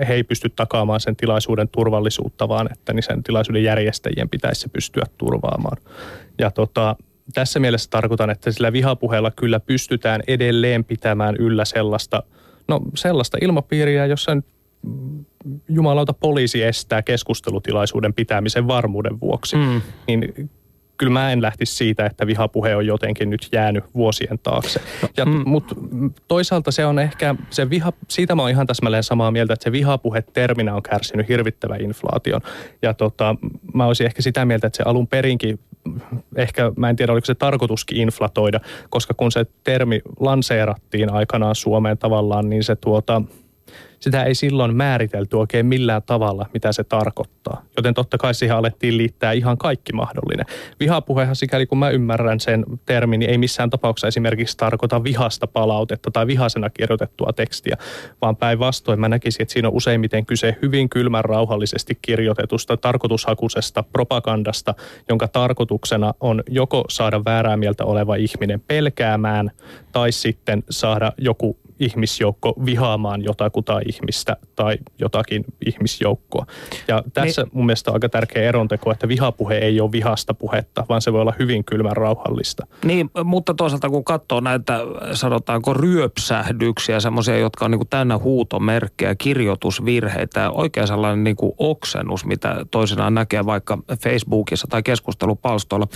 he 0.07 0.13
ei 0.13 0.23
pysty 0.23 0.49
takaamaan 0.49 0.99
sen 0.99 1.15
tilaisuuden 1.15 1.69
turvallisuutta, 1.69 2.47
vaan 2.47 2.69
että 2.71 2.93
niin 2.93 3.03
sen 3.03 3.23
tilaisuuden 3.23 3.63
järjestäjien 3.63 4.29
pitäisi 4.29 4.61
se 4.61 4.69
pystyä 4.69 5.03
turvaamaan. 5.17 5.77
Ja 6.39 6.51
tota, 6.51 6.95
tässä 7.33 7.59
mielessä 7.59 7.89
tarkoitan, 7.89 8.29
että 8.29 8.51
sillä 8.51 8.73
vihapuheella 8.73 9.31
kyllä 9.31 9.59
pystytään 9.59 10.21
edelleen 10.27 10.83
pitämään 10.83 11.35
yllä 11.35 11.65
sellaista, 11.65 12.23
no 12.67 12.81
sellaista 12.95 13.37
ilmapiiriä, 13.41 14.05
jossa 14.05 14.37
jumalauta 15.69 16.13
poliisi 16.13 16.63
estää 16.63 17.01
keskustelutilaisuuden 17.01 18.13
pitämisen 18.13 18.67
varmuuden 18.67 19.19
vuoksi, 19.19 19.55
mm. 19.55 19.81
niin 20.07 20.49
kyllä 20.97 21.13
mä 21.13 21.31
en 21.31 21.41
lähtisi 21.41 21.75
siitä, 21.75 22.05
että 22.05 22.27
vihapuhe 22.27 22.75
on 22.75 22.85
jotenkin 22.85 23.29
nyt 23.29 23.47
jäänyt 23.51 23.83
vuosien 23.95 24.39
taakse. 24.43 24.81
Ja, 25.17 25.25
mm. 25.25 25.43
Mutta 25.45 25.75
toisaalta 26.27 26.71
se 26.71 26.85
on 26.85 26.99
ehkä, 26.99 27.35
se 27.49 27.69
viha, 27.69 27.93
siitä 28.09 28.35
mä 28.35 28.41
oon 28.41 28.51
ihan 28.51 28.67
täsmälleen 28.67 29.03
samaa 29.03 29.31
mieltä, 29.31 29.53
että 29.53 29.63
se 29.63 29.71
vihapuhe-terminä 29.71 30.75
on 30.75 30.83
kärsinyt 30.83 31.29
hirvittävän 31.29 31.81
inflaation. 31.81 32.41
Ja 32.81 32.93
tota, 32.93 33.35
mä 33.73 33.85
olisin 33.85 34.05
ehkä 34.05 34.21
sitä 34.21 34.45
mieltä, 34.45 34.67
että 34.67 34.77
se 34.77 34.83
alun 34.85 35.07
perinkin, 35.07 35.59
ehkä 36.35 36.71
mä 36.75 36.89
en 36.89 36.95
tiedä 36.95 37.13
oliko 37.13 37.25
se 37.25 37.35
tarkoituskin 37.35 37.97
inflatoida, 37.97 38.59
koska 38.89 39.13
kun 39.13 39.31
se 39.31 39.45
termi 39.63 40.01
lanseerattiin 40.19 41.13
aikanaan 41.13 41.55
Suomeen 41.55 41.97
tavallaan, 41.97 42.49
niin 42.49 42.63
se 42.63 42.75
tuota– 42.75 43.21
sitä 44.03 44.23
ei 44.23 44.35
silloin 44.35 44.75
määritelty 44.75 45.35
oikein 45.35 45.65
millään 45.65 46.01
tavalla, 46.05 46.45
mitä 46.53 46.71
se 46.71 46.83
tarkoittaa. 46.83 47.65
Joten 47.77 47.93
totta 47.93 48.17
kai 48.17 48.33
siihen 48.33 48.55
alettiin 48.55 48.97
liittää 48.97 49.31
ihan 49.31 49.57
kaikki 49.57 49.93
mahdollinen. 49.93 50.45
Vihapuhehan, 50.79 51.35
sikäli 51.35 51.65
kun 51.65 51.77
mä 51.77 51.89
ymmärrän 51.89 52.39
sen 52.39 52.65
termin, 52.85 53.19
niin 53.19 53.29
ei 53.29 53.37
missään 53.37 53.69
tapauksessa 53.69 54.07
esimerkiksi 54.07 54.57
tarkoita 54.57 55.03
vihasta 55.03 55.47
palautetta 55.47 56.11
tai 56.11 56.27
vihasena 56.27 56.69
kirjoitettua 56.69 57.33
tekstiä, 57.35 57.77
vaan 58.21 58.35
päinvastoin 58.35 58.99
mä 58.99 59.09
näkisin, 59.09 59.41
että 59.41 59.53
siinä 59.53 59.67
on 59.67 59.73
useimmiten 59.73 60.25
kyse 60.25 60.57
hyvin 60.61 60.89
kylmän 60.89 61.25
rauhallisesti 61.25 61.97
kirjoitetusta 62.01 62.77
tarkoitushakusesta 62.77 63.83
propagandasta, 63.83 64.73
jonka 65.09 65.27
tarkoituksena 65.27 66.13
on 66.19 66.43
joko 66.49 66.85
saada 66.89 67.21
väärää 67.25 67.57
mieltä 67.57 67.85
oleva 67.85 68.15
ihminen 68.15 68.61
pelkäämään 68.67 69.51
tai 69.91 70.11
sitten 70.11 70.63
saada 70.69 71.11
joku 71.17 71.57
ihmisjoukko 71.85 72.53
vihaamaan 72.65 73.23
jotakuta 73.23 73.79
ihmistä 73.87 74.37
tai 74.55 74.77
jotakin 74.99 75.45
ihmisjoukkoa. 75.65 76.45
Ja 76.87 77.03
tässä 77.13 77.43
Me... 77.43 77.49
mun 77.53 77.65
mielestä 77.65 77.91
on 77.91 77.95
aika 77.95 78.09
tärkeä 78.09 78.43
eronteko, 78.43 78.91
että 78.91 79.07
vihapuhe 79.07 79.57
ei 79.57 79.81
ole 79.81 79.91
vihasta 79.91 80.33
puhetta, 80.33 80.85
vaan 80.89 81.01
se 81.01 81.13
voi 81.13 81.21
olla 81.21 81.33
hyvin 81.39 81.63
kylmän 81.63 81.97
rauhallista. 81.97 82.67
Niin, 82.85 83.09
mutta 83.23 83.53
toisaalta 83.53 83.89
kun 83.89 84.03
katsoo 84.03 84.39
näitä, 84.39 84.79
sanotaanko 85.13 85.73
ryöpsähdyksiä, 85.73 86.99
semmoisia, 86.99 87.37
jotka 87.37 87.65
on 87.65 87.71
niin 87.71 87.79
kuin 87.79 87.89
täynnä 87.89 88.17
huutomerkkejä, 88.17 89.15
kirjoitusvirheitä, 89.15 90.51
oikein 90.51 90.87
sellainen 90.87 91.23
niin 91.23 91.35
kuin 91.35 91.53
oksennus, 91.57 92.25
mitä 92.25 92.65
toisinaan 92.71 93.13
näkee 93.13 93.45
vaikka 93.45 93.77
Facebookissa 93.99 94.67
tai 94.69 94.83
keskustelupalstoilla, 94.83 95.87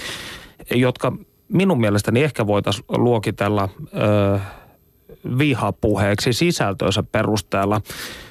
jotka 0.75 1.13
minun 1.49 1.81
mielestäni 1.81 2.23
ehkä 2.23 2.47
voitaisiin 2.47 2.85
luokitella... 2.89 3.69
Öö, 3.97 4.39
vihapuheeksi 5.38 6.34
sisältöönsä 6.34 7.03
perusteella. 7.03 7.82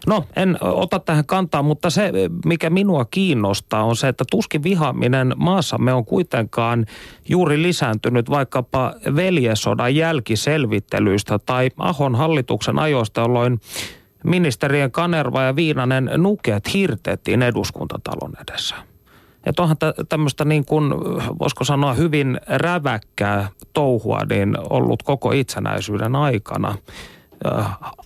No, 0.06 0.24
en 0.36 0.58
ota 0.60 0.98
tähän 0.98 1.26
kantaa, 1.26 1.62
mutta 1.62 1.90
se, 1.90 2.12
mikä 2.44 2.70
minua 2.70 3.04
kiinnostaa, 3.04 3.84
on 3.84 3.96
se, 3.96 4.08
että 4.08 4.24
tuskin 4.30 4.62
vihaaminen 4.62 5.34
maassamme 5.36 5.92
on 5.92 6.04
kuitenkaan 6.04 6.86
juuri 7.28 7.62
lisääntynyt 7.62 8.30
vaikkapa 8.30 8.94
veljesodan 9.16 9.94
jälkiselvittelyistä 9.94 11.38
tai 11.38 11.70
Ahon 11.78 12.14
hallituksen 12.14 12.78
ajoista, 12.78 13.20
jolloin 13.20 13.60
ministerien 14.24 14.90
Kanerva 14.90 15.42
ja 15.42 15.56
Viinanen 15.56 16.10
nukeet 16.16 16.74
hirtettiin 16.74 17.42
eduskuntatalon 17.42 18.32
edessä. 18.48 18.95
Että 19.46 19.62
onhan 19.62 19.76
tämmöistä 20.08 20.44
niin 20.44 20.64
kuin, 20.64 20.90
voisiko 21.38 21.64
sanoa 21.64 21.94
hyvin 21.94 22.40
räväkkää 22.46 23.48
touhua 23.72 24.20
niin 24.30 24.56
ollut 24.70 25.02
koko 25.02 25.32
itsenäisyyden 25.32 26.16
aikana 26.16 26.74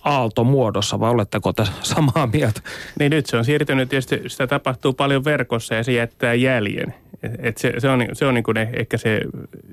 aalto 0.03 0.43
muodossa, 0.43 0.99
vai 0.99 1.09
oletteko 1.09 1.53
te 1.53 1.63
samaa 1.81 2.29
mieltä? 2.33 2.61
Niin 2.99 3.09
nyt 3.09 3.25
se 3.25 3.37
on 3.37 3.45
siirtynyt, 3.45 3.89
tietysti 3.89 4.21
sitä 4.27 4.47
tapahtuu 4.47 4.93
paljon 4.93 5.25
verkossa 5.25 5.75
ja 5.75 5.83
se 5.83 5.91
jättää 5.91 6.33
jäljen. 6.33 6.93
Et 7.39 7.57
se, 7.57 7.73
se 7.77 7.89
on, 7.89 8.05
se 8.13 8.25
on 8.25 8.33
niin 8.33 8.43
kuin 8.43 8.57
ehkä 8.57 8.97
se 8.97 9.21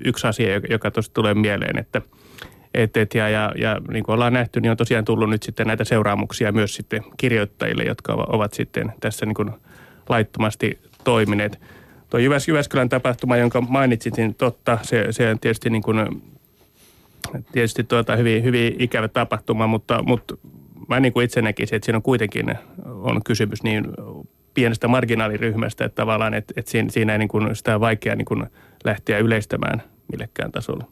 yksi 0.05 0.27
asia, 0.27 0.61
joka 0.69 0.91
tuosta 0.91 1.13
tulee 1.13 1.33
mieleen, 1.33 1.77
että 1.77 2.01
et, 2.73 2.97
et, 2.97 3.13
ja, 3.13 3.29
ja, 3.29 3.51
ja 3.55 3.81
niin 3.91 4.03
kuin 4.03 4.13
ollaan 4.13 4.33
nähty, 4.33 4.61
niin 4.61 4.71
on 4.71 4.77
tosiaan 4.77 5.05
tullut 5.05 5.29
nyt 5.29 5.43
sitten 5.43 5.67
näitä 5.67 5.83
seuraamuksia 5.83 6.51
myös 6.51 6.75
sitten 6.75 7.03
kirjoittajille, 7.17 7.83
jotka 7.83 8.13
ovat 8.13 8.53
sitten 8.53 8.93
tässä 8.99 9.25
niin 9.25 9.35
kuin 9.35 9.51
laittomasti 10.09 10.79
toimineet. 11.03 11.59
Tuo 12.09 12.19
Jyväs, 12.19 12.47
Jyväskylän 12.47 12.89
tapahtuma, 12.89 13.37
jonka 13.37 13.61
mainitsit, 13.61 14.17
niin 14.17 14.35
totta, 14.35 14.77
se, 14.81 15.07
se 15.11 15.29
on 15.29 15.39
tietysti, 15.39 15.69
niin 15.69 15.81
kuin, 15.81 16.21
tietysti 17.51 17.83
tuota 17.83 18.15
hyvin, 18.15 18.43
hyvin 18.43 18.75
ikävä 18.79 19.07
tapahtuma, 19.07 19.67
mutta, 19.67 20.03
mutta 20.03 20.37
mä 20.87 20.99
niin 20.99 21.13
kuin 21.13 21.25
itse 21.25 21.41
näkisin, 21.41 21.75
että 21.75 21.85
siinä 21.85 21.97
on 21.97 22.03
kuitenkin 22.03 22.45
on 22.85 23.21
kysymys 23.23 23.63
niin 23.63 23.87
pienestä 24.53 24.87
marginaaliryhmästä, 24.87 25.85
että 25.85 25.95
tavallaan 25.95 26.33
että, 26.33 26.53
että 26.57 26.71
siinä, 26.71 26.89
siinä 26.89 27.13
ei 27.13 27.19
niin 27.19 27.29
kuin 27.29 27.55
sitä 27.55 27.79
vaikea 27.79 28.15
niin 28.15 28.25
kuin 28.25 28.45
lähteä 28.85 29.17
yleistämään 29.17 29.83
millekään 30.11 30.51
tasolla. 30.51 30.85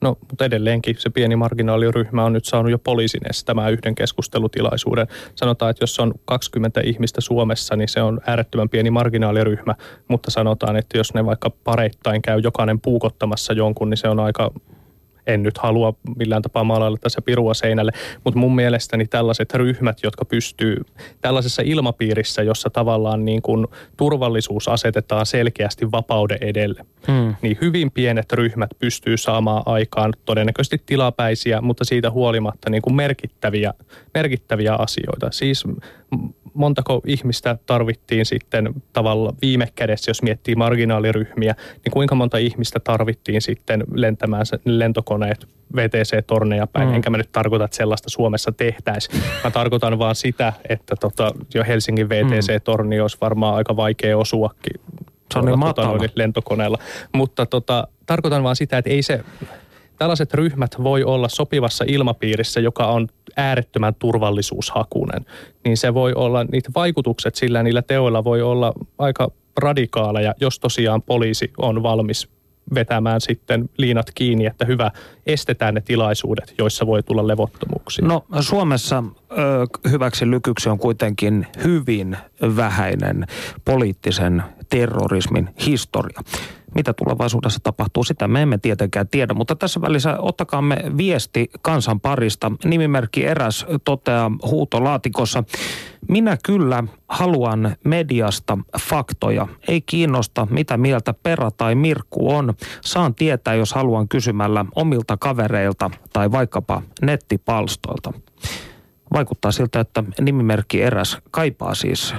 No, 0.00 0.16
mutta 0.30 0.44
edelleenkin 0.44 0.96
se 0.98 1.10
pieni 1.10 1.36
marginaaliryhmä 1.36 2.24
on 2.24 2.32
nyt 2.32 2.44
saanut 2.44 2.70
jo 2.70 2.78
poliisin 2.78 3.20
estämään 3.30 3.72
yhden 3.72 3.94
keskustelutilaisuuden. 3.94 5.06
Sanotaan, 5.34 5.70
että 5.70 5.82
jos 5.82 6.00
on 6.00 6.14
20 6.24 6.80
ihmistä 6.84 7.20
Suomessa, 7.20 7.76
niin 7.76 7.88
se 7.88 8.02
on 8.02 8.20
äärettömän 8.26 8.68
pieni 8.68 8.90
marginaaliryhmä, 8.90 9.74
mutta 10.08 10.30
sanotaan, 10.30 10.76
että 10.76 10.98
jos 10.98 11.14
ne 11.14 11.26
vaikka 11.26 11.50
pareittain 11.64 12.22
käy 12.22 12.40
jokainen 12.40 12.80
puukottamassa 12.80 13.52
jonkun, 13.52 13.90
niin 13.90 13.98
se 13.98 14.08
on 14.08 14.20
aika 14.20 14.50
en 15.26 15.42
nyt 15.42 15.58
halua 15.58 15.94
millään 16.16 16.42
tapaa 16.42 16.64
maalailla 16.64 16.98
tässä 17.00 17.22
pirua 17.22 17.54
seinälle, 17.54 17.92
mutta 18.24 18.40
mun 18.40 18.54
mielestäni 18.54 19.06
tällaiset 19.06 19.54
ryhmät, 19.54 19.98
jotka 20.02 20.24
pystyy 20.24 20.76
tällaisessa 21.20 21.62
ilmapiirissä, 21.64 22.42
jossa 22.42 22.70
tavallaan 22.70 23.24
niin 23.24 23.42
kuin 23.42 23.66
turvallisuus 23.96 24.68
asetetaan 24.68 25.26
selkeästi 25.26 25.92
vapauden 25.92 26.38
edelle, 26.40 26.84
hmm. 27.06 27.34
niin 27.42 27.58
hyvin 27.60 27.90
pienet 27.90 28.32
ryhmät 28.32 28.70
pystyy 28.78 29.16
saamaan 29.16 29.62
aikaan 29.66 30.12
todennäköisesti 30.24 30.82
tilapäisiä, 30.86 31.60
mutta 31.60 31.84
siitä 31.84 32.10
huolimatta 32.10 32.70
niin 32.70 32.82
kuin 32.82 32.94
merkittäviä, 32.94 33.74
merkittäviä 34.14 34.74
asioita. 34.74 35.30
Siis 35.30 35.64
montako 36.54 37.00
ihmistä 37.06 37.58
tarvittiin 37.66 38.26
sitten 38.26 38.74
tavalla 38.92 39.34
viime 39.42 39.68
kädessä, 39.74 40.10
jos 40.10 40.22
miettii 40.22 40.54
marginaaliryhmiä, 40.54 41.54
niin 41.84 41.92
kuinka 41.92 42.14
monta 42.14 42.38
ihmistä 42.38 42.80
tarvittiin 42.80 43.42
sitten 43.42 43.84
lentämään 43.94 44.44
lentokoneet 44.64 45.48
VTC-torneja 45.76 46.66
päin. 46.66 46.88
Mm. 46.88 46.94
Enkä 46.94 47.10
mä 47.10 47.16
nyt 47.16 47.32
tarkoita, 47.32 47.64
että 47.64 47.76
sellaista 47.76 48.10
Suomessa 48.10 48.52
tehtäisiin. 48.52 49.22
Mä 49.44 49.50
tarkoitan 49.50 49.98
vaan 49.98 50.14
sitä, 50.14 50.52
että 50.68 50.96
tota, 50.96 51.34
jo 51.54 51.64
Helsingin 51.64 52.08
VTC-torni 52.08 53.00
olisi 53.00 53.18
varmaan 53.20 53.54
aika 53.54 53.76
vaikea 53.76 54.18
osuakin 54.18 54.80
se 55.32 55.38
on 55.38 55.44
niin 55.44 55.60
tota, 55.60 55.92
lentokoneella. 56.14 56.78
Mutta 57.14 57.46
tota, 57.46 57.88
tarkoitan 58.06 58.42
vaan 58.42 58.56
sitä, 58.56 58.78
että 58.78 58.90
ei 58.90 59.02
se 59.02 59.24
tällaiset 60.00 60.34
ryhmät 60.34 60.70
voi 60.82 61.04
olla 61.04 61.28
sopivassa 61.28 61.84
ilmapiirissä, 61.88 62.60
joka 62.60 62.86
on 62.86 63.08
äärettömän 63.36 63.94
turvallisuushakunen, 63.94 65.26
niin 65.64 65.76
se 65.76 65.94
voi 65.94 66.12
olla, 66.14 66.44
niitä 66.44 66.70
vaikutukset 66.74 67.34
sillä 67.34 67.62
niillä 67.62 67.82
teoilla 67.82 68.24
voi 68.24 68.42
olla 68.42 68.72
aika 68.98 69.30
radikaaleja, 69.56 70.34
jos 70.40 70.58
tosiaan 70.58 71.02
poliisi 71.02 71.52
on 71.58 71.82
valmis 71.82 72.28
vetämään 72.74 73.20
sitten 73.20 73.70
liinat 73.76 74.06
kiinni, 74.14 74.46
että 74.46 74.64
hyvä, 74.64 74.90
estetään 75.26 75.74
ne 75.74 75.80
tilaisuudet, 75.80 76.54
joissa 76.58 76.86
voi 76.86 77.02
tulla 77.02 77.26
levottomuuksia. 77.26 78.06
No 78.06 78.24
Suomessa 78.40 79.04
ö, 79.32 79.36
hyväksi 79.90 80.30
lykyksi 80.30 80.68
on 80.68 80.78
kuitenkin 80.78 81.46
hyvin 81.64 82.16
vähäinen 82.56 83.26
poliittisen 83.64 84.42
terrorismin 84.68 85.48
historia. 85.66 86.20
Mitä 86.74 86.92
tulevaisuudessa 86.92 87.60
tapahtuu, 87.62 88.04
sitä 88.04 88.28
me 88.28 88.42
emme 88.42 88.58
tietenkään 88.58 89.08
tiedä. 89.08 89.34
Mutta 89.34 89.56
tässä 89.56 89.80
välissä 89.80 90.16
ottakaamme 90.18 90.76
viesti 90.96 91.50
kansan 91.62 92.00
parista. 92.00 92.52
Nimimerkki 92.64 93.24
eräs 93.24 93.66
toteaa 93.84 94.30
huutolaatikossa. 94.50 95.44
Minä 96.08 96.36
kyllä 96.44 96.84
haluan 97.08 97.76
mediasta 97.84 98.58
faktoja. 98.80 99.46
Ei 99.68 99.80
kiinnosta, 99.80 100.46
mitä 100.50 100.76
mieltä 100.76 101.14
perä 101.14 101.50
tai 101.50 101.74
mirkku 101.74 102.30
on. 102.34 102.54
Saan 102.80 103.14
tietää, 103.14 103.54
jos 103.54 103.72
haluan 103.72 104.08
kysymällä 104.08 104.64
omilta 104.74 105.16
kavereilta 105.16 105.90
tai 106.12 106.32
vaikkapa 106.32 106.82
nettipalstoilta. 107.02 108.12
Vaikuttaa 109.12 109.52
siltä, 109.52 109.80
että 109.80 110.04
nimimerkki 110.20 110.82
eräs 110.82 111.18
kaipaa 111.30 111.74
siis 111.74 112.14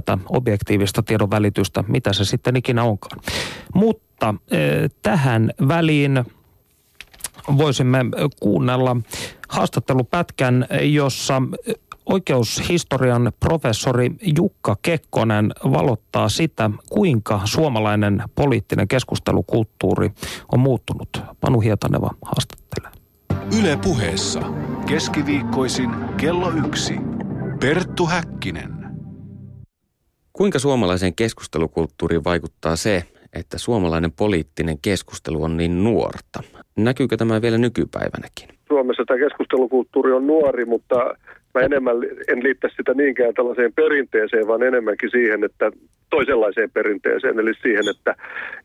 tätä 0.00 0.18
objektiivista 0.28 1.02
tiedon 1.02 1.30
välitystä, 1.30 1.84
mitä 1.88 2.12
se 2.12 2.24
sitten 2.24 2.56
ikinä 2.56 2.84
onkaan. 2.84 3.20
Mutta 3.74 4.34
eh, 4.50 4.90
tähän 5.02 5.50
väliin 5.68 6.24
voisimme 7.56 7.98
kuunnella 8.40 8.96
haastattelupätkän, 9.48 10.66
jossa 10.82 11.42
oikeushistorian 12.06 13.32
professori 13.40 14.10
Jukka 14.36 14.76
Kekkonen 14.82 15.50
valottaa 15.72 16.28
sitä, 16.28 16.70
kuinka 16.90 17.40
suomalainen 17.44 18.22
poliittinen 18.34 18.88
keskustelukulttuuri 18.88 20.10
on 20.52 20.60
muuttunut. 20.60 21.22
Panu 21.40 21.60
Hietaneva 21.60 22.10
haastattelee. 22.22 22.90
Yle 23.60 23.76
puheessa 23.76 24.40
keskiviikkoisin 24.86 25.90
kello 26.16 26.50
yksi. 26.50 26.94
Perttu 27.60 28.06
Häkkinen. 28.06 28.73
Kuinka 30.36 30.58
suomalaiseen 30.58 31.14
keskustelukulttuuriin 31.14 32.24
vaikuttaa 32.24 32.76
se, 32.76 33.02
että 33.32 33.58
suomalainen 33.58 34.12
poliittinen 34.12 34.78
keskustelu 34.82 35.42
on 35.42 35.56
niin 35.56 35.84
nuorta? 35.84 36.42
Näkyykö 36.76 37.16
tämä 37.16 37.42
vielä 37.42 37.58
nykypäivänäkin? 37.58 38.48
Suomessa 38.68 39.02
tämä 39.06 39.18
keskustelukulttuuri 39.18 40.12
on 40.12 40.26
nuori, 40.26 40.64
mutta 40.64 40.96
mä 41.54 41.60
enemmän 41.60 41.96
en 42.28 42.42
liittäisi 42.42 42.76
sitä 42.76 42.94
niinkään 42.94 43.34
tällaiseen 43.34 43.72
perinteeseen, 43.72 44.46
vaan 44.46 44.62
enemmänkin 44.62 45.10
siihen, 45.10 45.44
että 45.44 45.70
toisenlaiseen 46.10 46.70
perinteeseen, 46.70 47.38
eli 47.38 47.54
siihen, 47.62 47.88
että, 47.88 48.14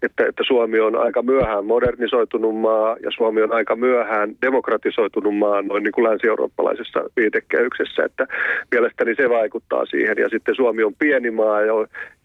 että, 0.02 0.26
että 0.26 0.44
Suomi 0.48 0.80
on 0.80 0.96
aika 0.96 1.22
myöhään 1.22 1.66
modernisoitunut 1.66 2.56
maa 2.56 2.98
ja 3.04 3.12
Suomi 3.18 3.42
on 3.42 3.54
aika 3.54 3.76
myöhään 3.76 4.36
demokratisoitunut 4.42 5.38
maa 5.38 5.62
noin 5.62 5.84
niin 5.84 5.92
kuin 5.92 6.10
länsi-eurooppalaisessa 6.10 7.00
viitekehyksessä, 7.18 8.04
että 8.06 8.28
mielestäni 8.72 9.16
se 9.16 9.30
vaikuttaa 9.30 9.86
siihen. 9.86 10.18
Ja 10.18 10.30
sitten 10.30 10.56
Suomi 10.56 10.84
on 10.84 10.94
pieni 11.00 11.32
maa, 11.32 11.62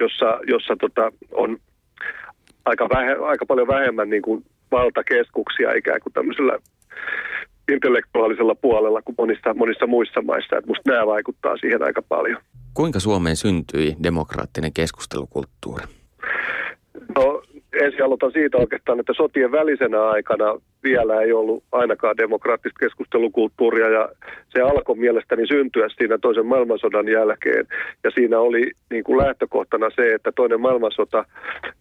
jossa, 0.01 0.41
jossa 0.47 0.77
tota, 0.81 1.13
on 1.33 1.59
aika, 2.65 2.89
vähe, 2.95 3.13
aika 3.13 3.47
paljon 3.47 3.69
vähemmän 3.69 4.11
niin 4.11 4.23
kuin 4.23 4.45
valtakeskuksia 4.71 5.73
ikään 5.73 6.01
kuin 6.01 6.13
tämmöisellä 6.13 6.59
intellektuaalisella 7.73 8.55
puolella 8.55 9.03
kuin 9.03 9.15
monissa, 9.19 9.55
monissa 9.55 9.87
muissa 9.87 10.23
maissa. 10.23 10.57
Että 10.57 10.69
musta 10.71 10.91
nämä 10.91 11.07
vaikuttaa 11.07 11.57
siihen 11.57 11.83
aika 11.83 12.03
paljon. 12.03 12.41
Kuinka 12.75 13.01
Suomeen 13.01 13.37
syntyi 13.37 13.97
demokraattinen 14.03 14.73
keskustelukulttuuri? 14.73 15.85
No 17.17 17.43
ensin 17.83 18.05
aloitan 18.05 18.33
siitä 18.33 18.59
oikeastaan, 18.59 19.01
että 19.01 19.13
sotien 19.17 19.53
välisenä 19.53 20.03
aikana 20.03 20.45
vielä 20.83 21.21
ei 21.21 21.33
ollut 21.33 21.65
ainakaan 21.73 22.17
demokraattista 22.17 22.79
keskustelukulttuuria 22.81 23.89
ja 23.89 24.09
se 24.49 24.61
alkoi 24.61 24.97
mielestäni 24.97 25.47
syntyä 25.47 25.89
siinä 25.89 26.19
toisen 26.19 26.47
maailmansodan 26.47 27.09
jälkeen. 27.09 27.67
Ja 28.05 28.11
siinä 28.11 28.39
oli 28.39 28.71
niin 28.91 29.05
kuin 29.05 29.19
lähtökohtana 29.19 29.91
se, 29.97 30.15
että 30.15 30.33
toinen 30.33 30.61
maailmansota 30.61 31.25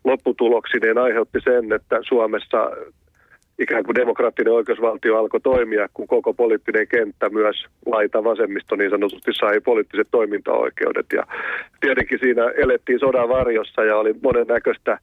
lopputuloksineen 0.04 0.98
aiheutti 0.98 1.40
sen, 1.44 1.74
että 1.74 2.00
Suomessa 2.08 2.72
ikään 3.60 3.84
kuin 3.84 3.96
demokraattinen 3.96 4.54
oikeusvaltio 4.54 5.18
alkoi 5.18 5.42
toimia, 5.42 5.90
kun 5.94 6.08
koko 6.08 6.34
poliittinen 6.34 6.88
kenttä, 6.88 7.30
myös 7.30 7.66
laita 7.86 8.24
vasemmisto 8.24 8.76
niin 8.76 8.90
sanotusti 8.90 9.32
sai 9.34 9.60
poliittiset 9.60 10.08
toimintaoikeudet. 10.12 11.06
Ja 11.14 11.24
tietenkin 11.80 12.20
siinä 12.20 12.44
elettiin 12.56 13.00
sodan 13.00 13.30
varjossa 13.30 13.84
ja 13.84 13.98
oli 13.98 14.16
monennäköistä 14.24 15.00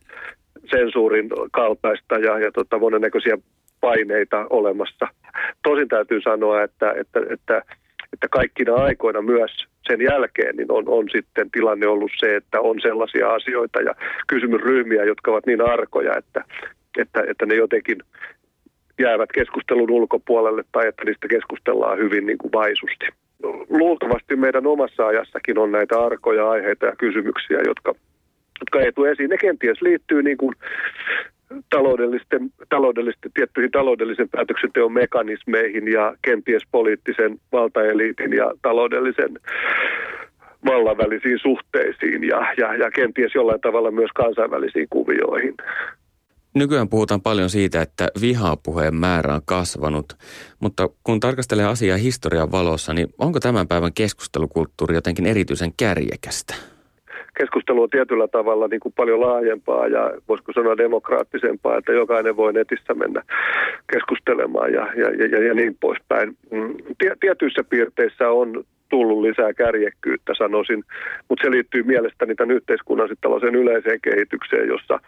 sensuurin 0.71 1.29
kaltaista 1.53 2.19
ja, 2.19 2.39
ja 2.39 2.53
tota, 2.53 2.79
monennäköisiä 2.79 3.39
paineita 3.81 4.47
olemassa. 4.51 5.09
Tosin 5.63 5.89
täytyy 5.89 6.21
sanoa, 6.21 6.63
että, 6.63 6.93
että, 6.97 7.21
että, 7.31 7.63
että 8.13 8.29
kaikkina 8.31 8.75
aikoina 8.75 9.23
myös 9.23 9.67
sen 9.89 10.01
jälkeen 10.01 10.57
niin 10.57 10.73
on, 10.73 10.85
on 10.89 11.09
sitten 11.13 11.51
tilanne 11.51 11.87
ollut 11.87 12.11
se, 12.19 12.37
että 12.37 12.61
on 12.61 12.81
sellaisia 12.81 13.29
asioita 13.29 13.81
ja 13.81 13.95
kysymysryhmiä, 14.27 15.05
jotka 15.05 15.31
ovat 15.31 15.47
niin 15.47 15.61
arkoja, 15.61 16.17
että, 16.17 16.45
että, 16.99 17.25
että 17.29 17.47
ne 17.47 17.55
jotenkin 17.55 17.99
jäävät 19.01 19.33
keskustelun 19.35 19.91
ulkopuolelle 19.91 20.65
tai 20.73 20.89
että 20.89 21.05
niistä 21.05 21.29
keskustellaan 21.29 21.99
hyvin 21.99 22.27
niin 22.27 22.39
kuin 22.39 22.53
vaisusti. 22.53 23.07
Luultavasti 23.69 24.37
meidän 24.37 24.67
omassa 24.67 25.07
ajassakin 25.07 25.59
on 25.59 25.73
näitä 25.73 26.01
arkoja 26.01 26.51
aiheita 26.51 26.87
ja 26.87 26.97
kysymyksiä, 26.97 27.59
jotka, 27.67 27.95
jotka 28.61 28.81
ei 28.81 28.93
tule 28.93 29.11
esiin. 29.11 29.31
Ne 29.31 29.37
kenties 29.37 29.83
liittyy 29.83 30.23
niin 30.23 30.37
kuin 30.37 30.55
taloudellisten, 31.71 32.51
taloudellisten, 32.69 33.31
tiettyihin 33.35 33.71
taloudellisen 33.71 34.29
päätöksenteon 34.29 34.93
mekanismeihin 34.93 35.93
ja 35.93 36.15
kenties 36.23 36.63
poliittisen 36.73 37.39
valtaeliitin 37.53 38.33
ja 38.33 38.53
taloudellisen 38.63 39.39
vallan 40.65 40.99
välisiin 40.99 41.39
suhteisiin 41.39 42.25
ja, 42.25 42.55
ja, 42.57 42.75
ja 42.75 42.91
kenties 42.91 43.35
jollain 43.35 43.61
tavalla 43.61 43.91
myös 43.91 44.11
kansainvälisiin 44.15 44.87
kuvioihin. 44.91 45.55
Nykyään 46.55 46.89
puhutaan 46.89 47.21
paljon 47.21 47.51
siitä, 47.51 47.83
että 47.83 48.09
vihapuheen 48.21 48.95
määrä 48.95 49.35
on 49.35 49.41
kasvanut, 49.45 50.07
mutta 50.61 50.89
kun 51.05 51.21
tarkastelee 51.21 51.65
asiaa 51.65 51.97
historian 51.97 52.53
valossa, 52.53 52.95
niin 52.95 53.09
onko 53.19 53.41
tämän 53.41 53.69
päivän 53.69 53.93
keskustelukulttuuri 53.93 54.95
jotenkin 54.95 55.27
erityisen 55.27 55.73
kärjekästä? 55.77 56.55
Keskustelu 57.39 57.83
on 57.83 57.91
tietyllä 57.91 58.29
tavalla 58.29 58.69
niin 58.69 58.81
kuin 58.81 58.93
paljon 58.97 59.21
laajempaa 59.21 59.87
ja 59.87 60.13
voisiko 60.29 60.53
sanoa 60.53 60.77
demokraattisempaa, 60.77 61.79
että 61.79 61.93
jokainen 61.93 62.37
voi 62.37 62.53
netissä 62.53 62.95
mennä 62.95 63.23
keskustelemaan 63.93 64.73
ja, 64.73 64.87
ja, 64.97 65.27
ja, 65.27 65.47
ja 65.47 65.55
niin 65.55 65.77
poispäin. 65.81 66.37
Mm, 66.51 66.75
tietyissä 67.21 67.65
piirteissä 67.65 68.31
on 68.31 68.65
tullut 68.89 69.23
lisää 69.23 69.55
kärjekkyyttä, 69.55 70.33
sanoisin, 70.39 70.85
mutta 71.29 71.43
se 71.43 71.51
liittyy 71.51 71.83
mielestäni 71.83 72.35
tämän 72.35 72.57
yhteiskunnan 72.57 73.09
sitten 73.09 73.55
yleiseen 73.55 74.01
kehitykseen, 74.01 74.69
jossa 74.69 75.01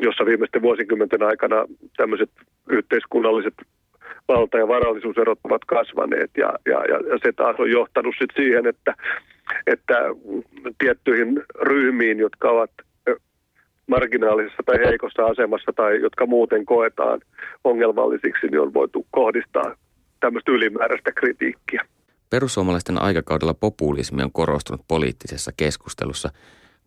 jossa 0.00 0.26
viimeisten 0.26 0.62
vuosikymmenten 0.62 1.22
aikana 1.22 1.56
tämmöiset 1.96 2.30
yhteiskunnalliset 2.70 3.54
valta- 4.28 4.58
ja 4.58 4.68
varallisuuserot 4.68 5.38
ovat 5.44 5.64
kasvaneet 5.64 6.30
ja, 6.36 6.52
ja, 6.66 6.84
ja 6.84 7.18
se 7.24 7.32
taas 7.32 7.56
on 7.58 7.70
johtanut 7.70 8.14
sit 8.18 8.30
siihen, 8.36 8.66
että, 8.66 8.94
että 9.66 9.94
tiettyihin 10.78 11.42
ryhmiin, 11.60 12.18
jotka 12.18 12.50
ovat 12.50 12.70
marginaalisessa 13.86 14.62
tai 14.66 14.76
heikossa 14.86 15.24
asemassa 15.26 15.72
tai 15.76 16.00
jotka 16.00 16.26
muuten 16.26 16.66
koetaan 16.66 17.20
ongelmallisiksi, 17.64 18.46
niin 18.46 18.60
on 18.60 18.74
voitu 18.74 19.06
kohdistaa 19.10 19.76
tämmöistä 20.20 20.52
ylimääräistä 20.52 21.12
kritiikkiä. 21.12 21.86
Perussuomalaisten 22.30 23.02
aikakaudella 23.02 23.54
populismi 23.54 24.22
on 24.22 24.32
korostunut 24.32 24.80
poliittisessa 24.88 25.50
keskustelussa. 25.56 26.28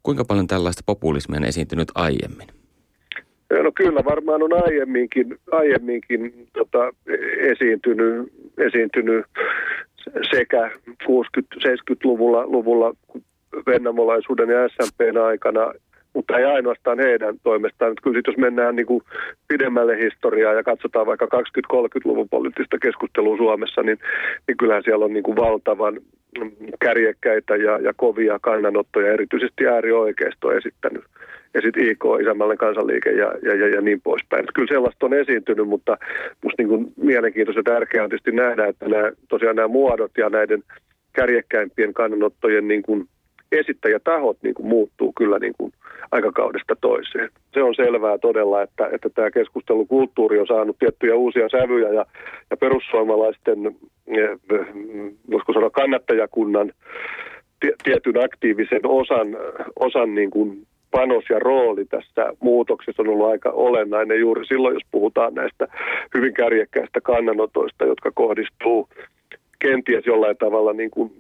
Kuinka 0.04 0.26
paljon 0.26 0.48
tällaista 0.48 0.84
populismia 0.86 1.38
on 1.38 1.46
esiintynyt 1.46 1.92
aiemmin? 1.96 2.59
No 3.50 3.72
kyllä 3.76 4.02
varmaan 4.06 4.44
on 4.44 4.64
aiemminkin, 4.64 5.38
aiemminkin 5.52 6.48
tota, 6.54 6.94
esiintynyt, 7.38 8.34
esiintynyt 8.58 9.26
sekä 10.36 10.72
60-70-luvulla 11.04 12.48
luvulla 12.48 12.94
vennamolaisuuden 13.68 14.50
ja 14.50 14.70
SMPn 14.70 15.18
aikana, 15.18 15.74
mutta 16.14 16.38
ei 16.38 16.46
ainoastaan 16.46 17.00
heidän 17.00 17.36
toimestaan. 17.44 17.94
Kyllä 18.04 18.18
sit, 18.18 18.28
jos 18.28 18.38
mennään 18.38 18.76
niin 18.76 18.86
kuin 18.86 19.02
pidemmälle 19.48 19.98
historiaa 19.98 20.54
ja 20.54 20.64
katsotaan 20.64 21.06
vaikka 21.06 21.26
20-30-luvun 21.26 22.30
poliittista 22.30 22.78
keskustelua 22.82 23.38
Suomessa, 23.38 23.84
niin, 23.84 23.98
niin 24.48 24.58
kyllähän 24.58 24.84
siellä 24.84 25.06
on 25.06 25.14
niin 25.14 25.24
kuin 25.24 25.36
valtavan 25.36 26.00
kärjekkäitä 26.80 27.56
ja, 27.56 27.80
ja 27.80 27.94
kovia 27.96 28.40
kannanottoja, 28.42 29.14
erityisesti 29.14 29.68
äärioikeisto 29.68 30.52
esittänyt 30.52 31.04
ja 31.54 31.62
sitten 31.62 31.88
IK, 31.88 32.04
Isämallinen 32.22 32.58
kansanliike 32.58 33.10
ja, 33.10 33.34
ja, 33.44 33.56
ja, 33.56 33.68
ja 33.68 33.82
niin 33.82 34.02
poispäin. 34.02 34.40
Että 34.40 34.52
kyllä 34.56 34.74
sellaista 34.74 35.06
on 35.06 35.14
esiintynyt, 35.14 35.68
mutta 35.68 35.98
minusta 36.44 36.64
niin 36.64 36.94
mielenkiintoista 36.98 37.60
ja 37.60 37.74
tärkeää 37.74 38.04
on 38.04 38.10
tietysti 38.10 38.32
nähdä, 38.32 38.66
että 38.66 38.88
nämä, 38.88 39.12
tosiaan 39.30 39.56
nämä 39.56 39.68
muodot 39.68 40.12
ja 40.18 40.30
näiden 40.30 40.64
kärjekkäimpien 41.14 41.94
kannanottojen 41.94 42.68
niin 42.68 42.84
kuin 42.84 43.08
esittäjätahot 43.52 44.38
niin 44.44 44.56
kuin 44.56 44.68
muuttuu 44.68 45.14
kyllä 45.18 45.40
niin 45.40 45.54
kuin 45.58 45.72
aikakaudesta 46.12 46.76
toiseen. 46.82 47.30
Se 47.54 47.64
on 47.64 47.76
selvää 47.76 48.18
todella, 48.18 48.62
että, 48.62 48.90
että 48.92 49.10
tämä 49.10 49.32
keskustelukulttuuri 49.32 50.40
on 50.40 50.48
saanut 50.48 50.80
tiettyjä 50.80 51.16
uusia 51.16 51.50
sävyjä 51.50 51.90
ja, 51.90 52.06
ja 52.50 52.58
perussuomalaisten, 52.58 53.66
eh, 54.08 54.30
voisiko 55.32 55.54
sanoa 55.54 55.70
kannattajakunnan 55.70 56.72
tietyn 57.84 58.24
aktiivisen 58.24 58.82
osan, 58.84 59.28
osan 59.80 60.16
niin 60.16 60.32
kuin 60.32 60.68
panos 60.92 61.24
ja 61.30 61.40
rooli 61.40 61.86
tässä 61.86 62.34
muutoksessa 62.40 63.02
on 63.02 63.10
ollut 63.10 63.30
aika 63.30 63.50
olennainen 63.50 64.20
juuri 64.20 64.46
silloin, 64.46 64.74
jos 64.74 64.84
puhutaan 64.92 65.34
näistä 65.34 65.68
hyvin 66.18 66.34
kärjekkäistä 66.34 67.02
kannanotoista, 67.02 67.86
jotka 67.86 68.12
kohdistuu 68.16 68.90
kenties 69.60 70.06
jollain 70.06 70.38
tavalla 70.38 70.74
niin 70.74 70.92
kuin 70.92 71.12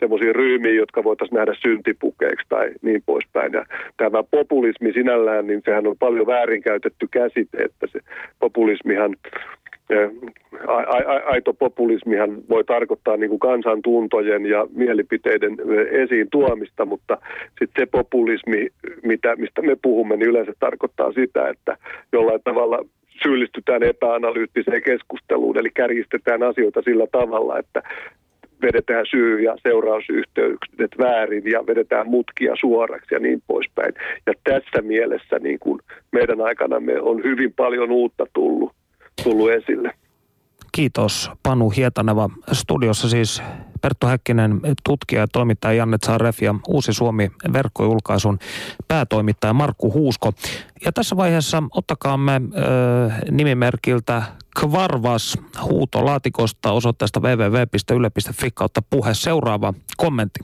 semmoisiin 0.00 0.34
ryhmiin, 0.34 0.76
jotka 0.76 1.04
voitaisiin 1.04 1.36
nähdä 1.36 1.54
syntipukeiksi 1.62 2.46
tai 2.48 2.70
niin 2.82 3.02
poispäin. 3.06 3.52
Ja 3.52 3.64
tämä 3.96 4.22
populismi 4.22 4.92
sinällään, 4.92 5.46
niin 5.46 5.62
sehän 5.64 5.86
on 5.86 5.96
paljon 5.98 6.26
väärinkäytetty 6.26 7.08
käsite, 7.10 7.58
että 7.64 7.86
se 7.92 8.00
populismihan 8.38 9.16
aito 11.24 11.54
populismihan 11.54 12.48
voi 12.48 12.64
tarkoittaa 12.64 13.16
niin 13.16 13.28
kuin 13.28 13.40
kansantuntojen 13.40 14.46
ja 14.46 14.66
mielipiteiden 14.74 15.56
esiin 15.90 16.28
tuomista, 16.30 16.86
mutta 16.86 17.18
sitten 17.58 17.82
se 17.82 17.86
populismi, 17.86 18.68
mitä, 19.02 19.36
mistä 19.36 19.62
me 19.62 19.76
puhumme, 19.82 20.16
niin 20.16 20.28
yleensä 20.28 20.52
tarkoittaa 20.60 21.12
sitä, 21.12 21.48
että 21.48 21.76
jollain 22.12 22.40
tavalla 22.44 22.84
syyllistytään 23.22 23.82
epäanalyyttiseen 23.82 24.82
keskusteluun, 24.82 25.58
eli 25.58 25.70
kärjistetään 25.74 26.42
asioita 26.42 26.82
sillä 26.82 27.06
tavalla, 27.12 27.58
että 27.58 27.82
vedetään 28.62 29.06
syy- 29.10 29.40
ja 29.40 29.56
seurausyhteykset 29.62 30.90
väärin 30.98 31.50
ja 31.50 31.66
vedetään 31.66 32.06
mutkia 32.08 32.54
suoraksi 32.60 33.14
ja 33.14 33.18
niin 33.20 33.42
poispäin. 33.46 33.94
Ja 34.26 34.32
tässä 34.44 34.82
mielessä 34.82 35.38
niin 35.38 35.58
kuin 35.58 35.80
meidän 36.12 36.40
aikanamme 36.40 37.00
on 37.00 37.24
hyvin 37.24 37.52
paljon 37.52 37.90
uutta 37.90 38.26
tullut, 38.32 38.72
tullut 39.24 39.50
esille. 39.50 39.94
Kiitos 40.72 41.30
Panu 41.42 41.70
Hietaneva. 41.70 42.30
Studiossa 42.52 43.08
siis 43.08 43.42
Perttu 43.80 44.06
Häkkinen, 44.06 44.60
tutkija 44.84 45.20
ja 45.20 45.26
toimittaja 45.28 45.74
Janne 45.74 45.98
Tsaref 45.98 46.42
ja 46.42 46.54
Uusi 46.68 46.92
Suomi 46.92 47.30
verkkojulkaisun 47.52 48.38
päätoimittaja 48.88 49.52
Markku 49.52 49.92
Huusko. 49.92 50.32
Ja 50.84 50.92
tässä 50.92 51.16
vaiheessa 51.16 51.62
ottakaamme 51.70 52.32
äh, 52.32 53.20
nimimerkiltä 53.30 54.22
Kvarvas 54.60 55.38
huutolaatikosta 55.62 56.72
osoitteesta 56.72 57.20
www.yle.fi 57.20 58.50
kautta 58.54 58.82
puhe. 58.90 59.14
Seuraava 59.14 59.74
kommentti 59.96 60.40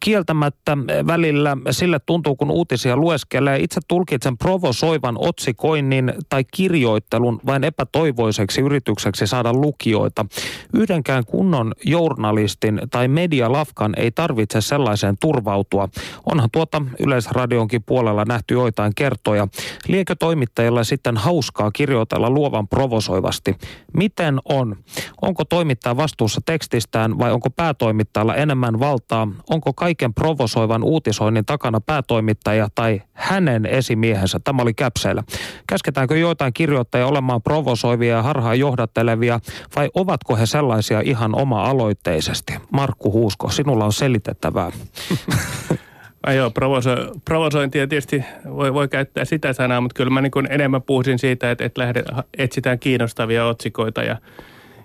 kieltämättä 0.00 0.78
välillä 1.06 1.56
sille 1.70 1.98
tuntuu, 2.06 2.36
kun 2.36 2.50
uutisia 2.50 2.96
lueskelee. 2.96 3.58
Itse 3.58 3.80
tulkitsen 3.88 4.38
provosoivan 4.38 5.14
otsikoinnin 5.18 6.12
tai 6.28 6.44
kirjoittelun 6.54 7.40
vain 7.46 7.64
epätoivoiseksi 7.64 8.60
yritykseksi 8.60 9.26
saada 9.26 9.52
lukijoita. 9.52 10.26
Yhdenkään 10.74 11.24
kunnon 11.24 11.72
journalistin 11.84 12.80
tai 12.90 13.08
medialafkan 13.08 13.92
ei 13.96 14.10
tarvitse 14.10 14.60
sellaiseen 14.60 15.16
turvautua. 15.20 15.88
Onhan 16.26 16.50
tuota 16.52 16.82
Yleisradionkin 16.98 17.82
puolella 17.82 18.24
nähty 18.24 18.54
joitain 18.54 18.92
kertoja. 18.96 19.48
Liekö 19.88 20.14
toimittajilla 20.18 20.84
sitten 20.84 21.16
hauskaa 21.16 21.70
kirjoitella 21.70 22.30
luovan 22.30 22.68
provosoivasti? 22.68 23.56
Miten 23.94 24.38
on? 24.44 24.76
Onko 25.22 25.44
toimittaja 25.44 25.96
vastuussa 25.96 26.40
tekstistään 26.46 27.18
vai 27.18 27.32
onko 27.32 27.50
päätoimittajalla 27.50 28.34
enemmän 28.34 28.80
valtaa? 28.80 29.28
Onko 29.50 29.72
kaikki 29.72 29.89
kaiken 29.90 30.14
provosoivan 30.14 30.84
uutisoinnin 30.84 31.44
takana 31.44 31.80
päätoimittaja 31.80 32.68
tai 32.74 33.02
hänen 33.12 33.66
esimiehensä. 33.66 34.40
Tämä 34.44 34.62
oli 34.62 34.74
käpseillä. 34.74 35.22
Käsketäänkö 35.66 36.18
joitain 36.18 36.52
kirjoittajia 36.52 37.06
olemaan 37.06 37.42
provosoivia 37.42 38.16
ja 38.16 38.22
harhaan 38.22 38.58
johdattelevia 38.58 39.40
vai 39.76 39.90
ovatko 39.94 40.36
he 40.36 40.46
sellaisia 40.46 41.00
ihan 41.00 41.34
oma-aloitteisesti? 41.34 42.52
Markku 42.72 43.12
Huusko, 43.12 43.48
sinulla 43.48 43.84
on 43.84 43.92
selitettävää. 43.92 44.70
Ai 46.26 46.36
joo, 46.36 46.50
provoso, 46.50 46.90
provosointia 47.24 47.86
tietysti 47.86 48.24
voi, 48.56 48.74
voi 48.74 48.88
käyttää 48.88 49.24
sitä 49.24 49.52
sanaa, 49.52 49.80
mutta 49.80 49.94
kyllä 49.94 50.10
mä 50.10 50.20
niin 50.20 50.32
enemmän 50.50 50.82
puhuisin 50.82 51.18
siitä, 51.18 51.50
että, 51.50 51.64
että 51.64 51.80
lähdet, 51.80 52.04
etsitään 52.38 52.78
kiinnostavia 52.78 53.46
otsikoita 53.46 54.02
ja 54.02 54.16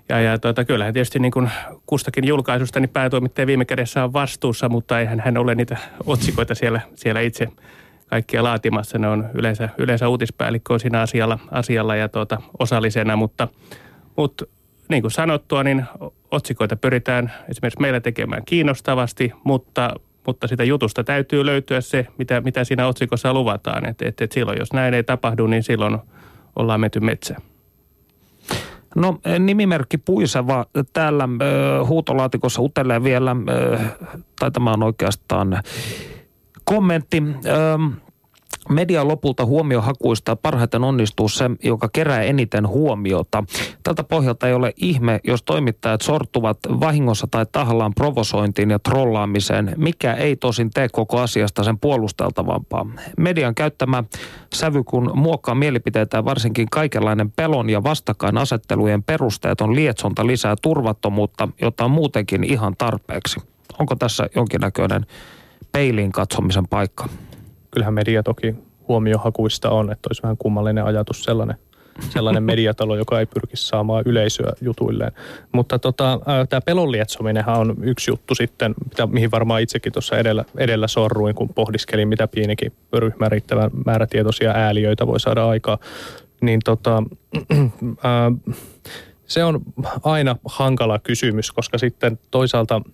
ja, 0.08 0.20
ja 0.20 0.38
tuota, 0.38 0.64
kyllähän 0.64 0.94
tietysti 0.94 1.18
niin 1.18 1.32
kuin 1.32 1.50
kustakin 1.86 2.26
julkaisusta 2.26 2.80
niin 2.80 2.90
päätoimittaja 2.90 3.46
viime 3.46 3.64
kädessä 3.64 4.04
on 4.04 4.12
vastuussa, 4.12 4.68
mutta 4.68 5.00
eihän 5.00 5.20
hän 5.20 5.38
ole 5.38 5.54
niitä 5.54 5.76
otsikoita 6.06 6.54
siellä, 6.54 6.80
siellä 6.94 7.20
itse 7.20 7.48
kaikkia 8.06 8.42
laatimassa. 8.42 8.98
Ne 8.98 9.08
on 9.08 9.26
yleensä, 9.34 9.68
yleensä 9.78 10.08
uutispäällikkö 10.08 10.72
on 10.72 10.80
siinä 10.80 11.00
asialla, 11.00 11.38
asialla 11.50 11.96
ja 11.96 12.08
tuota, 12.08 12.42
osallisena, 12.58 13.16
mutta, 13.16 13.48
mutta 14.16 14.44
niin 14.88 15.02
kuin 15.02 15.10
sanottua, 15.12 15.62
niin 15.62 15.84
otsikoita 16.30 16.76
pyritään 16.76 17.32
esimerkiksi 17.48 17.80
meillä 17.80 18.00
tekemään 18.00 18.44
kiinnostavasti, 18.44 19.32
mutta, 19.44 19.94
mutta 20.26 20.46
sitä 20.46 20.64
jutusta 20.64 21.04
täytyy 21.04 21.46
löytyä 21.46 21.80
se, 21.80 22.06
mitä, 22.18 22.40
mitä 22.40 22.64
siinä 22.64 22.86
otsikossa 22.86 23.34
luvataan. 23.34 23.88
Et, 23.88 24.02
et, 24.02 24.20
et 24.20 24.32
silloin, 24.32 24.58
jos 24.58 24.72
näin 24.72 24.94
ei 24.94 25.04
tapahdu, 25.04 25.46
niin 25.46 25.62
silloin 25.62 25.98
ollaan 26.56 26.80
menty 26.80 27.00
metsään. 27.00 27.42
No 28.96 29.18
nimimerkki 29.38 29.98
Puiseva 29.98 30.66
täällä 30.92 31.24
äh, 31.24 31.88
huutolaatikossa 31.88 32.62
utelee 32.62 33.04
vielä, 33.04 33.30
äh, 33.30 33.92
tai 34.38 34.50
tämä 34.50 34.72
on 34.72 34.82
oikeastaan 34.82 35.62
kommentti. 36.64 37.22
Äh, 37.46 38.02
Media 38.68 39.08
lopulta 39.08 39.44
huomiohakuista 39.44 40.36
parhaiten 40.36 40.84
onnistuu 40.84 41.28
se, 41.28 41.50
joka 41.64 41.88
kerää 41.92 42.22
eniten 42.22 42.68
huomiota. 42.68 43.44
Tältä 43.82 44.04
pohjalta 44.04 44.48
ei 44.48 44.54
ole 44.54 44.72
ihme, 44.76 45.20
jos 45.24 45.42
toimittajat 45.42 46.00
sortuvat 46.00 46.58
vahingossa 46.80 47.26
tai 47.30 47.46
tahallaan 47.52 47.94
provosointiin 47.94 48.70
ja 48.70 48.78
trollaamiseen, 48.78 49.74
mikä 49.76 50.14
ei 50.14 50.36
tosin 50.36 50.70
tee 50.70 50.88
koko 50.88 51.20
asiasta 51.20 51.64
sen 51.64 51.78
puolusteltavampaa. 51.78 52.86
Median 53.18 53.54
käyttämä 53.54 54.04
sävy, 54.54 54.84
kun 54.84 55.10
muokkaa 55.14 55.54
mielipiteitä 55.54 56.24
varsinkin 56.24 56.68
kaikenlainen 56.70 57.30
pelon 57.30 57.70
ja 57.70 57.82
vastakkainasettelujen 57.82 59.02
perusteet 59.02 59.60
on 59.60 59.74
lietsonta 59.74 60.26
lisää 60.26 60.54
turvattomuutta, 60.62 61.48
jota 61.62 61.84
on 61.84 61.90
muutenkin 61.90 62.44
ihan 62.44 62.74
tarpeeksi. 62.78 63.40
Onko 63.78 63.96
tässä 63.96 64.28
jonkinnäköinen 64.34 65.06
peiliin 65.72 66.12
katsomisen 66.12 66.68
paikka? 66.68 67.08
Kyllähän 67.70 67.94
media 67.94 68.22
toki 68.22 68.54
huomiohakuista 68.88 69.70
on, 69.70 69.92
että 69.92 70.08
olisi 70.08 70.22
vähän 70.22 70.36
kummallinen 70.36 70.84
ajatus 70.84 71.24
sellainen, 71.24 71.56
sellainen 72.10 72.42
mediatalo, 72.52 72.96
joka 72.96 73.20
ei 73.20 73.26
pyrkisi 73.26 73.68
saamaan 73.68 74.02
yleisöä 74.06 74.52
jutuilleen. 74.60 75.12
Mutta 75.52 75.78
tota, 75.78 76.20
tämä 76.48 76.60
pelon 76.60 76.92
lietsominenhan 76.92 77.58
on 77.58 77.76
yksi 77.82 78.10
juttu 78.10 78.34
sitten, 78.34 78.74
mitä, 78.84 79.06
mihin 79.06 79.30
varmaan 79.30 79.62
itsekin 79.62 79.92
tuossa 79.92 80.18
edellä, 80.18 80.44
edellä 80.58 80.88
sorruin, 80.88 81.34
kun 81.34 81.48
pohdiskelin, 81.48 82.08
mitä 82.08 82.28
pienikin 82.28 82.72
ryhmä 82.92 83.28
riittävän 83.28 83.70
määrätietoisia 83.86 84.50
ääliöitä 84.50 85.06
voi 85.06 85.20
saada 85.20 85.48
aikaa. 85.48 85.78
Niin 86.40 86.60
tota, 86.64 86.96
äh, 87.56 88.56
se 89.26 89.44
on 89.44 89.60
aina 90.02 90.36
hankala 90.44 90.98
kysymys, 90.98 91.52
koska 91.52 91.78
sitten 91.78 92.18
toisaalta– 92.30 92.80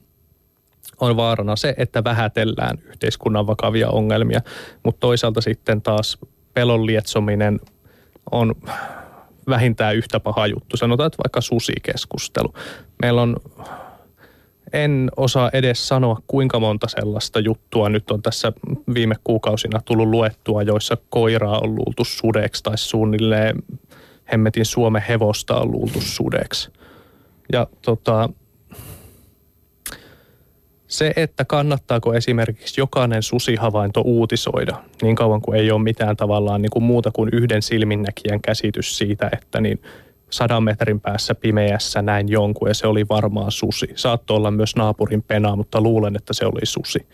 on 1.03 1.17
vaarana 1.17 1.57
se, 1.57 1.75
että 1.77 2.05
vähätellään 2.05 2.79
yhteiskunnan 2.85 3.47
vakavia 3.47 3.89
ongelmia, 3.91 4.41
mutta 4.83 5.01
toisaalta 5.01 5.41
sitten 5.41 5.83
taas 5.83 6.19
pelon 6.55 6.87
lietsominen 6.87 7.61
on 8.31 8.55
vähintään 9.49 9.97
yhtä 9.97 10.21
paha 10.21 10.47
juttu. 10.47 10.77
Sanotaan, 10.77 11.07
että 11.07 11.23
vaikka 11.25 11.41
susikeskustelu. 11.41 12.55
Meillä 13.03 13.23
on, 13.23 13.37
en 14.73 15.11
osaa 15.17 15.51
edes 15.53 15.89
sanoa 15.89 16.19
kuinka 16.27 16.61
monta 16.61 16.89
sellaista 16.89 17.41
juttua 17.41 17.89
nyt 17.89 18.11
on 18.11 18.23
tässä 18.23 18.53
viime 18.95 19.15
kuukausina 19.25 19.81
tullut 19.85 20.09
luettua, 20.09 20.63
joissa 20.63 20.97
koiraa 21.11 21.59
on 21.59 21.75
luultu 21.75 22.05
sudeksi 22.05 22.63
tai 22.63 22.79
suunnilleen 22.79 23.63
hemmetin 24.33 24.67
Suomen 24.67 25.03
hevosta 25.09 25.57
on 25.57 25.73
luultu 25.73 26.01
sudeksi. 26.01 26.71
Ja 27.53 27.67
tota, 27.83 28.29
se, 30.93 31.13
että 31.17 31.45
kannattaako 31.45 32.15
esimerkiksi 32.15 32.81
jokainen 32.81 33.23
susihavainto 33.23 34.01
uutisoida 34.01 34.77
niin 35.03 35.17
kauan 35.17 35.43
kuin 35.43 35.59
ei 35.59 35.71
ole 35.71 35.83
mitään 35.83 36.17
tavallaan 36.17 36.63
niin 36.63 36.71
kuin 36.71 36.83
muuta 36.83 37.11
kuin 37.11 37.31
yhden 37.33 37.63
silminnäkijän 37.63 38.41
käsitys 38.41 38.99
siitä, 38.99 39.31
että 39.33 39.61
niin 39.61 39.83
sadan 40.31 40.63
metrin 40.63 41.01
päässä 41.01 41.35
pimeässä 41.35 42.03
näin 42.03 42.29
jonkun 42.29 42.69
ja 42.69 42.75
se 42.75 42.87
oli 42.87 43.07
varmaan 43.09 43.53
susi. 43.53 43.89
Saattoi 43.95 44.37
olla 44.37 44.51
myös 44.51 44.77
naapurin 44.77 45.23
penaa, 45.23 45.57
mutta 45.57 45.81
luulen, 45.81 46.17
että 46.17 46.33
se 46.33 46.47
oli 46.47 46.67
susi. 46.67 47.07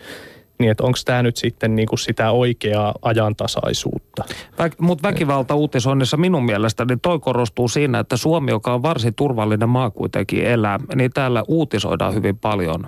Niin, 0.59 0.71
että 0.71 0.85
onko 0.85 0.99
tämä 1.05 1.23
nyt 1.23 1.37
sitten 1.37 1.77
niinku 1.77 1.97
sitä 1.97 2.31
oikeaa 2.31 2.95
ajantasaisuutta? 3.03 4.25
Vä, 4.59 4.71
Mutta 4.81 5.09
väkivalta 5.09 5.55
uutisoinnissa 5.55 6.17
minun 6.17 6.45
mielestäni 6.45 6.89
niin 6.89 7.01
toi 7.01 7.19
korostuu 7.19 7.69
siinä, 7.69 7.99
että 7.99 8.17
Suomi, 8.17 8.51
joka 8.51 8.75
on 8.75 8.83
varsin 8.83 9.15
turvallinen 9.15 9.69
maa 9.69 9.91
kuitenkin 9.91 10.45
elää, 10.45 10.81
niin 10.95 11.11
täällä 11.11 11.43
uutisoidaan 11.49 12.15
hyvin 12.15 12.39
paljon 12.39 12.87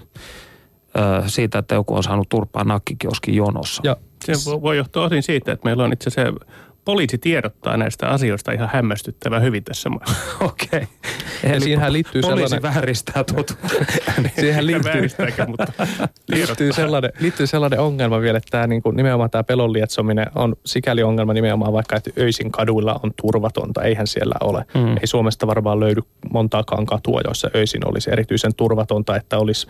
siitä, 1.27 1.59
että 1.59 1.75
joku 1.75 1.95
on 1.95 2.03
saanut 2.03 2.29
turpaa 2.29 2.65
nakkikioskin 2.65 3.35
jonossa. 3.35 3.83
Ja 3.85 3.97
se 4.25 4.33
voi 4.63 4.77
johtua 4.77 5.05
osin 5.05 5.23
siitä, 5.23 5.53
että 5.53 5.65
meillä 5.65 5.85
on 5.85 5.93
itse 5.93 6.09
asiassa 6.09 6.47
poliisi 6.85 7.19
tiedottaa 7.19 7.77
näistä 7.77 8.09
asioista 8.09 8.53
ihan 8.53 8.71
hämmästyttävän 8.73 9.43
hyvin 9.43 9.65
tässä 9.65 9.89
maassa. 9.89 10.17
Okei. 10.41 10.69
Okay. 10.73 11.53
Eli 11.53 11.61
siihenhän 11.61 11.93
liittyy 11.93 12.23
poliisi 12.23 12.49
sellainen... 12.49 12.75
vääristää 12.75 13.25
totu. 13.25 13.55
siihen 14.41 14.67
liittyy, 14.67 15.09
mutta 15.47 15.73
liittyy, 16.35 16.73
sellainen, 16.73 17.13
liittyy 17.21 17.47
sellainen 17.47 17.81
ongelma 17.81 18.21
vielä, 18.21 18.39
että 18.39 18.51
tämä, 18.51 18.67
niin 18.67 18.83
kuin, 18.83 18.97
nimenomaan 18.97 19.31
tämä 19.31 19.45
pelon 19.45 19.73
lietsominen 19.73 20.27
on 20.35 20.57
sikäli 20.67 21.03
ongelma 21.03 21.33
nimenomaan 21.33 21.73
vaikka, 21.73 21.97
että 21.97 22.11
öisin 22.19 22.53
kaduilla 22.53 23.01
on 23.03 23.13
turvatonta. 23.23 23.83
Eihän 23.83 24.07
siellä 24.07 24.35
ole. 24.41 24.65
Mm. 24.75 24.97
Ei 24.97 25.07
Suomesta 25.07 25.47
varmaan 25.47 25.81
löydy 25.81 26.01
montaakaan 26.33 26.87
katua, 26.87 27.21
joissa 27.25 27.51
öisin 27.57 27.89
olisi 27.89 28.11
erityisen 28.13 28.55
turvatonta, 28.55 29.17
että 29.17 29.39
olisi 29.39 29.67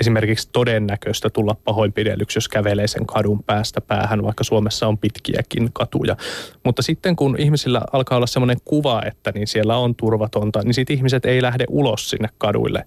esimerkiksi 0.00 0.48
todennäköistä 0.52 1.30
tulla 1.30 1.56
pahoinpidellyksi, 1.64 2.36
jos 2.36 2.48
kävelee 2.48 2.86
sen 2.86 3.06
kadun 3.06 3.42
päästä 3.42 3.80
päähän, 3.80 4.22
vaikka 4.22 4.44
Suomessa 4.44 4.86
on 4.86 4.98
pitkiäkin 4.98 5.70
katuja. 5.72 6.16
Mutta 6.64 6.82
sitten 6.82 7.16
kun 7.16 7.36
ihmisillä 7.38 7.80
alkaa 7.92 8.16
olla 8.16 8.26
sellainen 8.26 8.58
kuva, 8.64 9.02
että 9.06 9.32
niin 9.34 9.46
siellä 9.46 9.76
on 9.76 9.94
turvatonta, 9.94 10.62
niin 10.62 10.74
sitten 10.74 10.96
ihmiset 10.96 11.24
ei 11.24 11.42
lähde 11.42 11.64
ulos 11.68 12.10
sinne 12.10 12.28
kaduille, 12.38 12.84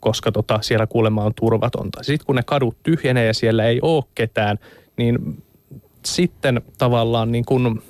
koska 0.00 0.32
tota, 0.32 0.58
siellä 0.62 0.86
kuulemma 0.86 1.24
on 1.24 1.32
turvatonta. 1.34 2.02
Sitten 2.02 2.26
kun 2.26 2.36
ne 2.36 2.42
kadut 2.46 2.76
tyhjenee 2.82 3.26
ja 3.26 3.34
siellä 3.34 3.64
ei 3.64 3.78
ole 3.82 4.04
ketään, 4.14 4.58
niin 4.96 5.42
sitten 6.04 6.62
tavallaan 6.78 7.32
niin 7.32 7.44
kuin 7.44 7.82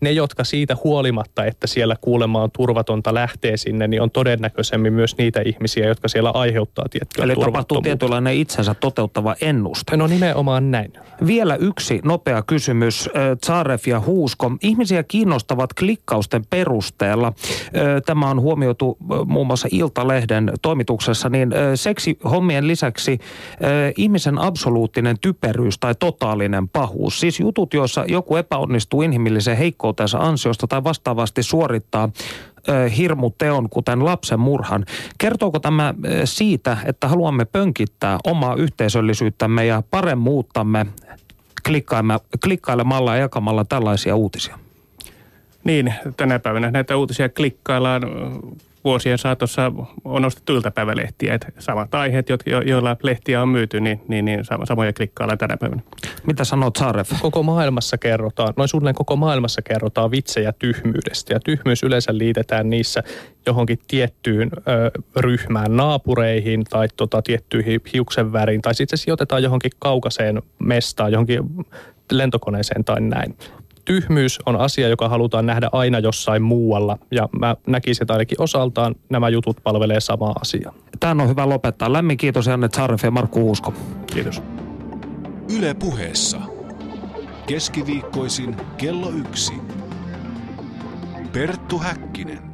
ne, 0.00 0.12
jotka 0.12 0.44
siitä 0.44 0.76
huolimatta, 0.84 1.44
että 1.44 1.66
siellä 1.66 1.96
kuulemma 2.00 2.42
on 2.42 2.50
turvatonta 2.50 3.14
lähtee 3.14 3.56
sinne, 3.56 3.88
niin 3.88 4.02
on 4.02 4.10
todennäköisemmin 4.10 4.92
myös 4.92 5.18
niitä 5.18 5.40
ihmisiä, 5.44 5.86
jotka 5.86 6.08
siellä 6.08 6.30
aiheuttaa 6.30 6.84
tiettyä 6.90 7.24
Eli 7.24 7.34
tapahtuu 7.36 7.82
tietynlainen 7.82 8.34
itsensä 8.34 8.74
toteuttava 8.74 9.36
ennuste. 9.40 9.96
No 9.96 10.06
nimenomaan 10.06 10.70
näin. 10.70 10.92
Vielä 11.26 11.56
yksi 11.56 12.00
nopea 12.04 12.42
kysymys. 12.42 13.10
Tsaref 13.40 13.86
ja 13.86 14.00
Huusko. 14.00 14.52
Ihmisiä 14.62 15.02
kiinnostavat 15.02 15.74
klikkausten 15.74 16.44
perusteella. 16.50 17.32
Tämä 18.06 18.30
on 18.30 18.40
huomioitu 18.40 18.96
muun 19.26 19.46
muassa 19.46 19.68
Iltalehden 19.70 20.52
toimituksessa, 20.62 21.28
niin 21.28 21.50
seksihommien 21.74 22.68
lisäksi 22.68 23.18
ihmisen 23.96 24.38
absoluuttinen 24.38 25.16
typeryys 25.20 25.78
tai 25.78 25.94
totaalinen 25.98 26.68
pahuus. 26.68 27.20
Siis 27.20 27.40
jutut, 27.40 27.74
joissa 27.74 28.04
joku 28.08 28.36
epäonnistuu 28.36 29.02
inhimillisen 29.02 29.56
heikkoutensa 29.68 30.18
ansiosta 30.18 30.66
tai 30.66 30.84
vastaavasti 30.84 31.42
suorittaa 31.42 32.08
hirmuteon, 32.96 33.68
kuten 33.70 34.04
lapsen 34.04 34.40
murhan. 34.40 34.84
Kertooko 35.18 35.58
tämä 35.58 35.94
siitä, 36.24 36.76
että 36.84 37.08
haluamme 37.08 37.44
pönkittää 37.44 38.18
omaa 38.24 38.54
yhteisöllisyyttämme 38.54 39.66
ja 39.66 39.82
paremmuuttamme 39.90 40.86
klikkailemalla 42.44 43.14
ja 43.16 43.20
jakamalla 43.20 43.64
tällaisia 43.64 44.16
uutisia? 44.16 44.58
Niin, 45.64 45.94
tänä 46.16 46.38
päivänä 46.38 46.70
näitä 46.70 46.96
uutisia 46.96 47.28
klikkaillaan 47.28 48.02
vuosien 48.88 49.18
saatossa 49.18 49.72
on 50.04 50.24
ostettu 50.24 50.54
iltapäivälehtiä. 50.54 51.34
Että 51.34 51.52
samat 51.58 51.94
aiheet, 51.94 52.28
jo, 52.28 52.60
joilla 52.60 52.96
lehtiä 53.02 53.42
on 53.42 53.48
myyty, 53.48 53.80
niin, 53.80 54.00
niin, 54.08 54.24
niin 54.24 54.44
samoja 54.64 54.92
klikkaillaan 54.92 55.38
tänä 55.38 55.56
päivänä. 55.56 55.82
Mitä 56.26 56.44
sanot 56.44 56.76
Saaref? 56.76 57.10
Koko 57.20 57.42
maailmassa 57.42 57.98
kerrotaan, 57.98 58.54
noin 58.56 58.68
suunnilleen 58.68 58.94
koko 58.94 59.16
maailmassa 59.16 59.62
kerrotaan 59.62 60.10
vitsejä 60.10 60.52
tyhmyydestä. 60.52 61.34
Ja 61.34 61.40
tyhmyys 61.40 61.82
yleensä 61.82 62.18
liitetään 62.18 62.70
niissä 62.70 63.02
johonkin 63.46 63.78
tiettyyn 63.88 64.50
ö, 64.54 64.90
ryhmään, 65.16 65.76
naapureihin 65.76 66.64
tai 66.64 66.88
tota, 66.96 67.22
tiettyihin 67.22 67.80
hiuksen 67.92 68.32
väriin. 68.32 68.62
Tai 68.62 68.74
sitten 68.74 68.98
se 68.98 69.02
sijoitetaan 69.02 69.42
johonkin 69.42 69.72
kaukaiseen 69.78 70.42
mestaan, 70.58 71.12
johonkin 71.12 71.40
lentokoneeseen 72.12 72.84
tai 72.84 73.00
näin 73.00 73.36
tyhmyys 73.88 74.38
on 74.46 74.56
asia, 74.56 74.88
joka 74.88 75.08
halutaan 75.08 75.46
nähdä 75.46 75.68
aina 75.72 75.98
jossain 75.98 76.42
muualla. 76.42 76.98
Ja 77.10 77.28
mä 77.38 77.56
näkisin, 77.66 78.02
että 78.02 78.12
ainakin 78.12 78.42
osaltaan 78.42 78.94
nämä 79.10 79.28
jutut 79.28 79.56
palvelee 79.62 80.00
samaa 80.00 80.34
asiaa. 80.40 80.74
Tämä 81.00 81.22
on 81.22 81.28
hyvä 81.28 81.48
lopettaa. 81.48 81.92
Lämmin 81.92 82.16
kiitos 82.16 82.46
Janne 82.46 82.68
Tsaref 82.68 83.04
ja 83.04 83.10
Markku 83.10 83.40
Uusko. 83.40 83.74
Kiitos. 84.06 84.42
Yle 85.58 85.74
puheessa. 85.74 86.40
Keskiviikkoisin 87.46 88.56
kello 88.76 89.10
yksi. 89.10 89.52
Perttu 91.32 91.78
Häkkinen. 91.78 92.47